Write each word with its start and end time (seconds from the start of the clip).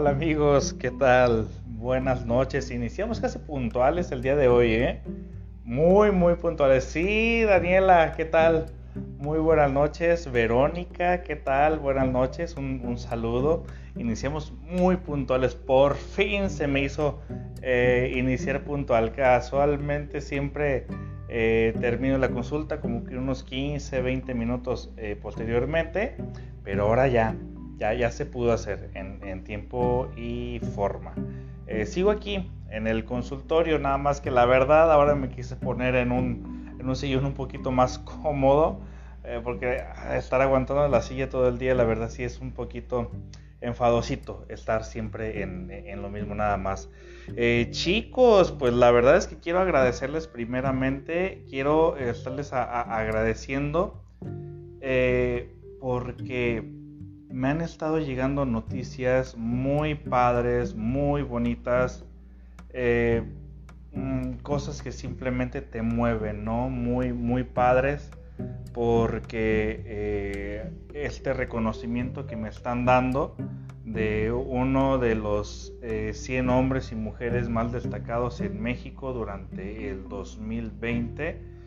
Hola 0.00 0.10
amigos, 0.10 0.74
¿qué 0.74 0.92
tal? 0.92 1.48
Buenas 1.66 2.24
noches. 2.24 2.70
Iniciamos 2.70 3.18
casi 3.18 3.40
puntuales 3.40 4.12
el 4.12 4.22
día 4.22 4.36
de 4.36 4.46
hoy, 4.46 4.74
¿eh? 4.74 5.02
Muy, 5.64 6.12
muy 6.12 6.36
puntuales. 6.36 6.84
Sí, 6.84 7.42
Daniela, 7.42 8.14
¿qué 8.16 8.24
tal? 8.24 8.66
Muy 9.18 9.40
buenas 9.40 9.72
noches. 9.72 10.30
Verónica, 10.30 11.24
¿qué 11.24 11.34
tal? 11.34 11.80
Buenas 11.80 12.06
noches. 12.06 12.56
Un, 12.56 12.96
saludo. 12.96 13.64
Iniciamos 13.96 14.52
muy 14.52 14.98
puntuales. 14.98 15.56
Por 15.56 15.96
fin 15.96 16.48
se 16.48 16.68
me 16.68 16.80
hizo 16.80 17.20
eh, 17.60 18.12
iniciar 18.14 18.62
puntual. 18.62 19.10
Casualmente 19.10 20.20
siempre 20.20 20.86
eh, 21.28 21.74
termino 21.80 22.18
la 22.18 22.28
consulta 22.28 22.80
como 22.80 23.02
que 23.02 23.16
unos 23.16 23.42
15, 23.42 24.00
20 24.00 24.32
minutos 24.32 24.92
eh, 24.96 25.18
posteriormente. 25.20 26.14
Pero 26.62 26.84
ahora 26.84 27.08
ya, 27.08 27.34
ya, 27.78 27.94
ya 27.94 28.12
se 28.12 28.26
pudo 28.26 28.52
hacer 28.52 28.90
tiempo 29.44 30.08
y 30.16 30.60
forma. 30.74 31.14
Eh, 31.66 31.84
sigo 31.84 32.10
aquí 32.10 32.50
en 32.70 32.86
el 32.86 33.04
consultorio, 33.04 33.78
nada 33.78 33.98
más 33.98 34.20
que 34.20 34.30
la 34.30 34.46
verdad 34.46 34.90
ahora 34.90 35.14
me 35.14 35.28
quise 35.28 35.54
poner 35.56 35.94
en 35.96 36.12
un, 36.12 36.76
en 36.78 36.88
un 36.88 36.96
sillón 36.96 37.26
un 37.26 37.34
poquito 37.34 37.70
más 37.70 37.98
cómodo, 38.22 38.80
eh, 39.24 39.40
porque 39.44 39.82
estar 40.14 40.40
aguantando 40.40 40.88
la 40.88 41.02
silla 41.02 41.28
todo 41.28 41.48
el 41.48 41.58
día, 41.58 41.74
la 41.74 41.84
verdad 41.84 42.08
sí 42.08 42.24
es 42.24 42.40
un 42.40 42.52
poquito 42.52 43.10
enfadosito 43.60 44.46
estar 44.48 44.84
siempre 44.84 45.42
en, 45.42 45.70
en 45.70 46.00
lo 46.00 46.08
mismo 46.08 46.34
nada 46.34 46.56
más. 46.56 46.88
Eh, 47.36 47.68
chicos, 47.70 48.52
pues 48.52 48.72
la 48.72 48.90
verdad 48.90 49.16
es 49.16 49.26
que 49.26 49.36
quiero 49.36 49.58
agradecerles 49.58 50.26
primeramente, 50.26 51.44
quiero 51.50 51.96
estarles 51.96 52.52
agradeciendo 52.52 54.02
porque 55.80 56.77
me 57.30 57.48
han 57.48 57.60
estado 57.60 57.98
llegando 57.98 58.44
noticias 58.44 59.36
muy 59.36 59.94
padres, 59.94 60.74
muy 60.74 61.22
bonitas, 61.22 62.04
eh, 62.70 63.22
mm, 63.92 64.34
cosas 64.42 64.82
que 64.82 64.92
simplemente 64.92 65.60
te 65.60 65.82
mueven, 65.82 66.44
¿no? 66.44 66.68
Muy, 66.70 67.12
muy 67.12 67.44
padres, 67.44 68.10
porque 68.72 69.82
eh, 69.84 70.70
este 70.94 71.32
reconocimiento 71.32 72.26
que 72.26 72.36
me 72.36 72.48
están 72.48 72.84
dando 72.84 73.36
de 73.84 74.30
uno 74.32 74.98
de 74.98 75.14
los 75.14 75.72
100 76.12 76.48
eh, 76.48 76.52
hombres 76.52 76.92
y 76.92 76.94
mujeres 76.94 77.48
más 77.48 77.72
destacados 77.72 78.40
en 78.40 78.60
México 78.60 79.12
durante 79.12 79.90
el 79.90 80.08
2020, 80.08 81.57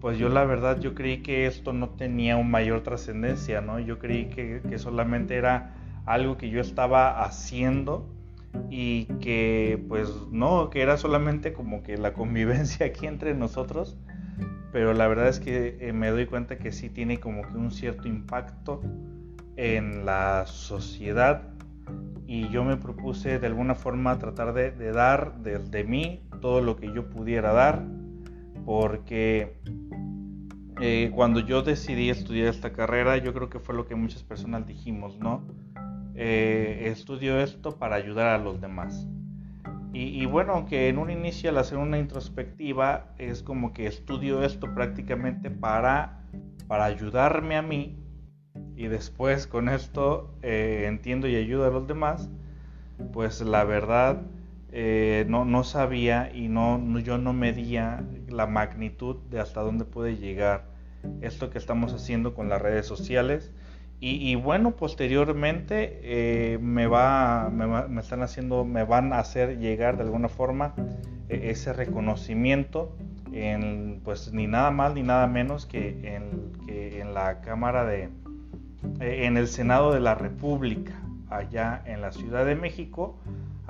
pues 0.00 0.18
yo 0.18 0.28
la 0.28 0.44
verdad 0.44 0.80
yo 0.80 0.94
creí 0.94 1.18
que 1.18 1.46
esto 1.46 1.72
no 1.72 1.90
tenía 1.90 2.36
un 2.36 2.50
mayor 2.50 2.82
trascendencia, 2.82 3.60
¿no? 3.60 3.78
Yo 3.78 3.98
creí 3.98 4.26
que, 4.26 4.60
solamente 4.78 5.36
era 5.36 5.74
algo 6.06 6.38
que 6.38 6.48
yo 6.48 6.60
estaba 6.60 7.22
haciendo 7.22 8.08
y 8.70 9.04
que 9.20 9.84
pues 9.88 10.10
no, 10.30 10.70
que 10.70 10.80
era 10.80 10.96
solamente 10.96 11.52
como 11.52 11.82
que 11.82 11.98
la 11.98 12.14
convivencia 12.14 12.86
aquí 12.86 13.06
entre 13.06 13.34
nosotros, 13.34 13.98
pero 14.72 14.94
la 14.94 15.06
verdad 15.06 15.28
es 15.28 15.38
que 15.38 15.76
eh, 15.80 15.92
me 15.92 16.10
doy 16.10 16.26
cuenta 16.26 16.58
que 16.58 16.72
sí 16.72 16.88
tiene 16.88 17.20
como 17.20 17.42
que 17.42 17.56
un 17.58 17.70
cierto 17.70 18.08
impacto 18.08 18.80
en 19.56 20.06
la 20.06 20.46
sociedad 20.46 21.42
y 22.26 22.48
yo 22.48 22.64
me 22.64 22.76
propuse 22.76 23.38
de 23.38 23.46
alguna 23.46 23.74
forma 23.74 24.18
tratar 24.18 24.54
de, 24.54 24.70
dar 24.92 25.34
de 25.40 25.84
mí 25.84 26.22
todo 26.40 26.62
lo 26.62 26.76
que 26.76 26.90
yo 26.92 27.10
pudiera 27.10 27.52
dar 27.52 27.82
porque 28.64 29.56
eh, 30.80 31.10
cuando 31.14 31.40
yo 31.40 31.62
decidí 31.62 32.10
estudiar 32.10 32.48
esta 32.48 32.72
carrera, 32.72 33.18
yo 33.18 33.34
creo 33.34 33.50
que 33.50 33.58
fue 33.58 33.74
lo 33.74 33.86
que 33.86 33.94
muchas 33.94 34.22
personas 34.22 34.66
dijimos, 34.66 35.18
¿no? 35.18 35.46
Eh, 36.14 36.84
estudio 36.86 37.38
esto 37.40 37.76
para 37.78 37.96
ayudar 37.96 38.28
a 38.28 38.38
los 38.38 38.60
demás. 38.60 39.06
Y, 39.92 40.24
bueno, 40.26 40.52
aunque 40.52 40.88
en 40.88 40.98
un 40.98 41.10
inicio 41.10 41.50
al 41.50 41.58
hacer 41.58 41.76
una 41.76 41.98
introspectiva 41.98 43.12
es 43.18 43.42
como 43.42 43.72
que 43.72 43.88
estudio 43.88 44.44
esto 44.44 44.72
prácticamente 44.72 45.50
para, 45.50 46.22
para 46.68 46.84
ayudarme 46.84 47.56
a 47.56 47.62
mí 47.62 47.98
y 48.76 48.86
después 48.86 49.48
con 49.48 49.68
esto 49.68 50.32
eh, 50.42 50.84
entiendo 50.86 51.26
y 51.26 51.34
ayudo 51.34 51.66
a 51.66 51.70
los 51.70 51.88
demás, 51.88 52.30
pues 53.12 53.40
la 53.40 53.64
verdad 53.64 54.22
no, 54.72 55.44
no, 55.44 55.64
sabía 55.64 56.30
y 56.34 56.48
no, 56.48 56.98
yo 57.00 57.18
no 57.18 57.32
medía 57.32 58.04
la 58.28 58.46
magnitud 58.46 59.16
de 59.30 59.40
hasta 59.40 59.60
dónde 59.60 59.84
puede 59.84 60.16
llegar 60.16 60.64
esto 61.20 61.50
que 61.50 61.58
estamos 61.58 61.92
haciendo 61.92 62.34
con 62.34 62.48
las 62.48 62.60
redes 62.60 62.86
sociales. 62.86 63.52
Y, 64.02 64.34
bueno, 64.34 64.76
posteriormente 64.76 66.00
eh, 66.02 66.58
me, 66.58 66.86
va, 66.86 67.50
me, 67.50 68.00
están 68.00 68.22
haciendo, 68.22 68.64
me 68.64 68.82
van 68.82 69.12
a 69.12 69.18
hacer 69.18 69.58
llegar 69.58 69.98
de 69.98 70.04
alguna 70.04 70.30
forma 70.30 70.74
e, 71.28 71.50
ese 71.50 71.74
reconocimiento 71.74 72.96
en, 73.30 74.00
pues 74.02 74.32
ni 74.32 74.46
nada 74.46 74.70
más 74.70 74.94
ni 74.94 75.02
nada 75.02 75.26
menos 75.26 75.66
que 75.66 76.16
en, 76.16 76.52
que 76.66 77.02
en 77.02 77.12
la 77.12 77.42
Cámara 77.42 77.84
de, 77.84 78.08
en 79.00 79.36
el 79.36 79.48
Senado 79.48 79.92
de 79.92 80.00
la 80.00 80.14
República, 80.14 80.98
allá 81.28 81.82
en 81.84 82.00
la 82.00 82.10
Ciudad 82.12 82.46
de 82.46 82.54
México. 82.54 83.18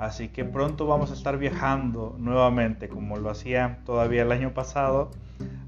Así 0.01 0.29
que 0.29 0.43
pronto 0.43 0.87
vamos 0.87 1.11
a 1.11 1.13
estar 1.13 1.37
viajando 1.37 2.15
nuevamente, 2.17 2.89
como 2.89 3.17
lo 3.17 3.29
hacía 3.29 3.79
todavía 3.85 4.23
el 4.23 4.31
año 4.31 4.53
pasado 4.53 5.11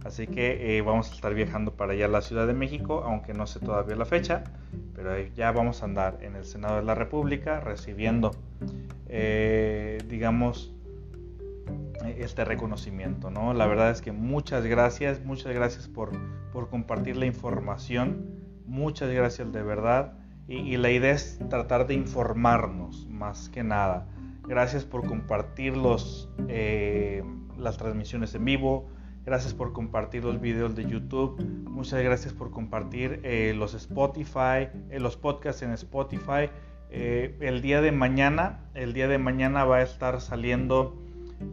Así 0.03 0.27
que 0.27 0.77
eh, 0.77 0.81
vamos 0.81 1.11
a 1.11 1.16
estar 1.16 1.33
viajando 1.33 1.71
para 1.71 1.94
allá 1.94 2.05
a 2.05 2.09
la 2.09 2.21
Ciudad 2.21 2.45
de 2.45 2.53
México, 2.53 3.03
aunque 3.05 3.33
no 3.33 3.47
sé 3.47 3.59
todavía 3.59 3.95
la 3.95 4.05
fecha, 4.05 4.44
pero 4.94 5.17
ya 5.35 5.51
vamos 5.51 5.81
a 5.81 5.85
andar 5.85 6.17
en 6.21 6.35
el 6.35 6.45
Senado 6.45 6.75
de 6.75 6.83
la 6.83 6.94
República 6.94 7.61
recibiendo, 7.61 8.31
eh, 9.07 9.99
digamos, 10.09 10.73
este 12.17 12.44
reconocimiento, 12.44 13.31
¿no? 13.31 13.53
La 13.53 13.65
verdad 13.65 13.91
es 13.91 14.01
que 14.01 14.11
muchas 14.11 14.65
gracias, 14.65 15.23
muchas 15.23 15.53
gracias 15.53 15.88
por, 15.88 16.11
por 16.51 16.69
compartir 16.69 17.15
la 17.15 17.25
información, 17.25 18.25
muchas 18.65 19.09
gracias 19.09 19.53
de 19.53 19.63
verdad, 19.63 20.17
y, 20.50 20.75
la 20.75 20.91
idea 20.91 21.13
es 21.13 21.39
tratar 21.50 21.88
de 21.88 21.94
informarnos 21.94 23.07
más 23.07 23.47
que 23.47 23.63
nada. 23.63 24.07
Gracias 24.48 24.84
por 24.84 25.06
compartir 25.08 25.78
los, 25.78 26.30
eh, 26.50 27.24
las 27.58 27.78
transmisiones 27.78 28.36
en 28.36 28.46
vivo, 28.46 28.90
Gracias 29.26 29.54
por 29.54 29.72
compartir 29.72 30.26
los 30.26 30.42
videos 30.42 30.76
de 30.76 30.84
YouTube. 30.84 31.42
Muchas 31.64 32.04
gracias 32.04 32.34
por 32.34 32.52
compartir 32.52 33.22
eh, 33.24 33.54
los 33.56 33.74
Spotify, 33.74 34.68
eh, 34.90 35.00
los 35.00 35.16
podcasts 35.16 35.62
en 35.62 35.72
Spotify. 35.72 36.50
El 36.90 37.62
día 37.62 37.81
de 37.81 37.94
mañana, 37.94 38.66
el 38.76 38.92
día 38.92 39.08
de 39.08 39.18
mañana 39.18 39.64
va 39.64 39.78
a 39.78 39.81
estar 39.81 40.20
saliendo 40.20 41.02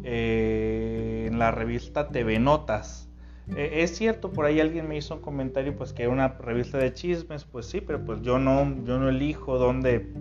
en 0.03 1.39
la 1.39 1.51
revista 1.53 2.09
TV 2.09 2.41
Notas. 2.41 3.09
es 3.57 3.97
cierto, 3.97 4.33
por 4.33 4.45
ahí 4.45 4.61
alguien 4.61 4.87
me 4.87 4.99
hizo 4.99 5.15
un 5.15 5.23
comentario, 5.23 5.75
pues 5.77 5.95
que 5.95 6.09
una 6.09 6.29
revista 6.29 6.77
de 6.77 6.93
chismes, 6.93 7.45
pues 7.45 7.67
sí, 7.67 7.81
pero 7.81 8.05
pues 8.05 8.21
yo 8.21 8.39
no, 8.39 8.85
yo 8.85 8.99
no 8.99 9.09
elijo 9.09 9.57
dónde 9.57 10.13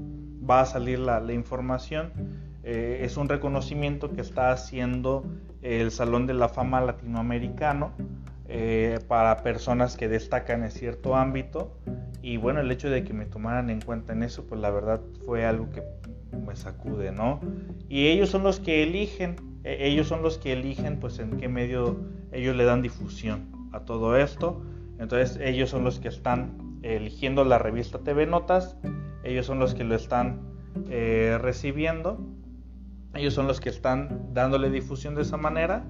va 0.50 0.62
a 0.62 0.66
salir 0.66 1.00
la, 1.00 1.20
la 1.20 1.34
información. 1.34 2.14
Es 2.64 3.18
un 3.18 3.30
reconocimiento 3.30 4.12
que 4.12 4.22
está 4.22 4.52
haciendo 4.52 5.24
el 5.62 5.92
Salón 5.92 6.28
de 6.28 6.34
la 6.34 6.50
Fama 6.50 6.82
Latinoamericano 6.82 7.94
eh, 8.52 8.98
para 9.08 9.44
personas 9.44 9.96
que 9.96 10.08
destacan 10.08 10.64
en 10.64 10.72
cierto 10.72 11.16
ámbito. 11.16 11.78
Y 12.24 12.38
bueno, 12.38 12.62
el 12.62 12.72
hecho 12.72 12.90
de 12.90 13.04
que 13.04 13.14
me 13.14 13.26
tomaran 13.26 13.70
en 13.70 13.80
cuenta 13.80 14.14
en 14.14 14.24
eso, 14.24 14.48
pues 14.48 14.60
la 14.60 14.72
verdad 14.72 15.02
fue 15.24 15.46
algo 15.46 15.70
que 15.70 15.84
me 16.46 16.56
sacude, 16.56 17.12
¿no? 17.12 17.40
Y 17.90 18.08
ellos 18.08 18.30
son 18.30 18.42
los 18.42 18.60
que 18.60 18.82
eligen, 18.84 19.36
e, 19.64 19.88
ellos 19.88 20.08
son 20.08 20.24
los 20.24 20.40
que 20.40 20.54
eligen 20.54 21.00
pues 21.00 21.20
en 21.20 21.38
qué 21.38 21.48
medio 21.48 22.00
ellos 22.32 22.56
le 22.56 22.66
dan 22.66 22.82
difusión 22.82 23.70
a 23.72 23.82
todo 23.82 24.18
esto. 24.18 24.64
Entonces 24.98 25.38
ellos 25.42 25.70
son 25.70 25.84
los 25.84 26.00
que 26.00 26.08
están 26.08 26.80
eligiendo 26.82 27.44
la 27.44 27.60
revista 27.60 28.00
TV 28.00 28.26
Notas, 28.26 28.78
ellos 29.24 29.46
son 29.46 29.60
los 29.60 29.76
que 29.76 29.84
lo 29.84 29.96
están 29.96 30.40
eh, 30.90 31.38
recibiendo 31.40 32.20
ellos 33.16 33.34
son 33.34 33.48
los 33.48 33.60
que 33.60 33.70
están 33.70 34.34
dándole 34.34 34.70
difusión 34.70 35.16
de 35.16 35.24
esa 35.24 35.38
manera. 35.38 35.84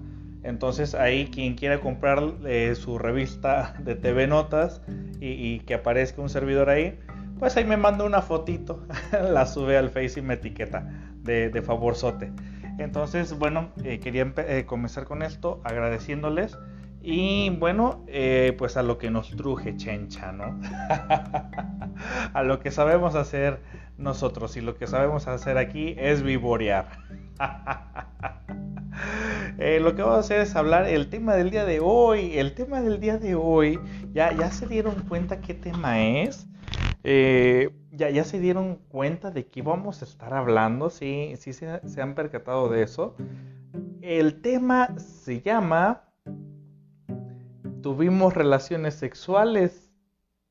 Entonces 0.44 0.96
ahí 0.96 1.28
quien 1.28 1.56
quiera 1.56 1.80
comprar 1.82 2.24
eh, 2.46 2.74
su 2.76 2.98
revista 2.98 3.76
de 3.80 3.96
TV 3.96 4.28
Notas 4.28 4.82
y, 5.20 5.60
que 5.62 5.74
aparezca 5.74 6.22
un 6.22 6.30
servidor 6.30 6.70
ahí, 6.70 6.98
pues 7.40 7.58
ahí 7.58 7.66
me 7.66 7.76
manda 7.76 8.06
una 8.06 8.22
fotito, 8.22 8.86
la 9.12 9.46
sube 9.46 9.78
al 9.78 9.90
Face 9.90 10.20
y 10.20 10.22
me 10.22 10.36
etiqueta 10.36 10.90
de, 11.24 11.50
de 11.50 11.62
favorzote. 11.62 12.32
Entonces, 12.78 13.38
bueno, 13.38 13.74
eh, 13.84 14.00
quería 14.00 14.34
eh, 14.38 14.64
comenzar 14.66 15.04
con 15.04 15.24
esto 15.24 15.60
agradeciéndoles 15.66 16.58
y 17.02 17.50
bueno, 17.50 18.06
pues 18.58 18.78
a 18.78 18.84
lo 18.84 18.98
que 18.98 19.10
nos 19.10 19.32
truje 19.36 19.76
chencha, 19.76 20.32
¿no? 20.32 20.60
a 22.34 22.44
lo 22.44 22.60
que 22.60 22.72
sabemos 22.72 23.16
hacer 23.16 23.60
nosotros 24.00 24.58
y 24.58 24.62
lo 24.62 24.76
que 24.76 24.88
sabemos 24.88 25.28
hacer 25.28 25.58
aquí 25.58 25.96
es 25.98 26.24
vivorear. 26.24 26.88
Eh, 29.60 29.80
lo 29.80 29.96
que 29.96 30.02
vamos 30.02 30.18
a 30.18 30.20
hacer 30.20 30.42
es 30.42 30.56
hablar 30.56 30.86
el 30.88 31.10
tema 31.10 31.36
del 31.36 31.52
día 31.52 31.64
de 31.64 31.80
hoy. 31.82 32.38
El 32.38 32.54
tema 32.54 32.82
del 32.82 33.00
día 33.00 33.18
de 33.18 33.36
hoy, 33.36 33.80
ya, 34.14 34.34
ya 34.34 34.52
se 34.52 34.68
dieron 34.68 34.96
cuenta 35.08 35.40
qué 35.42 35.54
tema 35.54 36.02
es. 36.02 36.48
Eh, 37.04 37.70
ya, 37.92 38.10
ya 38.10 38.24
se 38.24 38.40
dieron 38.40 38.76
cuenta 38.90 39.32
de 39.32 39.48
que 39.48 39.60
íbamos 39.60 40.02
a 40.02 40.06
estar 40.06 40.34
hablando, 40.34 40.90
sí, 40.90 41.34
sí 41.38 41.54
se, 41.54 41.88
se 41.88 42.02
han 42.02 42.16
percatado 42.16 42.70
de 42.70 42.84
eso. 42.84 43.16
El 44.02 44.42
tema 44.42 44.98
se 44.98 45.42
llama 45.42 46.04
Tuvimos 47.82 48.34
relaciones 48.34 48.96
sexuales 48.96 49.89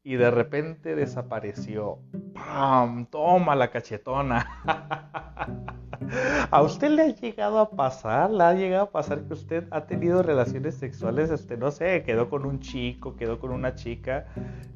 y 0.08 0.16
de 0.16 0.30
repente 0.30 0.94
desapareció. 0.94 1.98
¡Pam! 2.32 3.04
Toma 3.10 3.54
la 3.54 3.70
cachetona. 3.70 4.46
¿A 6.50 6.62
usted 6.62 6.88
le 6.92 7.02
ha 7.02 7.08
llegado 7.08 7.58
a 7.58 7.68
pasar? 7.68 8.30
¿Le 8.30 8.42
ha 8.42 8.54
llegado 8.54 8.84
a 8.84 8.90
pasar 8.90 9.24
que 9.24 9.34
usted 9.34 9.64
ha 9.70 9.84
tenido 9.84 10.22
relaciones 10.22 10.76
sexuales? 10.76 11.28
Este, 11.28 11.58
no 11.58 11.70
sé, 11.70 12.04
quedó 12.04 12.30
con 12.30 12.46
un 12.46 12.60
chico, 12.60 13.16
quedó 13.16 13.38
con 13.38 13.50
una 13.50 13.74
chica. 13.74 14.28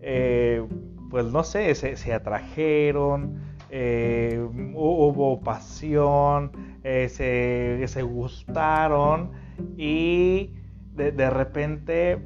Eh, 0.02 0.68
pues 1.08 1.24
no 1.24 1.44
sé, 1.44 1.74
se, 1.76 2.12
atrajeron, 2.12 3.40
eh, 3.70 4.38
hubo 4.74 5.40
pasión, 5.40 6.52
eh, 6.84 7.08
se, 7.08 8.02
gustaron 8.02 9.30
y 9.78 10.50
de, 10.94 11.30
repente, 11.30 12.22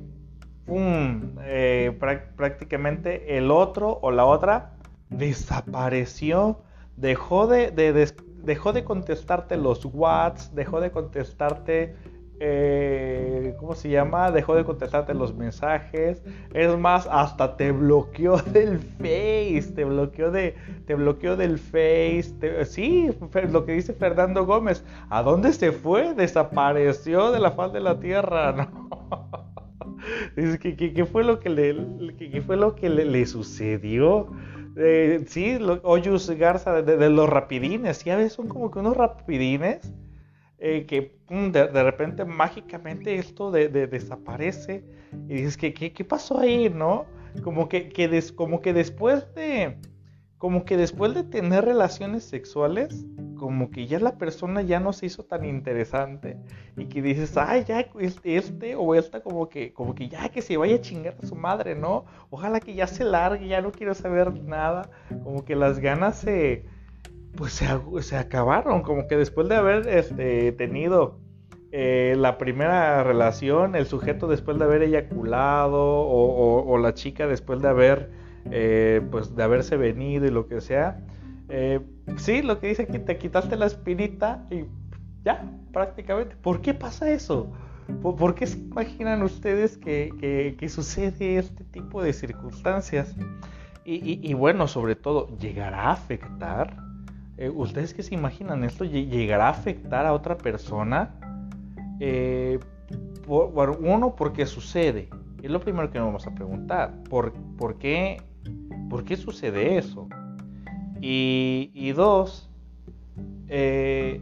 prácticamente 2.36 3.38
el 3.38 3.50
otro 3.50 3.98
o 4.02 4.10
la 4.10 4.24
otra 4.24 4.72
desapareció, 5.10 6.60
dejó 6.96 7.46
de, 7.46 7.70
dejó 8.42 8.72
de 8.72 8.84
contestarte 8.84 9.56
los 9.56 9.84
Whats, 9.84 10.54
dejó 10.54 10.80
de 10.80 10.90
contestarte, 10.90 11.94
eh, 12.38 13.54
¿cómo 13.58 13.74
se 13.74 13.88
llama? 13.88 14.30
Dejó 14.30 14.54
de 14.54 14.64
contestarte 14.64 15.14
los 15.14 15.34
mensajes. 15.34 16.22
Es 16.52 16.76
más, 16.78 17.08
hasta 17.10 17.56
te 17.56 17.72
bloqueó 17.72 18.36
del 18.52 18.78
Face, 18.78 19.72
te 19.74 19.84
bloqueó, 19.84 20.30
de, 20.30 20.54
te 20.86 20.94
bloqueó 20.94 21.36
del 21.36 21.58
Face. 21.58 22.64
sí, 22.64 23.10
lo 23.50 23.64
que 23.64 23.72
dice 23.72 23.92
Fernando 23.94 24.44
Gómez. 24.46 24.84
¿A 25.10 25.22
dónde 25.22 25.52
se 25.52 25.72
fue? 25.72 26.14
Desapareció 26.14 27.30
de 27.32 27.40
la 27.40 27.52
faz 27.52 27.72
de 27.72 27.80
la 27.80 27.98
tierra. 27.98 28.68
Dice, 30.36 30.58
¿qué, 30.58 31.04
fue 31.04 31.24
lo 31.24 31.40
que 31.40 31.50
le, 31.50 31.74
fue 32.42 32.56
lo 32.56 32.74
que 32.74 32.88
le 32.88 33.26
sucedió? 33.26 34.28
Eh, 34.76 35.24
sí, 35.26 35.58
Oyus 35.82 36.28
Garza 36.30 36.82
de, 36.82 37.10
los 37.10 37.28
rapidines, 37.28 38.04
ya 38.04 38.16
ves, 38.16 38.34
son 38.34 38.46
como 38.48 38.70
que 38.70 38.78
unos 38.78 38.96
rapidines 38.96 39.92
eh, 40.58 40.84
que 40.86 41.16
de, 41.30 41.82
repente 41.82 42.24
mágicamente 42.26 43.16
esto 43.16 43.50
de, 43.50 43.68
desaparece 43.68 44.84
y 45.28 45.34
dices, 45.34 45.56
¿qué, 45.56 45.72
qué, 45.72 46.04
pasó 46.04 46.40
ahí, 46.40 46.68
no? 46.68 47.06
Como 47.42 47.68
que, 47.68 47.90
como 48.34 48.60
que 48.60 48.74
después 48.74 49.34
de 49.34 49.78
como 50.38 50.64
que 50.66 50.76
después 50.76 51.14
de 51.14 51.24
tener 51.24 51.64
relaciones 51.64 52.24
sexuales, 52.24 53.06
como 53.36 53.70
que 53.70 53.86
ya 53.86 53.98
la 53.98 54.18
persona 54.18 54.60
ya 54.62 54.80
no 54.80 54.92
se 54.92 55.06
hizo 55.06 55.24
tan 55.24 55.44
interesante. 55.44 56.38
Y 56.76 56.86
que 56.86 57.00
dices, 57.00 57.36
ay, 57.36 57.64
ya 57.64 57.80
este, 57.98 58.36
este 58.36 58.76
o 58.76 58.94
esta 58.94 59.20
como 59.20 59.48
que, 59.48 59.72
como 59.72 59.94
que 59.94 60.08
ya 60.08 60.28
que 60.28 60.42
se 60.42 60.56
vaya 60.56 60.76
a 60.76 60.80
chingar 60.80 61.16
a 61.22 61.26
su 61.26 61.36
madre, 61.36 61.74
¿no? 61.74 62.04
Ojalá 62.28 62.60
que 62.60 62.74
ya 62.74 62.86
se 62.86 63.04
largue, 63.04 63.48
ya 63.48 63.62
no 63.62 63.72
quiero 63.72 63.94
saber 63.94 64.42
nada, 64.42 64.90
como 65.24 65.44
que 65.44 65.56
las 65.56 65.78
ganas 65.78 66.18
se, 66.18 66.66
pues 67.34 67.54
se, 67.54 67.66
se 68.02 68.16
acabaron, 68.16 68.82
como 68.82 69.06
que 69.06 69.16
después 69.16 69.48
de 69.48 69.56
haber 69.56 69.88
este, 69.88 70.52
tenido 70.52 71.18
eh, 71.72 72.14
la 72.18 72.36
primera 72.36 73.02
relación, 73.04 73.74
el 73.74 73.86
sujeto 73.86 74.26
después 74.26 74.58
de 74.58 74.64
haber 74.64 74.82
eyaculado 74.82 75.80
o 75.80 76.78
la 76.78 76.92
chica 76.92 77.26
después 77.26 77.62
de 77.62 77.68
haber 77.68 78.25
eh, 78.50 79.00
pues 79.10 79.34
de 79.34 79.42
haberse 79.42 79.76
venido 79.76 80.26
y 80.26 80.30
lo 80.30 80.46
que 80.46 80.60
sea. 80.60 81.00
Eh, 81.48 81.80
sí, 82.16 82.42
lo 82.42 82.60
que 82.60 82.68
dice 82.68 82.86
que 82.86 82.98
te 82.98 83.18
quitaste 83.18 83.56
la 83.56 83.66
espinita 83.66 84.44
y 84.50 84.64
ya, 85.24 85.44
prácticamente. 85.72 86.36
¿Por 86.36 86.60
qué 86.60 86.74
pasa 86.74 87.10
eso? 87.10 87.52
¿Por, 88.02 88.34
qué 88.34 88.46
se 88.46 88.58
imaginan 88.58 89.22
ustedes 89.22 89.78
que, 89.78 90.56
sucede 90.68 91.36
este 91.36 91.64
tipo 91.64 92.02
de 92.02 92.12
circunstancias? 92.12 93.14
Y, 93.84 94.34
bueno, 94.34 94.66
sobre 94.66 94.96
todo, 94.96 95.28
¿llegará 95.38 95.82
a 95.82 95.92
afectar? 95.92 96.76
Eh, 97.36 97.48
¿Ustedes 97.48 97.94
qué 97.94 98.02
se 98.02 98.14
imaginan 98.14 98.64
esto? 98.64 98.84
¿Llegará 98.84 99.46
a 99.46 99.50
afectar 99.50 100.06
a 100.06 100.12
otra 100.12 100.36
persona? 100.36 101.14
por, 103.26 103.78
uno, 103.80 104.16
¿por 104.16 104.32
qué 104.32 104.46
sucede? 104.46 105.08
Es 105.42 105.50
lo 105.50 105.60
primero 105.60 105.90
que 105.90 105.98
nos 105.98 106.08
vamos 106.08 106.26
a 106.26 106.34
preguntar. 106.34 107.02
¿Por, 107.08 107.32
por 107.56 107.78
qué 107.78 108.20
¿Por 108.88 109.04
qué 109.04 109.16
sucede 109.16 109.78
eso? 109.78 110.08
Y, 111.00 111.92
dos, 111.92 112.50
eh, 113.48 114.20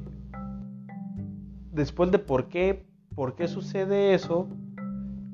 después 1.72 2.10
de 2.10 2.18
por 2.18 2.48
qué, 2.48 2.86
por 3.14 3.36
qué 3.36 3.48
sucede 3.48 4.14
eso, 4.14 4.48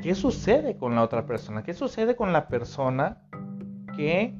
¿qué 0.02 0.14
sucede 0.14 0.76
con 0.76 0.94
la 0.94 1.02
otra 1.02 1.26
persona? 1.26 1.62
¿Qué 1.62 1.74
sucede 1.74 2.16
con 2.16 2.32
la 2.32 2.48
persona 2.48 3.22
que, 3.96 4.38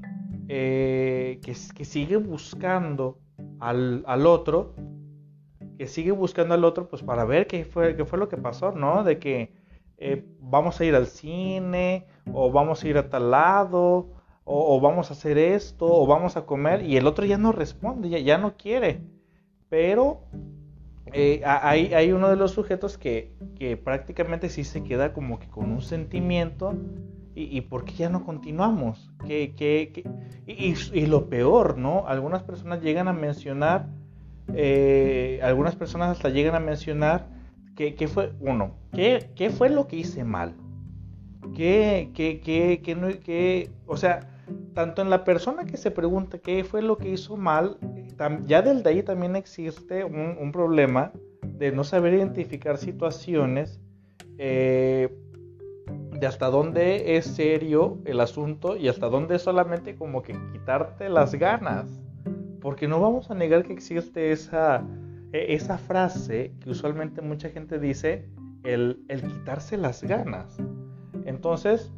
eh, 0.48 1.40
que, 1.42 1.84
sigue 1.84 2.16
buscando 2.16 3.18
al, 3.58 4.04
otro? 4.26 4.74
Que 5.78 5.86
sigue 5.86 6.12
buscando 6.12 6.54
al 6.54 6.64
otro 6.64 6.88
pues 6.88 7.02
para 7.02 7.24
ver 7.24 7.46
qué 7.46 7.64
fue, 7.64 7.96
qué 7.96 8.04
fue 8.04 8.18
lo 8.18 8.28
que 8.28 8.36
pasó, 8.36 8.72
¿no? 8.72 9.04
De 9.04 9.18
que 9.18 9.54
eh, 9.96 10.24
vamos 10.40 10.80
a 10.80 10.84
ir 10.84 10.94
al 10.94 11.06
cine 11.06 12.06
o 12.32 12.52
vamos 12.52 12.84
a 12.84 12.88
ir 12.88 12.98
a 12.98 13.08
tal 13.08 13.30
lado 13.30 14.19
o, 14.52 14.80
vamos 14.80 15.10
a 15.10 15.12
hacer 15.12 15.38
esto, 15.38 15.86
o 15.86 16.06
vamos 16.06 16.36
a 16.36 16.44
comer, 16.44 16.82
y 16.82 16.96
el 16.96 17.06
otro 17.06 17.24
ya 17.24 17.38
no 17.38 17.52
responde, 17.52 18.08
ya, 18.08 18.18
ya 18.18 18.36
no 18.36 18.56
quiere. 18.56 19.00
Pero 19.68 20.22
eh, 21.12 21.42
hay, 21.44 21.94
hay, 21.94 22.10
uno 22.10 22.28
de 22.28 22.34
los 22.34 22.50
sujetos 22.50 22.98
que, 22.98 23.32
que, 23.56 23.76
prácticamente 23.76 24.48
sí 24.48 24.64
se 24.64 24.82
queda 24.82 25.12
como 25.12 25.38
que 25.38 25.48
con 25.48 25.70
un 25.70 25.82
sentimiento, 25.82 26.74
y, 27.36 27.56
y 27.56 27.60
¿por 27.60 27.84
qué 27.84 27.92
ya 27.92 28.08
no 28.08 28.24
continuamos? 28.24 29.12
¿Qué, 29.24 29.54
qué, 29.56 30.02
y, 30.48 30.74
y, 30.98 31.06
lo 31.06 31.28
peor, 31.28 31.78
¿no? 31.78 32.08
Algunas 32.08 32.42
personas 32.42 32.82
llegan 32.82 33.06
a 33.06 33.12
mencionar, 33.12 33.86
eh, 34.52 35.38
algunas 35.44 35.76
personas 35.76 36.16
hasta 36.16 36.28
llegan 36.28 36.56
a 36.56 36.60
mencionar 36.60 37.28
que, 37.76 37.94
que 37.94 38.08
fue, 38.08 38.32
uno, 38.40 38.74
¿qué, 38.92 39.30
¿qué 39.36 39.50
fue 39.50 39.70
lo 39.70 39.86
que 39.86 39.96
hice 39.96 40.24
mal? 40.24 40.56
¿Qué, 41.54 42.10
qué, 42.14 42.40
qué, 42.40 42.80
qué, 42.82 43.20
qué, 43.24 43.70
o 43.86 43.96
sea, 43.96 44.29
tanto 44.74 45.02
en 45.02 45.10
la 45.10 45.24
persona 45.24 45.64
que 45.64 45.76
se 45.76 45.90
pregunta 45.90 46.38
qué 46.38 46.64
fue 46.64 46.82
lo 46.82 46.98
que 46.98 47.10
hizo 47.10 47.36
mal, 47.36 47.78
ya 48.46 48.62
del 48.62 48.82
de 48.82 48.90
ahí 48.90 49.02
también 49.02 49.36
existe 49.36 50.04
un, 50.04 50.52
problema 50.52 51.12
de 51.42 51.72
no 51.72 51.84
saber 51.84 52.14
identificar 52.14 52.76
situaciones, 52.76 53.80
eh, 54.38 55.08
de 56.18 56.26
hasta 56.26 56.46
dónde 56.50 57.16
es 57.16 57.24
serio 57.24 57.98
el 58.04 58.20
asunto 58.20 58.76
y 58.76 58.88
hasta 58.88 59.08
dónde 59.08 59.36
es 59.36 59.42
solamente 59.42 59.96
como 59.96 60.22
que 60.22 60.34
quitarte 60.52 61.08
las 61.08 61.34
ganas. 61.34 62.00
Porque 62.60 62.88
no 62.88 63.00
vamos 63.00 63.30
a 63.30 63.34
negar 63.34 63.64
que 63.64 63.72
existe 63.72 64.32
esa, 64.32 64.84
e, 65.32 65.54
esa 65.54 65.78
frase 65.78 66.52
que 66.60 66.70
usualmente 66.70 67.22
mucha 67.22 67.48
gente 67.48 67.78
dice, 67.78 68.28
el, 68.64 69.02
el 69.08 69.22
quitarse 69.22 69.78
las 69.78 70.02
ganas. 70.02 70.58
Entonces, 71.24 71.90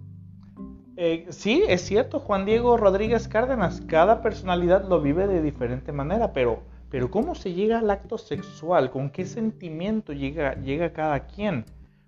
eh, 1.04 1.26
sí, 1.30 1.64
es 1.66 1.80
cierto, 1.80 2.20
Juan 2.20 2.44
Diego 2.44 2.76
Rodríguez 2.76 3.26
Cárdenas, 3.26 3.80
cada 3.88 4.22
personalidad 4.22 4.88
lo 4.88 5.00
vive 5.00 5.26
de 5.26 5.42
diferente 5.42 5.90
manera, 5.90 6.32
pero, 6.32 6.62
pero 6.90 7.10
¿cómo 7.10 7.34
se 7.34 7.54
llega 7.54 7.80
al 7.80 7.90
acto 7.90 8.18
sexual? 8.18 8.92
¿Con 8.92 9.10
qué 9.10 9.26
sentimiento 9.26 10.12
llega, 10.12 10.54
llega 10.60 10.92
cada 10.92 11.26
quien? 11.26 11.64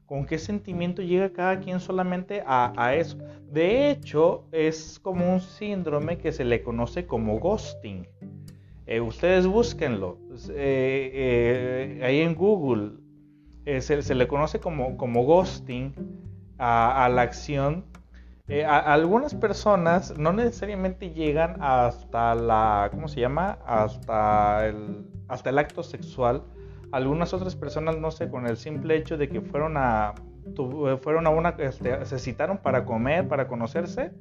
¿Con 0.06 0.26
qué 0.26 0.38
sentimiento 0.38 1.02
llega 1.02 1.32
cada 1.32 1.58
quien 1.58 1.80
solamente 1.80 2.44
a, 2.46 2.94
eso? 2.94 3.18
De 3.50 3.90
hecho, 3.90 4.44
es 4.52 5.00
como 5.00 5.28
un 5.32 5.40
síndrome 5.40 6.16
que 6.18 6.30
se 6.30 6.44
le 6.44 6.62
conoce 6.62 7.04
como 7.04 7.40
ghosting. 7.40 8.06
Eh, 8.86 9.00
ustedes 9.00 9.48
búsquenlo. 9.48 10.18
Eh, 10.50 12.00
ahí 12.00 12.20
en 12.20 12.36
Google 12.36 12.92
se, 13.80 14.14
le 14.14 14.28
conoce 14.28 14.60
como, 14.60 14.96
como 14.96 15.24
ghosting 15.24 15.92
a, 16.58 17.04
a 17.04 17.08
la 17.08 17.22
acción 17.22 17.92
eh, 18.46 18.64
algunas 18.64 19.34
personas 19.34 20.18
no 20.18 20.34
necesariamente 20.34 21.10
llegan 21.10 21.56
hasta 21.60 22.34
la, 22.34 22.88
¿cómo 22.90 23.08
se 23.08 23.20
llama? 23.20 23.58
Hasta 23.64 24.66
el, 24.66 25.06
hasta 25.28 25.48
el 25.50 25.58
acto 25.58 25.82
sexual. 25.82 26.42
Algunas 26.92 27.32
otras 27.32 27.56
personas, 27.56 27.96
no 27.96 28.10
sé, 28.10 28.28
con 28.28 28.46
el 28.46 28.58
simple 28.58 28.96
hecho 28.96 29.16
de 29.16 29.30
que 29.30 29.40
fueron 29.40 29.76
a, 29.78 30.14
fueron 31.00 31.26
a 31.26 31.30
una, 31.30 31.50
este, 31.58 32.04
se 32.04 32.18
citaron 32.18 32.58
para 32.58 32.84
comer, 32.84 33.26
para 33.28 33.48
conocerse, 33.48 34.12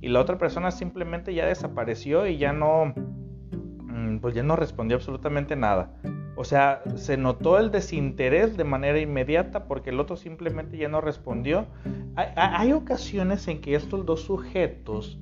y 0.00 0.08
la 0.08 0.20
otra 0.20 0.38
persona 0.38 0.70
simplemente 0.70 1.34
ya 1.34 1.46
desapareció 1.46 2.26
y 2.26 2.38
ya 2.38 2.52
no, 2.52 2.94
mm, 2.96 4.18
pues 4.20 4.34
ya 4.34 4.42
no 4.42 4.56
respondió 4.56 4.96
absolutamente 4.96 5.54
nada. 5.54 5.92
O 6.36 6.44
sea, 6.44 6.82
se 6.96 7.16
notó 7.16 7.58
el 7.58 7.70
desinterés 7.70 8.58
de 8.58 8.64
manera 8.64 9.00
inmediata 9.00 9.64
porque 9.64 9.90
el 9.90 9.98
otro 9.98 10.16
simplemente 10.16 10.76
ya 10.76 10.88
no 10.88 11.00
respondió. 11.00 11.66
Hay, 12.14 12.72
ocasiones 12.72 13.48
en 13.48 13.60
que 13.62 13.74
estos 13.74 14.04
dos 14.04 14.20
sujetos 14.20 15.18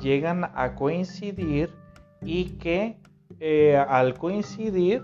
llegan 0.00 0.44
a 0.54 0.74
coincidir 0.74 1.70
y 2.22 2.58
que 2.58 2.98
eh, 3.40 3.76
al 3.76 4.18
coincidir, 4.18 5.02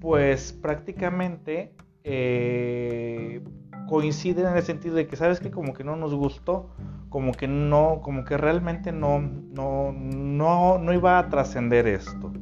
pues 0.00 0.52
prácticamente 0.52 1.72
eh, 2.02 3.42
coinciden 3.88 4.46
en 4.46 4.56
el 4.56 4.62
sentido 4.62 4.96
de 4.96 5.06
que 5.06 5.14
sabes 5.14 5.38
que 5.38 5.52
como 5.52 5.72
que 5.72 5.84
no 5.84 5.94
nos 5.94 6.14
gustó, 6.14 6.70
como 7.10 7.32
que 7.32 7.46
no, 7.46 8.00
como 8.02 8.24
que 8.24 8.36
realmente 8.36 8.90
no, 8.90 9.20
no, 9.20 9.92
no, 9.92 10.78
no 10.78 10.92
iba 10.92 11.18
a 11.18 11.28
trascender 11.28 11.86
esto. 11.86 12.32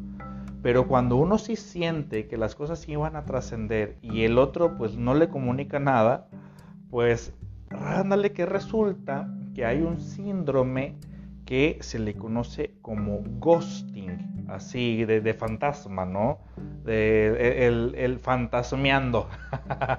Pero 0.62 0.88
cuando 0.88 1.16
uno 1.16 1.38
sí 1.38 1.56
siente 1.56 2.26
que 2.26 2.36
las 2.36 2.54
cosas 2.54 2.88
iban 2.88 3.16
a 3.16 3.24
trascender 3.24 3.96
y 4.02 4.24
el 4.24 4.38
otro 4.38 4.76
pues 4.76 4.96
no 4.96 5.14
le 5.14 5.28
comunica 5.28 5.78
nada, 5.78 6.28
pues 6.90 7.32
ándale 7.70 8.32
que 8.32 8.46
resulta 8.46 9.32
que 9.54 9.64
hay 9.64 9.82
un 9.82 10.00
síndrome 10.00 10.96
que 11.44 11.78
se 11.80 11.98
le 11.98 12.14
conoce 12.14 12.74
como 12.82 13.22
ghosting, 13.38 14.44
así 14.48 15.04
de, 15.06 15.32
fantasma, 15.32 16.04
¿no? 16.04 16.40
De, 16.84 17.66
el, 17.66 17.94
el 17.96 18.18
fantasmeando 18.18 19.28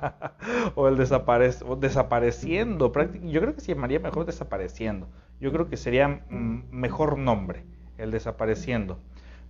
o 0.75 0.87
el 0.87 0.95
desapareciendo. 0.95 2.91
Yo 3.23 3.41
creo 3.41 3.55
que 3.55 3.61
se 3.61 3.73
llamaría 3.73 3.99
mejor 3.99 4.27
desapareciendo. 4.27 5.07
Yo 5.39 5.51
creo 5.51 5.67
que 5.69 5.77
sería 5.77 6.07
mm, 6.07 6.65
mejor 6.71 7.17
nombre, 7.17 7.65
el 7.97 8.11
desapareciendo. 8.11 8.99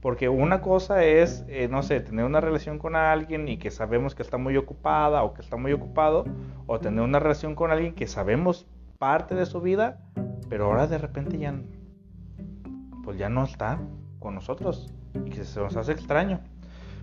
Porque 0.02 0.30
una 0.30 0.62
cosa 0.62 1.04
es, 1.04 1.44
eh, 1.50 1.68
no 1.70 1.84
sé, 1.84 2.00
tener 2.00 2.26
una 2.26 2.40
relación 2.40 2.80
con 2.80 2.96
alguien 2.96 3.48
y 3.50 3.58
que 3.58 3.70
sabemos 3.70 4.16
que 4.16 4.24
está 4.24 4.38
muy 4.38 4.56
ocupada 4.56 5.24
o 5.24 5.34
que 5.34 5.42
está 5.42 5.58
muy 5.58 5.74
ocupado, 5.74 6.26
o 6.68 6.80
tener 6.80 7.02
una 7.02 7.20
relación 7.20 7.54
con 7.56 7.72
alguien 7.72 7.94
que 7.94 8.08
sabemos 8.08 8.66
parte 8.98 9.36
de 9.36 9.46
su 9.46 9.60
vida, 9.62 10.00
pero 10.50 10.66
ahora 10.66 10.88
de 10.88 10.98
repente 10.98 11.38
ya, 11.38 11.54
pues 13.04 13.18
ya 13.18 13.30
no 13.30 13.44
está 13.44 13.80
con 14.20 14.36
nosotros 14.36 14.94
y 15.26 15.30
que 15.30 15.44
se 15.44 15.60
nos 15.60 15.76
hace 15.76 15.92
extraño. 15.92 16.40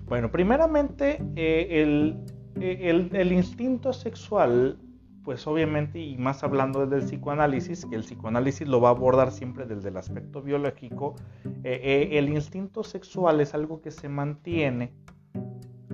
Bueno, 0.06 0.30
primeramente, 0.30 1.22
eh, 1.34 1.82
el, 1.82 2.24
eh, 2.60 2.88
el, 2.88 3.14
el 3.14 3.32
instinto 3.32 3.92
sexual 3.92 4.78
pues 5.26 5.44
obviamente, 5.48 5.98
y 5.98 6.16
más 6.16 6.44
hablando 6.44 6.86
del 6.86 7.02
psicoanálisis, 7.02 7.84
que 7.84 7.96
el 7.96 8.02
psicoanálisis 8.02 8.68
lo 8.68 8.80
va 8.80 8.90
a 8.90 8.92
abordar 8.92 9.32
siempre 9.32 9.66
desde 9.66 9.88
el 9.88 9.96
aspecto 9.96 10.40
biológico, 10.40 11.16
eh, 11.64 11.80
eh, 11.82 12.10
el 12.12 12.28
instinto 12.28 12.84
sexual 12.84 13.40
es 13.40 13.52
algo 13.52 13.80
que 13.80 13.90
se 13.90 14.08
mantiene 14.08 14.92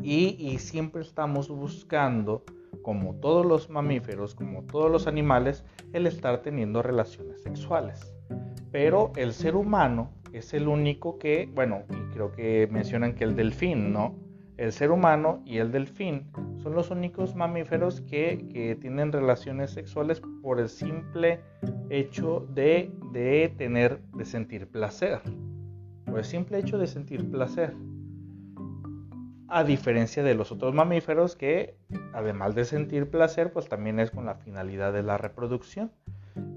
y, 0.03 0.37
y, 0.39 0.59
siempre 0.59 1.01
estamos 1.01 1.49
buscando, 1.49 2.45
como 2.83 3.15
todos 3.15 3.47
los 3.47 3.71
mamíferos, 3.71 4.35
como 4.35 4.65
todos 4.65 4.91
los 4.91 5.07
animales, 5.07 5.65
el 5.95 6.07
estar 6.07 6.43
teniendo 6.43 6.83
relaciones 6.83 7.41
sexuales. 7.41 8.15
Pero 8.71 9.13
el 9.17 9.33
ser 9.33 9.57
humano 9.57 10.11
es 10.35 10.53
el 10.53 10.69
único 10.69 11.19
que, 11.19 11.49
bueno, 11.55 11.85
y 11.89 12.13
creo 12.13 12.33
que 12.33 12.69
mencionan 12.71 13.15
que 13.15 13.25
el 13.25 13.35
delfín, 13.35 13.95
¿no? 13.95 14.15
El 14.63 14.73
ser 14.73 14.93
humano 14.93 15.43
y 15.45 15.59
el 15.59 15.73
delfín 15.73 16.31
son 16.63 16.75
los 16.75 16.93
únicos 16.93 17.35
mamíferos 17.35 18.01
que, 18.01 18.79
tienen 18.81 19.11
relaciones 19.11 19.73
sexuales 19.73 20.23
por 20.41 20.61
el 20.61 20.69
simple 20.69 21.41
hecho 21.91 22.47
de, 22.55 22.93
de, 23.11 23.53
tener, 23.59 24.01
de 24.15 24.25
sentir 24.25 24.69
placer. 24.69 25.21
Por 26.05 26.19
el 26.19 26.25
simple 26.25 26.59
hecho 26.61 26.79
de 26.79 26.87
sentir 26.87 27.29
placer. 27.29 27.75
A 29.49 29.65
diferencia 29.65 30.23
de 30.23 30.37
los 30.37 30.53
otros 30.53 30.73
mamíferos 30.73 31.35
que, 31.35 31.77
además 32.13 32.55
de 32.55 32.65
sentir 32.65 33.11
placer, 33.11 33.53
pues 33.53 33.69
también 33.69 33.99
es 33.99 34.13
con 34.13 34.27
la 34.27 34.37
finalidad 34.37 34.93
de 34.93 35.03
la 35.03 35.19
reproducción. 35.19 35.91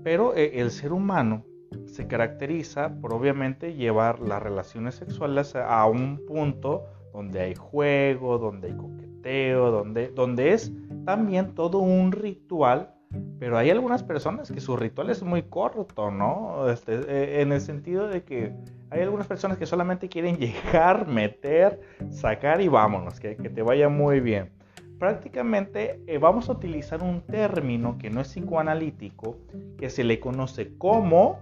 Pero 0.04 0.36
eh, 0.36 0.60
el 0.62 0.70
ser 0.70 0.94
humano 0.94 1.44
se 1.88 2.08
caracteriza 2.08 3.00
por 3.02 3.16
obviamente 3.16 3.74
llevar 3.74 4.20
las 4.20 4.44
relaciones 4.44 4.94
sexuales 4.94 5.56
a 5.56 5.84
un 5.88 6.24
punto 6.28 6.86
donde 7.15 7.39
hay 7.39 7.55
juego, 7.55 8.38
donde 8.38 8.67
hay 8.67 8.75
coqueteo, 8.75 9.72
donde, 9.72 10.10
donde 10.10 10.51
es 10.51 10.72
también 11.05 11.55
todo 11.55 11.79
un 11.79 12.12
ritual, 12.12 12.93
pero 13.39 13.57
hay 13.57 13.69
algunas 13.69 14.03
personas 14.03 14.51
que 14.51 14.60
su 14.60 14.75
ritual 14.75 15.10
es 15.10 15.24
muy 15.24 15.43
corto, 15.43 16.12
¿no? 16.12 16.69
Este, 16.69 16.95
eh, 17.07 17.41
en 17.41 17.53
el 17.53 17.62
sentido 17.62 18.07
de 18.07 18.24
que 18.24 18.53
hay 18.89 19.01
algunas 19.01 19.27
personas 19.27 19.57
que 19.57 19.65
solamente 19.65 20.10
quieren 20.10 20.36
llegar, 20.39 21.07
meter, 21.07 21.79
sacar 22.10 22.60
y 22.60 22.67
vámonos, 22.67 23.19
que, 23.19 23.38
que 23.38 23.50
te 23.50 23.62
vaya 23.62 23.88
muy 23.88 24.19
bien. 24.19 24.51
Prácticamente 25.00 26.01
eh, 26.07 26.17
vamos 26.17 26.50
a 26.50 26.53
utilizar 26.53 27.01
un 27.01 27.22
término 27.22 27.98
que 27.98 28.10
no 28.10 28.22
es 28.22 28.27
psicoanalítico, 28.27 29.38
que 29.77 29.89
se 29.89 30.03
le 30.03 30.19
conoce 30.19 30.77
como 30.77 31.39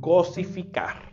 cosificar. 0.00 1.08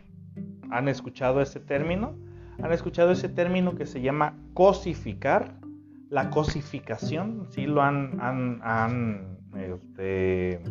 ¿Han 0.70 0.88
escuchado 0.88 1.40
ese 1.40 1.60
término? 1.60 2.25
¿Han 2.62 2.72
escuchado 2.72 3.12
ese 3.12 3.28
término 3.28 3.74
que 3.74 3.86
se 3.86 4.00
llama 4.00 4.34
cosificar? 4.54 5.60
La 6.08 6.30
cosificación, 6.30 7.48
¿sí 7.50 7.66
lo 7.66 7.82
han, 7.82 8.18
han, 8.20 8.60
han, 8.62 9.38
este, 9.56 10.62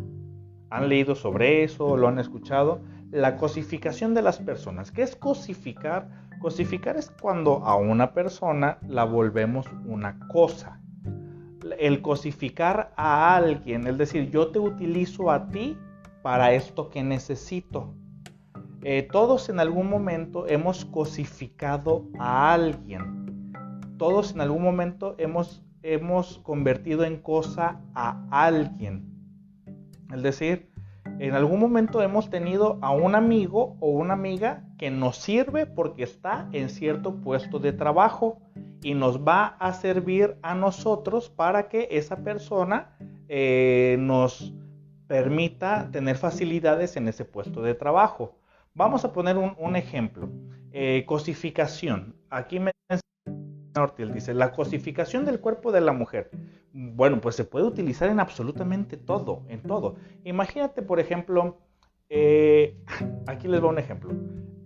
han 0.70 0.88
leído 0.88 1.14
sobre 1.14 1.62
eso? 1.62 1.96
¿Lo 1.96 2.08
han 2.08 2.18
escuchado? 2.18 2.80
La 3.10 3.36
cosificación 3.36 4.14
de 4.14 4.22
las 4.22 4.38
personas. 4.38 4.90
¿Qué 4.90 5.02
es 5.02 5.14
cosificar? 5.14 6.08
Cosificar 6.40 6.96
es 6.96 7.10
cuando 7.20 7.64
a 7.64 7.76
una 7.76 8.12
persona 8.12 8.78
la 8.88 9.04
volvemos 9.04 9.66
una 9.84 10.18
cosa. 10.28 10.80
El 11.78 12.02
cosificar 12.02 12.92
a 12.96 13.36
alguien, 13.36 13.86
es 13.86 13.98
decir, 13.98 14.30
yo 14.30 14.48
te 14.48 14.58
utilizo 14.58 15.30
a 15.30 15.48
ti 15.48 15.76
para 16.22 16.52
esto 16.52 16.88
que 16.88 17.02
necesito. 17.02 17.94
Eh, 18.82 19.08
todos 19.10 19.48
en 19.48 19.60
algún 19.60 19.88
momento 19.88 20.46
hemos 20.46 20.84
cosificado 20.84 22.06
a 22.18 22.52
alguien. 22.52 23.52
Todos 23.98 24.32
en 24.32 24.40
algún 24.40 24.62
momento 24.62 25.14
hemos, 25.18 25.64
hemos 25.82 26.38
convertido 26.38 27.04
en 27.04 27.16
cosa 27.16 27.80
a 27.94 28.26
alguien. 28.30 29.04
Es 30.14 30.22
decir, 30.22 30.70
en 31.18 31.34
algún 31.34 31.60
momento 31.60 32.02
hemos 32.02 32.28
tenido 32.28 32.78
a 32.82 32.90
un 32.90 33.14
amigo 33.14 33.76
o 33.80 33.88
una 33.90 34.12
amiga 34.12 34.64
que 34.76 34.90
nos 34.90 35.16
sirve 35.16 35.64
porque 35.64 36.02
está 36.02 36.48
en 36.52 36.68
cierto 36.68 37.16
puesto 37.16 37.58
de 37.58 37.72
trabajo 37.72 38.38
y 38.82 38.94
nos 38.94 39.26
va 39.26 39.56
a 39.58 39.72
servir 39.72 40.36
a 40.42 40.54
nosotros 40.54 41.30
para 41.30 41.68
que 41.68 41.88
esa 41.90 42.18
persona 42.18 42.96
eh, 43.28 43.96
nos 43.98 44.54
permita 45.06 45.88
tener 45.90 46.16
facilidades 46.16 46.96
en 46.96 47.08
ese 47.08 47.24
puesto 47.24 47.62
de 47.62 47.74
trabajo. 47.74 48.36
Vamos 48.76 49.06
a 49.06 49.12
poner 49.14 49.38
un, 49.38 49.74
ejemplo. 49.74 50.28
Eh, 50.70 51.04
cosificación. 51.06 52.14
Aquí 52.28 52.60
me 52.60 52.72
dice, 54.12 54.34
la 54.34 54.52
cosificación 54.52 55.24
del 55.24 55.40
cuerpo 55.40 55.72
de 55.72 55.80
la 55.80 55.92
mujer. 55.92 56.30
Bueno, 56.74 57.18
pues 57.22 57.36
se 57.36 57.44
puede 57.44 57.64
utilizar 57.64 58.10
en 58.10 58.20
absolutamente 58.20 58.98
todo, 58.98 59.44
en 59.48 59.62
todo. 59.62 59.96
Imagínate, 60.24 60.82
por 60.82 61.00
ejemplo, 61.00 61.56
eh, 62.10 62.76
aquí 63.26 63.48
les 63.48 63.62
doy 63.62 63.70
un 63.70 63.78
ejemplo. 63.78 64.12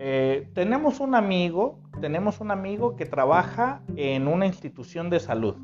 Eh, 0.01 0.51
tenemos 0.55 0.99
un 0.99 1.15
amigo, 1.15 1.79
tenemos 2.01 2.41
un 2.41 2.51
amigo 2.51 2.97
que 2.97 3.07
trabaja 3.07 3.83
en 3.95 4.27
una 4.27 4.45
institución 4.45 5.09
de 5.09 5.21
salud. 5.21 5.55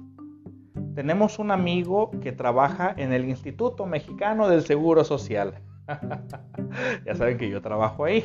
Tenemos 0.94 1.40
un 1.40 1.50
amigo 1.50 2.12
que 2.22 2.30
trabaja 2.30 2.94
en 2.96 3.12
el 3.12 3.24
Instituto 3.24 3.86
Mexicano 3.86 4.48
del 4.48 4.62
Seguro 4.62 5.02
Social. 5.02 5.62
ya 7.06 7.14
saben 7.14 7.38
que 7.38 7.48
yo 7.48 7.60
trabajo 7.62 8.04
ahí. 8.04 8.24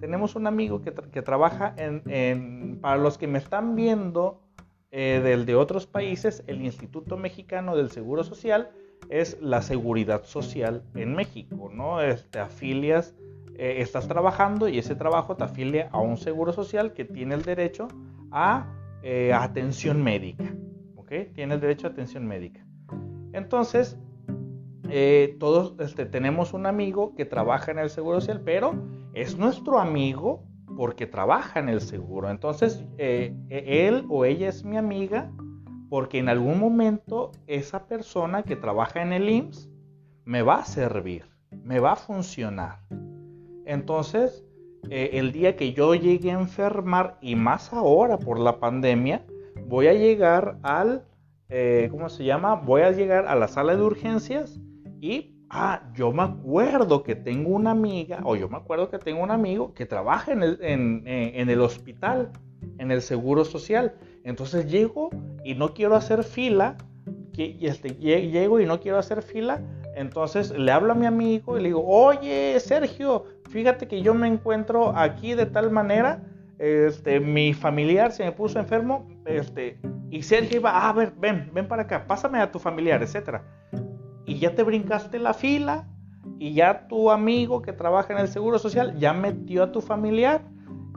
Tenemos 0.00 0.34
un 0.34 0.46
amigo 0.46 0.80
que, 0.82 0.92
trabaja 1.22 1.74
en, 1.76 2.78
para 2.80 2.96
los 2.96 3.18
que 3.18 3.26
me 3.26 3.38
están 3.38 3.76
viendo 3.76 4.40
eh, 4.90 5.20
del, 5.22 5.44
de 5.46 5.54
otros 5.54 5.86
países, 5.86 6.42
el 6.46 6.62
Instituto 6.62 7.16
Mexicano 7.16 7.76
del 7.76 7.90
Seguro 7.90 8.24
Social 8.24 8.70
es 9.08 9.40
la 9.40 9.62
seguridad 9.62 10.24
social 10.24 10.82
en 10.94 11.14
México, 11.14 11.70
¿no? 11.72 11.98
Te 11.98 12.10
este, 12.10 12.38
afilias, 12.38 13.14
eh, 13.56 13.76
estás 13.78 14.08
trabajando 14.08 14.68
y 14.68 14.78
ese 14.78 14.94
trabajo 14.94 15.36
te 15.36 15.44
afilia 15.44 15.88
a 15.92 16.00
un 16.00 16.16
seguro 16.16 16.52
social 16.52 16.92
que 16.92 17.04
tiene 17.04 17.34
el 17.34 17.42
derecho 17.42 17.88
a 18.30 18.66
eh, 19.02 19.32
atención 19.32 20.02
médica, 20.02 20.44
¿ok? 20.96 21.12
Tiene 21.34 21.54
el 21.54 21.60
derecho 21.60 21.86
a 21.86 21.90
atención 21.90 22.26
médica. 22.26 22.64
Entonces, 23.32 23.98
eh, 24.90 25.36
todos 25.38 25.74
este, 25.78 26.04
tenemos 26.04 26.52
un 26.52 26.66
amigo 26.66 27.14
que 27.14 27.24
trabaja 27.24 27.70
en 27.70 27.78
el 27.78 27.90
seguro 27.90 28.20
social, 28.20 28.42
pero 28.44 28.74
es 29.14 29.38
nuestro 29.38 29.78
amigo 29.78 30.42
porque 30.76 31.06
trabaja 31.06 31.60
en 31.60 31.68
el 31.68 31.80
seguro. 31.80 32.30
Entonces, 32.30 32.84
eh, 32.98 33.34
e, 33.48 33.86
él 33.86 34.06
o 34.08 34.24
ella 34.24 34.48
es 34.48 34.64
mi 34.64 34.76
amiga 34.76 35.30
porque 35.88 36.18
en 36.18 36.28
algún 36.28 36.58
momento 36.58 37.32
esa 37.46 37.86
persona 37.86 38.42
que 38.42 38.56
trabaja 38.56 39.02
en 39.02 39.12
el 39.12 39.28
IMSS 39.28 39.70
me 40.24 40.42
va 40.42 40.56
a 40.56 40.64
servir, 40.64 41.24
me 41.50 41.80
va 41.80 41.92
a 41.92 41.96
funcionar. 41.96 42.80
Entonces, 43.66 44.44
eh, 44.88 45.10
el 45.14 45.32
día 45.32 45.56
que 45.56 45.72
yo 45.72 45.94
llegue 45.94 46.30
a 46.30 46.38
enfermar, 46.40 47.18
y 47.20 47.36
más 47.36 47.72
ahora 47.72 48.18
por 48.18 48.38
la 48.38 48.58
pandemia, 48.58 49.24
voy 49.66 49.88
a 49.88 49.94
llegar 49.94 50.58
al, 50.62 51.04
¿cómo 51.90 52.08
se 52.08 52.24
llama? 52.24 52.54
Voy 52.54 52.82
a 52.82 52.92
llegar 52.92 53.26
a 53.26 53.34
la 53.34 53.48
sala 53.48 53.74
de 53.74 53.82
urgencias 53.82 54.60
y 55.00 55.34
ah, 55.48 55.90
yo 55.94 56.12
me 56.12 56.22
acuerdo 56.22 57.02
que 57.02 57.16
tengo 57.16 57.50
una 57.50 57.70
amiga, 57.72 58.20
o 58.24 58.36
yo 58.36 58.48
me 58.48 58.56
acuerdo 58.56 58.90
que 58.90 58.98
tengo 58.98 59.22
un 59.22 59.30
amigo 59.30 59.74
que 59.74 59.86
trabaja 59.86 60.32
en 60.32 60.42
el, 60.42 60.58
en, 60.62 61.02
en 61.06 61.48
el 61.48 61.60
hospital, 61.60 62.30
en 62.78 62.90
el 62.90 63.02
seguro 63.02 63.44
social. 63.44 63.94
Entonces 64.24 64.70
llego 64.70 65.10
y 65.44 65.54
no 65.54 65.72
quiero 65.72 65.96
hacer 65.96 66.24
fila, 66.24 66.76
que, 67.32 67.56
este, 67.60 67.94
llego 67.94 68.60
y 68.60 68.66
no 68.66 68.80
quiero 68.80 68.98
hacer 68.98 69.22
fila, 69.22 69.62
entonces 69.94 70.50
le 70.50 70.70
hablo 70.72 70.92
a 70.92 70.94
mi 70.94 71.06
amigo 71.06 71.58
y 71.58 71.62
le 71.62 71.68
digo, 71.68 71.84
oye 71.86 72.58
Sergio, 72.60 73.24
fíjate 73.48 73.88
que 73.88 74.02
yo 74.02 74.14
me 74.14 74.28
encuentro 74.28 74.96
aquí 74.96 75.34
de 75.34 75.46
tal 75.46 75.70
manera, 75.70 76.22
este, 76.58 77.20
mi 77.20 77.54
familiar 77.54 78.12
se 78.12 78.24
me 78.24 78.32
puso 78.32 78.58
enfermo, 78.58 79.08
este, 79.24 79.78
y 80.10 80.22
Sergio 80.22 80.60
iba, 80.60 80.70
ah, 80.70 80.90
a 80.90 80.92
ver, 80.92 81.12
ven, 81.18 81.50
ven 81.54 81.66
para 81.66 81.82
acá, 81.82 82.06
pásame 82.06 82.40
a 82.40 82.50
tu 82.50 82.58
familiar, 82.58 83.02
etcétera. 83.02 83.42
Y 84.30 84.38
ya 84.38 84.54
te 84.54 84.62
brincaste 84.62 85.18
la 85.18 85.34
fila 85.34 85.88
y 86.38 86.54
ya 86.54 86.86
tu 86.86 87.10
amigo 87.10 87.62
que 87.62 87.72
trabaja 87.72 88.12
en 88.12 88.20
el 88.20 88.28
Seguro 88.28 88.60
Social 88.60 88.96
ya 88.96 89.12
metió 89.12 89.64
a 89.64 89.72
tu 89.72 89.80
familiar, 89.80 90.42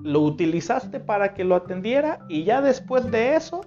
lo 0.04 0.22
utilizaste 0.22 1.00
para 1.00 1.34
que 1.34 1.44
lo 1.44 1.56
atendiera 1.56 2.20
y 2.30 2.44
ya 2.44 2.62
después 2.62 3.10
de 3.10 3.36
eso 3.36 3.62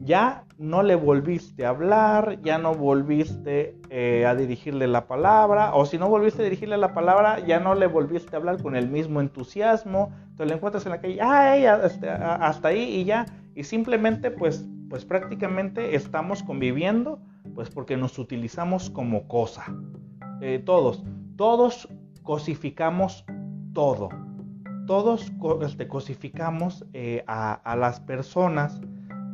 ya 0.00 0.46
no 0.56 0.82
le 0.82 0.94
volviste 0.94 1.66
a 1.66 1.68
hablar, 1.68 2.40
ya 2.40 2.56
no 2.56 2.74
volviste 2.74 3.76
eh, 3.90 4.24
a 4.24 4.34
dirigirle 4.34 4.86
la 4.86 5.06
palabra, 5.06 5.74
o 5.74 5.84
si 5.84 5.98
no 5.98 6.08
volviste 6.08 6.40
a 6.40 6.44
dirigirle 6.44 6.78
la 6.78 6.94
palabra, 6.94 7.38
ya 7.40 7.60
no 7.60 7.74
le 7.74 7.88
volviste 7.88 8.34
a 8.34 8.38
hablar 8.38 8.62
con 8.62 8.76
el 8.76 8.88
mismo 8.88 9.20
entusiasmo, 9.20 10.10
te 10.38 10.46
lo 10.46 10.54
encuentras 10.54 10.86
en 10.86 10.92
la 10.92 11.02
calle, 11.02 11.20
ah, 11.20 11.84
este, 11.84 12.08
hasta 12.08 12.68
ahí 12.68 12.82
y 12.82 13.04
ya, 13.04 13.26
y 13.54 13.64
simplemente 13.64 14.30
pues, 14.30 14.66
pues 14.88 15.04
prácticamente 15.04 15.94
estamos 15.96 16.42
conviviendo, 16.42 17.20
pues 17.54 17.70
porque 17.70 17.96
nos 17.96 18.18
utilizamos 18.18 18.90
como 18.90 19.28
cosa, 19.28 19.64
eh, 20.40 20.60
todos, 20.64 21.04
todos 21.36 21.88
cosificamos 22.22 23.24
todo, 23.72 24.08
todos 24.86 25.32
este, 25.62 25.88
cosificamos 25.88 26.84
eh, 26.92 27.24
a 27.26 27.76
las 27.76 28.00
personas, 28.00 28.80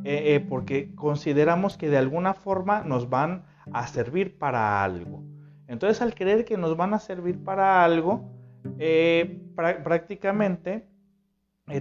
eh, 0.04 0.44
porque 0.48 0.94
consideramos 0.94 1.76
que 1.76 1.88
de 1.88 1.98
alguna 1.98 2.34
forma 2.34 2.82
nos 2.82 3.08
van 3.08 3.44
a 3.72 3.86
servir 3.86 4.38
para 4.38 4.82
algo. 4.82 5.22
Entonces 5.66 6.00
al 6.00 6.14
creer 6.14 6.44
que 6.44 6.56
nos 6.56 6.76
van 6.76 6.94
a 6.94 6.98
servir 6.98 7.42
para 7.42 7.84
algo, 7.84 8.30
prácticamente 9.54 10.88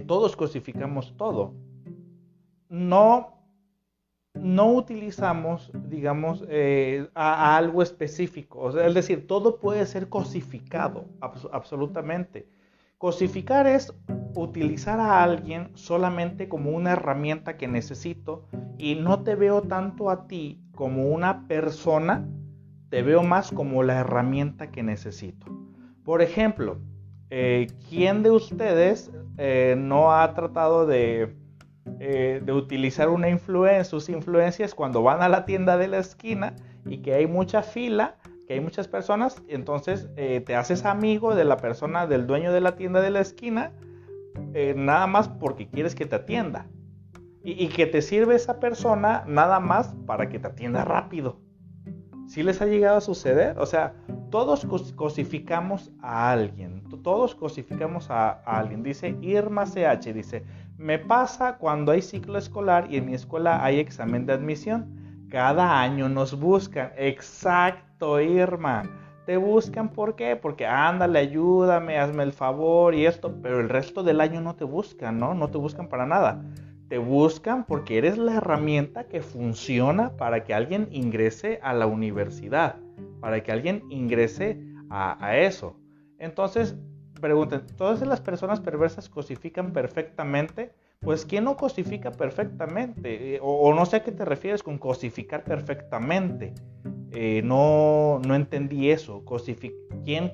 todos 0.06 0.36
cosificamos 0.36 1.16
todo. 1.16 1.54
No, 2.68 3.37
no 4.40 4.72
utilizamos, 4.72 5.70
digamos, 5.88 6.44
a, 7.14 7.56
algo 7.56 7.82
específico. 7.82 8.78
es 8.78 8.94
decir, 8.94 9.26
todo 9.26 9.58
puede 9.58 9.86
ser 9.86 10.08
cosificado, 10.08 11.06
absolutamente. 11.20 12.48
Cosificar 12.98 13.66
es 13.66 13.94
utilizar 14.34 14.98
a 15.00 15.22
alguien 15.22 15.70
solamente 15.74 16.48
como 16.48 16.70
una 16.70 16.92
herramienta 16.92 17.56
que 17.56 17.68
necesito 17.68 18.44
y 18.76 18.94
no 18.96 19.22
te 19.22 19.34
veo 19.34 19.62
tanto 19.62 20.10
a 20.10 20.26
ti 20.26 20.60
como 20.74 21.08
una 21.08 21.46
persona, 21.46 22.28
te 22.88 23.02
veo 23.02 23.22
más 23.22 23.50
como 23.50 23.82
la 23.82 24.00
herramienta 24.00 24.70
que 24.70 24.82
necesito. 24.82 25.46
Por 26.04 26.22
ejemplo, 26.22 26.78
eh, 27.30 27.66
¿quién 27.88 28.22
de 28.22 28.30
ustedes 28.30 29.10
eh, 29.36 29.74
no 29.76 30.12
ha 30.12 30.34
tratado 30.34 30.86
de, 30.86 31.36
eh, 32.00 32.40
de 32.44 32.52
utilizar 32.52 33.08
una 33.08 33.28
influencia, 33.28 33.84
sus 33.84 34.08
influencias 34.08 34.74
cuando 34.74 35.02
van 35.02 35.22
a 35.22 35.28
la 35.28 35.44
tienda 35.44 35.76
de 35.76 35.88
la 35.88 35.98
esquina 35.98 36.54
y 36.86 36.98
que 36.98 37.14
hay 37.14 37.26
mucha 37.26 37.62
fila 37.62 38.16
que 38.48 38.54
hay 38.54 38.60
muchas 38.60 38.88
personas, 38.88 39.42
entonces 39.46 40.08
eh, 40.16 40.40
te 40.40 40.56
haces 40.56 40.86
amigo 40.86 41.34
de 41.34 41.44
la 41.44 41.58
persona, 41.58 42.06
del 42.06 42.26
dueño 42.26 42.50
de 42.50 42.62
la 42.62 42.76
tienda 42.76 43.02
de 43.02 43.10
la 43.10 43.20
esquina, 43.20 43.72
eh, 44.54 44.72
nada 44.74 45.06
más 45.06 45.28
porque 45.28 45.68
quieres 45.68 45.94
que 45.94 46.06
te 46.06 46.16
atienda. 46.16 46.66
Y, 47.44 47.68
que 47.68 47.86
te 47.86 48.02
sirve 48.02 48.34
esa 48.34 48.58
persona 48.58 49.24
nada 49.26 49.58
más 49.60 49.94
para 50.06 50.28
que 50.28 50.38
te 50.38 50.48
atienda 50.48 50.84
rápido. 50.84 51.40
Si 52.26 52.42
les 52.42 52.60
ha 52.60 52.66
llegado 52.66 52.98
a 52.98 53.00
suceder? 53.00 53.58
O 53.58 53.64
sea, 53.64 53.94
todos 54.30 54.66
cosificamos 54.96 55.90
a 56.02 56.30
alguien, 56.30 56.82
todos 57.02 57.34
cosificamos 57.34 58.10
a, 58.10 58.30
a 58.30 58.58
alguien. 58.58 58.82
Dice 58.82 59.16
Irma 59.22 59.64
CH, 59.64 60.12
dice, 60.12 60.44
me 60.78 61.00
pasa 61.00 61.58
cuando 61.58 61.90
hay 61.90 62.00
ciclo 62.00 62.38
escolar 62.38 62.86
y 62.88 62.96
en 62.96 63.06
mi 63.06 63.14
escuela 63.14 63.64
hay 63.64 63.80
examen 63.80 64.26
de 64.26 64.32
admisión. 64.32 65.26
Cada 65.28 65.80
año 65.80 66.08
nos 66.08 66.38
buscan. 66.38 66.92
Exacto 66.96 68.20
Irma. 68.20 68.84
Te 69.26 69.36
buscan, 69.36 69.90
¿por 69.90 70.14
qué? 70.14 70.36
Porque 70.36 70.64
ándale, 70.66 71.18
ayúdame, 71.18 71.98
hazme 71.98 72.22
el 72.22 72.32
favor 72.32 72.94
y 72.94 73.04
esto, 73.06 73.34
pero 73.42 73.60
el 73.60 73.68
resto 73.68 74.04
del 74.04 74.20
año 74.20 74.40
no 74.40 74.54
te 74.54 74.64
buscan, 74.64 75.18
¿no? 75.18 75.34
No 75.34 75.50
te 75.50 75.58
buscan 75.58 75.88
para 75.88 76.06
nada. 76.06 76.42
Te 76.88 76.96
buscan 76.96 77.64
porque 77.66 77.98
eres 77.98 78.16
la 78.16 78.36
herramienta 78.36 79.08
que 79.08 79.20
funciona 79.20 80.16
para 80.16 80.44
que 80.44 80.54
alguien 80.54 80.88
ingrese 80.92 81.58
a 81.62 81.74
la 81.74 81.86
universidad, 81.86 82.76
para 83.20 83.42
que 83.42 83.52
alguien 83.52 83.82
ingrese 83.90 84.62
a, 84.88 85.22
a 85.22 85.36
eso. 85.36 85.76
Entonces, 86.18 86.78
pregunten, 87.18 87.62
¿todas 87.76 88.00
las 88.06 88.20
personas 88.20 88.60
perversas 88.60 89.08
cosifican 89.08 89.72
perfectamente? 89.72 90.72
Pues 91.00 91.24
¿quién 91.24 91.44
no 91.44 91.56
cosifica 91.56 92.10
perfectamente? 92.10 93.36
Eh, 93.36 93.38
o, 93.40 93.72
no 93.72 93.86
sé 93.86 93.96
a 93.96 94.02
qué 94.02 94.10
te 94.10 94.24
refieres 94.24 94.62
con 94.62 94.78
cosificar 94.78 95.44
perfectamente. 95.44 96.54
Eh, 97.12 97.40
no, 97.44 98.20
no 98.26 98.34
entendí 98.34 98.90
eso. 98.90 99.24
¿Quién 100.04 100.32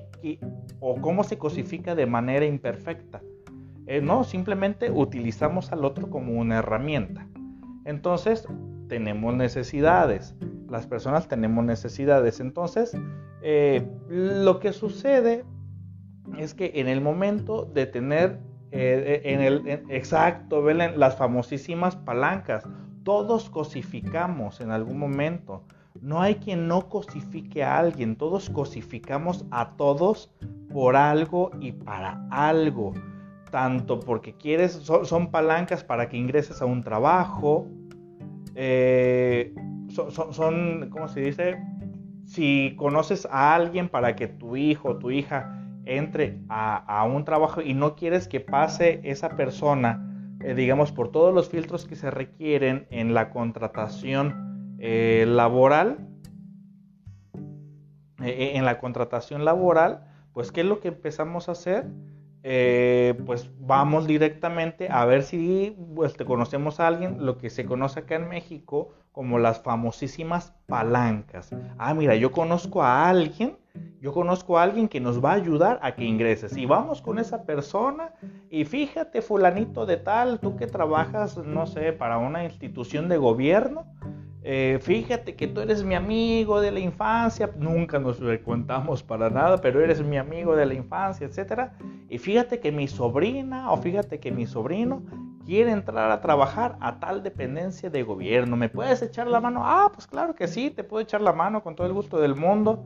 o 0.79 0.99
cómo 1.01 1.23
se 1.23 1.37
cosifica 1.37 1.93
de 1.93 2.05
manera 2.07 2.45
imperfecta? 2.45 3.21
Eh, 3.85 4.01
no, 4.01 4.23
simplemente 4.23 4.89
utilizamos 4.89 5.71
al 5.71 5.85
otro 5.85 6.09
como 6.09 6.33
una 6.33 6.57
herramienta. 6.57 7.27
Entonces, 7.85 8.47
tenemos 8.87 9.35
necesidades. 9.35 10.35
Las 10.67 10.87
personas 10.87 11.27
tenemos 11.27 11.63
necesidades. 11.63 12.39
Entonces, 12.39 12.97
lo 14.09 14.59
que 14.59 14.73
sucede 14.73 15.45
es 16.39 16.53
que 16.53 16.71
en 16.75 16.87
el 16.87 17.01
momento 17.01 17.65
de 17.65 17.85
tener 17.85 18.39
eh, 18.77 19.21
en 19.23 19.39
el, 19.39 19.85
exacto, 19.89 20.61
ven 20.61 20.99
las 20.99 21.15
famosísimas 21.15 21.95
palancas. 21.95 22.67
Todos 23.03 23.49
cosificamos 23.49 24.59
en 24.59 24.71
algún 24.71 24.99
momento. 24.99 25.63
No 26.01 26.21
hay 26.21 26.35
quien 26.35 26.67
no 26.67 26.89
cosifique 26.89 27.63
a 27.63 27.77
alguien. 27.77 28.17
Todos 28.17 28.49
cosificamos 28.49 29.45
a 29.49 29.77
todos 29.77 30.29
por 30.73 30.97
algo 30.97 31.51
y 31.61 31.71
para 31.71 32.27
algo. 32.31 32.93
Tanto 33.49 34.01
porque 34.01 34.33
quieres, 34.33 34.73
son, 34.73 35.31
palancas 35.31 35.85
para 35.85 36.09
que 36.09 36.17
ingreses 36.17 36.61
a 36.61 36.65
un 36.65 36.83
trabajo. 36.83 37.67
Eh, 38.55 39.53
son, 39.87 40.33
son, 40.33 40.89
¿cómo 40.89 41.07
se 41.07 41.21
dice? 41.21 41.63
Si 42.25 42.75
conoces 42.77 43.25
a 43.31 43.55
alguien 43.55 43.87
para 43.87 44.17
que 44.17 44.27
tu 44.27 44.57
hijo 44.57 44.89
o 44.89 44.97
tu 44.97 45.11
hija 45.11 45.64
entre 45.85 46.39
a, 46.49 47.03
un 47.05 47.25
trabajo 47.25 47.61
y 47.61 47.73
no 47.73 47.95
quieres 47.95 48.27
que 48.27 48.39
pase 48.39 49.01
esa 49.03 49.29
persona, 49.29 50.35
eh, 50.41 50.53
digamos, 50.53 50.91
por 50.91 51.11
todos 51.11 51.33
los 51.33 51.49
filtros 51.49 51.85
que 51.85 51.95
se 51.95 52.11
requieren 52.11 52.87
en 52.89 53.13
la 53.13 53.29
contratación 53.29 54.75
eh, 54.79 55.25
laboral, 55.27 55.97
eh, 58.23 58.53
en 58.55 58.65
la 58.65 58.79
contratación 58.79 59.45
laboral, 59.45 60.05
pues 60.33 60.51
¿qué 60.51 60.61
es 60.61 60.67
lo 60.67 60.79
que 60.79 60.89
empezamos 60.89 61.49
a 61.49 61.53
hacer? 61.53 61.85
pues 63.25 63.49
vamos 63.59 64.05
directamente 64.05 64.87
a 64.91 65.03
ver 65.05 65.23
si 65.23 65.75
pues, 65.95 66.13
te 66.13 66.25
conocemos 66.25 66.79
a 66.79 66.85
alguien, 66.85 67.25
lo 67.25 67.39
que 67.39 67.49
se 67.49 67.65
conoce 67.65 68.01
acá 68.01 68.17
en 68.17 68.29
México 68.29 68.93
como 69.11 69.39
las 69.39 69.63
famosísimas 69.63 70.53
palancas. 70.67 71.49
Ah, 71.79 71.95
mira, 71.95 72.13
yo 72.15 72.31
conozco 72.31 72.83
a 72.83 73.09
alguien 73.09 73.57
yo 74.01 74.13
conozco 74.13 74.57
a 74.57 74.63
alguien 74.63 74.87
que 74.87 74.99
nos 74.99 75.23
va 75.23 75.31
a 75.31 75.35
ayudar 75.35 75.79
a 75.81 75.95
que 75.95 76.03
ingreses. 76.03 76.55
Y 76.57 76.65
vamos 76.65 77.01
con 77.01 77.17
esa 77.19 77.43
persona 77.43 78.13
y 78.49 78.65
fíjate, 78.65 79.21
fulanito 79.21 79.85
de 79.85 79.97
tal, 79.97 80.39
tú 80.39 80.55
que 80.55 80.67
trabajas, 80.67 81.37
no 81.37 81.65
sé, 81.65 81.91
para 81.93 82.17
una 82.17 82.43
institución 82.43 83.09
de 83.09 83.17
gobierno, 83.17 83.85
eh, 84.47 84.77
fíjate 84.79 85.35
que 85.35 85.47
tú 85.47 85.61
eres 85.61 85.83
mi 85.83 85.95
amigo 85.95 86.61
de 86.61 86.71
la 86.71 86.79
infancia, 86.79 87.49
nunca 87.57 87.97
nos 87.97 88.21
contamos 88.43 89.01
para 89.01 89.31
nada, 89.31 89.59
pero 89.59 89.81
eres 89.81 90.03
mi 90.03 90.17
amigo 90.17 90.55
de 90.55 90.67
la 90.67 90.75
infancia, 90.75 91.25
etc. 91.25 91.71
Y 92.09 92.19
fíjate 92.19 92.59
que 92.59 92.71
mi 92.71 92.87
sobrina 92.87 93.71
o 93.71 93.77
fíjate 93.77 94.19
que 94.19 94.31
mi 94.31 94.45
sobrino 94.45 95.01
quiere 95.45 95.71
entrar 95.71 96.11
a 96.11 96.21
trabajar 96.21 96.77
a 96.81 96.99
tal 96.99 97.23
dependencia 97.23 97.89
de 97.89 98.03
gobierno. 98.03 98.57
¿Me 98.57 98.69
puedes 98.69 99.01
echar 99.01 99.27
la 99.27 99.39
mano? 99.39 99.61
Ah, 99.63 99.91
pues 99.93 100.07
claro 100.07 100.35
que 100.35 100.47
sí, 100.47 100.71
te 100.71 100.83
puedo 100.83 101.01
echar 101.01 101.21
la 101.21 101.33
mano 101.33 101.63
con 101.63 101.75
todo 101.75 101.87
el 101.87 101.93
gusto 101.93 102.19
del 102.19 102.35
mundo. 102.35 102.83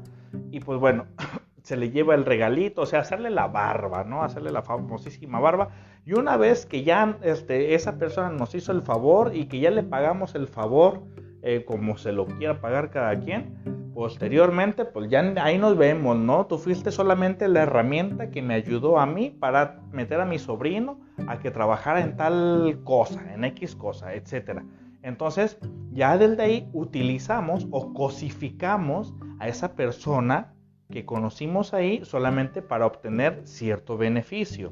Y 0.51 0.59
pues 0.59 0.79
bueno, 0.79 1.05
se 1.63 1.77
le 1.77 1.89
lleva 1.89 2.15
el 2.15 2.25
regalito, 2.25 2.81
o 2.81 2.85
sea, 2.85 2.99
hacerle 2.99 3.29
la 3.29 3.47
barba, 3.47 4.03
¿no? 4.03 4.23
Hacerle 4.23 4.51
la 4.51 4.61
famosísima 4.61 5.39
barba. 5.39 5.69
Y 6.05 6.13
una 6.13 6.37
vez 6.37 6.65
que 6.65 6.83
ya 6.83 7.17
este, 7.21 7.75
esa 7.75 7.97
persona 7.97 8.29
nos 8.29 8.53
hizo 8.55 8.71
el 8.71 8.81
favor 8.81 9.35
y 9.35 9.45
que 9.45 9.59
ya 9.59 9.71
le 9.71 9.83
pagamos 9.83 10.35
el 10.35 10.47
favor, 10.47 11.03
eh, 11.41 11.63
como 11.65 11.97
se 11.97 12.11
lo 12.11 12.25
quiera 12.25 12.61
pagar 12.61 12.89
cada 12.89 13.19
quien, 13.19 13.57
Posteriormente, 13.99 14.85
pues 14.85 15.09
ya 15.09 15.19
ahí 15.43 15.57
nos 15.57 15.77
vemos, 15.77 16.15
¿no? 16.15 16.45
Tú 16.45 16.57
fuiste 16.57 16.89
solamente 16.89 17.49
la 17.49 17.63
herramienta 17.63 18.29
que 18.29 18.41
me 18.41 18.53
ayudó 18.53 18.97
a 18.97 19.05
mí 19.05 19.29
para 19.29 19.81
meter 19.91 20.21
a 20.21 20.25
mi 20.25 20.39
sobrino 20.39 21.01
a 21.27 21.39
que 21.39 21.51
trabajara 21.51 21.99
en 21.99 22.15
tal 22.15 22.79
cosa, 22.85 23.33
en 23.33 23.43
X 23.43 23.75
cosa, 23.75 24.13
etc. 24.13 24.61
Entonces, 25.01 25.59
ya 25.91 26.17
desde 26.17 26.41
ahí 26.41 26.69
utilizamos 26.71 27.67
o 27.71 27.93
cosificamos 27.93 29.13
a 29.37 29.49
esa 29.49 29.75
persona 29.75 30.53
que 30.89 31.03
conocimos 31.03 31.73
ahí 31.73 31.99
solamente 32.05 32.61
para 32.61 32.85
obtener 32.85 33.41
cierto 33.43 33.97
beneficio. 33.97 34.71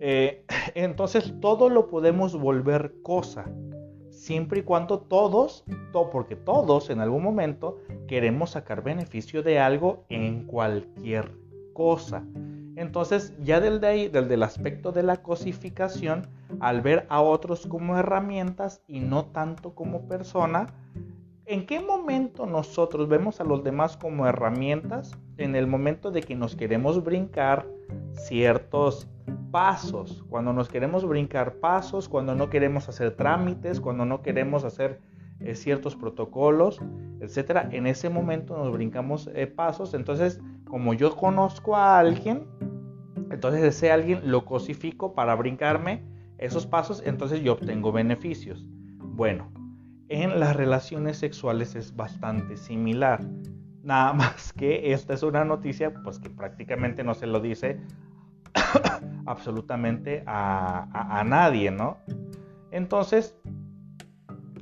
Eh, 0.00 0.44
entonces, 0.74 1.34
todo 1.40 1.68
lo 1.68 1.86
podemos 1.86 2.36
volver 2.36 2.94
cosa 3.04 3.46
siempre 4.30 4.60
y 4.60 4.62
cuando 4.62 5.00
todos, 5.00 5.64
porque 6.12 6.36
todos 6.36 6.88
en 6.90 7.00
algún 7.00 7.20
momento 7.20 7.78
queremos 8.06 8.50
sacar 8.50 8.80
beneficio 8.80 9.42
de 9.42 9.58
algo 9.58 10.04
en 10.08 10.44
cualquier 10.44 11.32
cosa. 11.72 12.22
Entonces, 12.76 13.34
ya 13.42 13.58
del 13.58 13.80
de 13.80 13.86
ahí, 13.88 14.08
del 14.08 14.42
aspecto 14.44 14.92
de 14.92 15.02
la 15.02 15.16
cosificación, 15.16 16.28
al 16.60 16.80
ver 16.80 17.06
a 17.08 17.20
otros 17.22 17.66
como 17.66 17.96
herramientas 17.96 18.82
y 18.86 19.00
no 19.00 19.24
tanto 19.24 19.74
como 19.74 20.06
persona, 20.06 20.68
¿en 21.50 21.66
qué 21.66 21.80
momento 21.80 22.46
nosotros 22.46 23.08
vemos 23.08 23.40
a 23.40 23.44
los 23.44 23.64
demás 23.64 23.96
como 23.96 24.24
herramientas? 24.24 25.18
En 25.36 25.56
el 25.56 25.66
momento 25.66 26.12
de 26.12 26.20
que 26.20 26.36
nos 26.36 26.54
queremos 26.54 27.02
brincar 27.02 27.66
ciertos 28.12 29.08
pasos, 29.50 30.24
cuando 30.30 30.52
nos 30.52 30.68
queremos 30.68 31.04
brincar 31.04 31.54
pasos, 31.54 32.08
cuando 32.08 32.36
no 32.36 32.50
queremos 32.50 32.88
hacer 32.88 33.16
trámites, 33.16 33.80
cuando 33.80 34.04
no 34.04 34.22
queremos 34.22 34.62
hacer 34.62 35.00
eh, 35.40 35.56
ciertos 35.56 35.96
protocolos, 35.96 36.80
etcétera. 37.18 37.68
En 37.72 37.88
ese 37.88 38.08
momento 38.10 38.56
nos 38.56 38.72
brincamos 38.72 39.28
eh, 39.34 39.48
pasos. 39.48 39.92
Entonces, 39.92 40.40
como 40.68 40.94
yo 40.94 41.16
conozco 41.16 41.74
a 41.74 41.98
alguien, 41.98 42.46
entonces 43.32 43.64
ese 43.64 43.90
alguien 43.90 44.30
lo 44.30 44.44
cosifico 44.44 45.14
para 45.14 45.34
brincarme 45.34 46.04
esos 46.38 46.64
pasos, 46.64 47.02
entonces 47.04 47.42
yo 47.42 47.54
obtengo 47.54 47.90
beneficios. 47.90 48.64
Bueno, 48.98 49.50
en 50.10 50.40
las 50.40 50.56
relaciones 50.56 51.18
sexuales 51.18 51.76
es 51.76 51.94
bastante 51.94 52.56
similar. 52.56 53.20
Nada 53.82 54.12
más 54.12 54.52
que 54.52 54.92
esta 54.92 55.14
es 55.14 55.22
una 55.22 55.44
noticia 55.44 55.94
pues 56.02 56.18
que 56.18 56.28
prácticamente 56.28 57.04
no 57.04 57.14
se 57.14 57.26
lo 57.26 57.40
dice 57.40 57.80
absolutamente 59.26 60.24
a, 60.26 61.22
nadie, 61.24 61.70
¿no? 61.70 61.98
Entonces, 62.72 63.36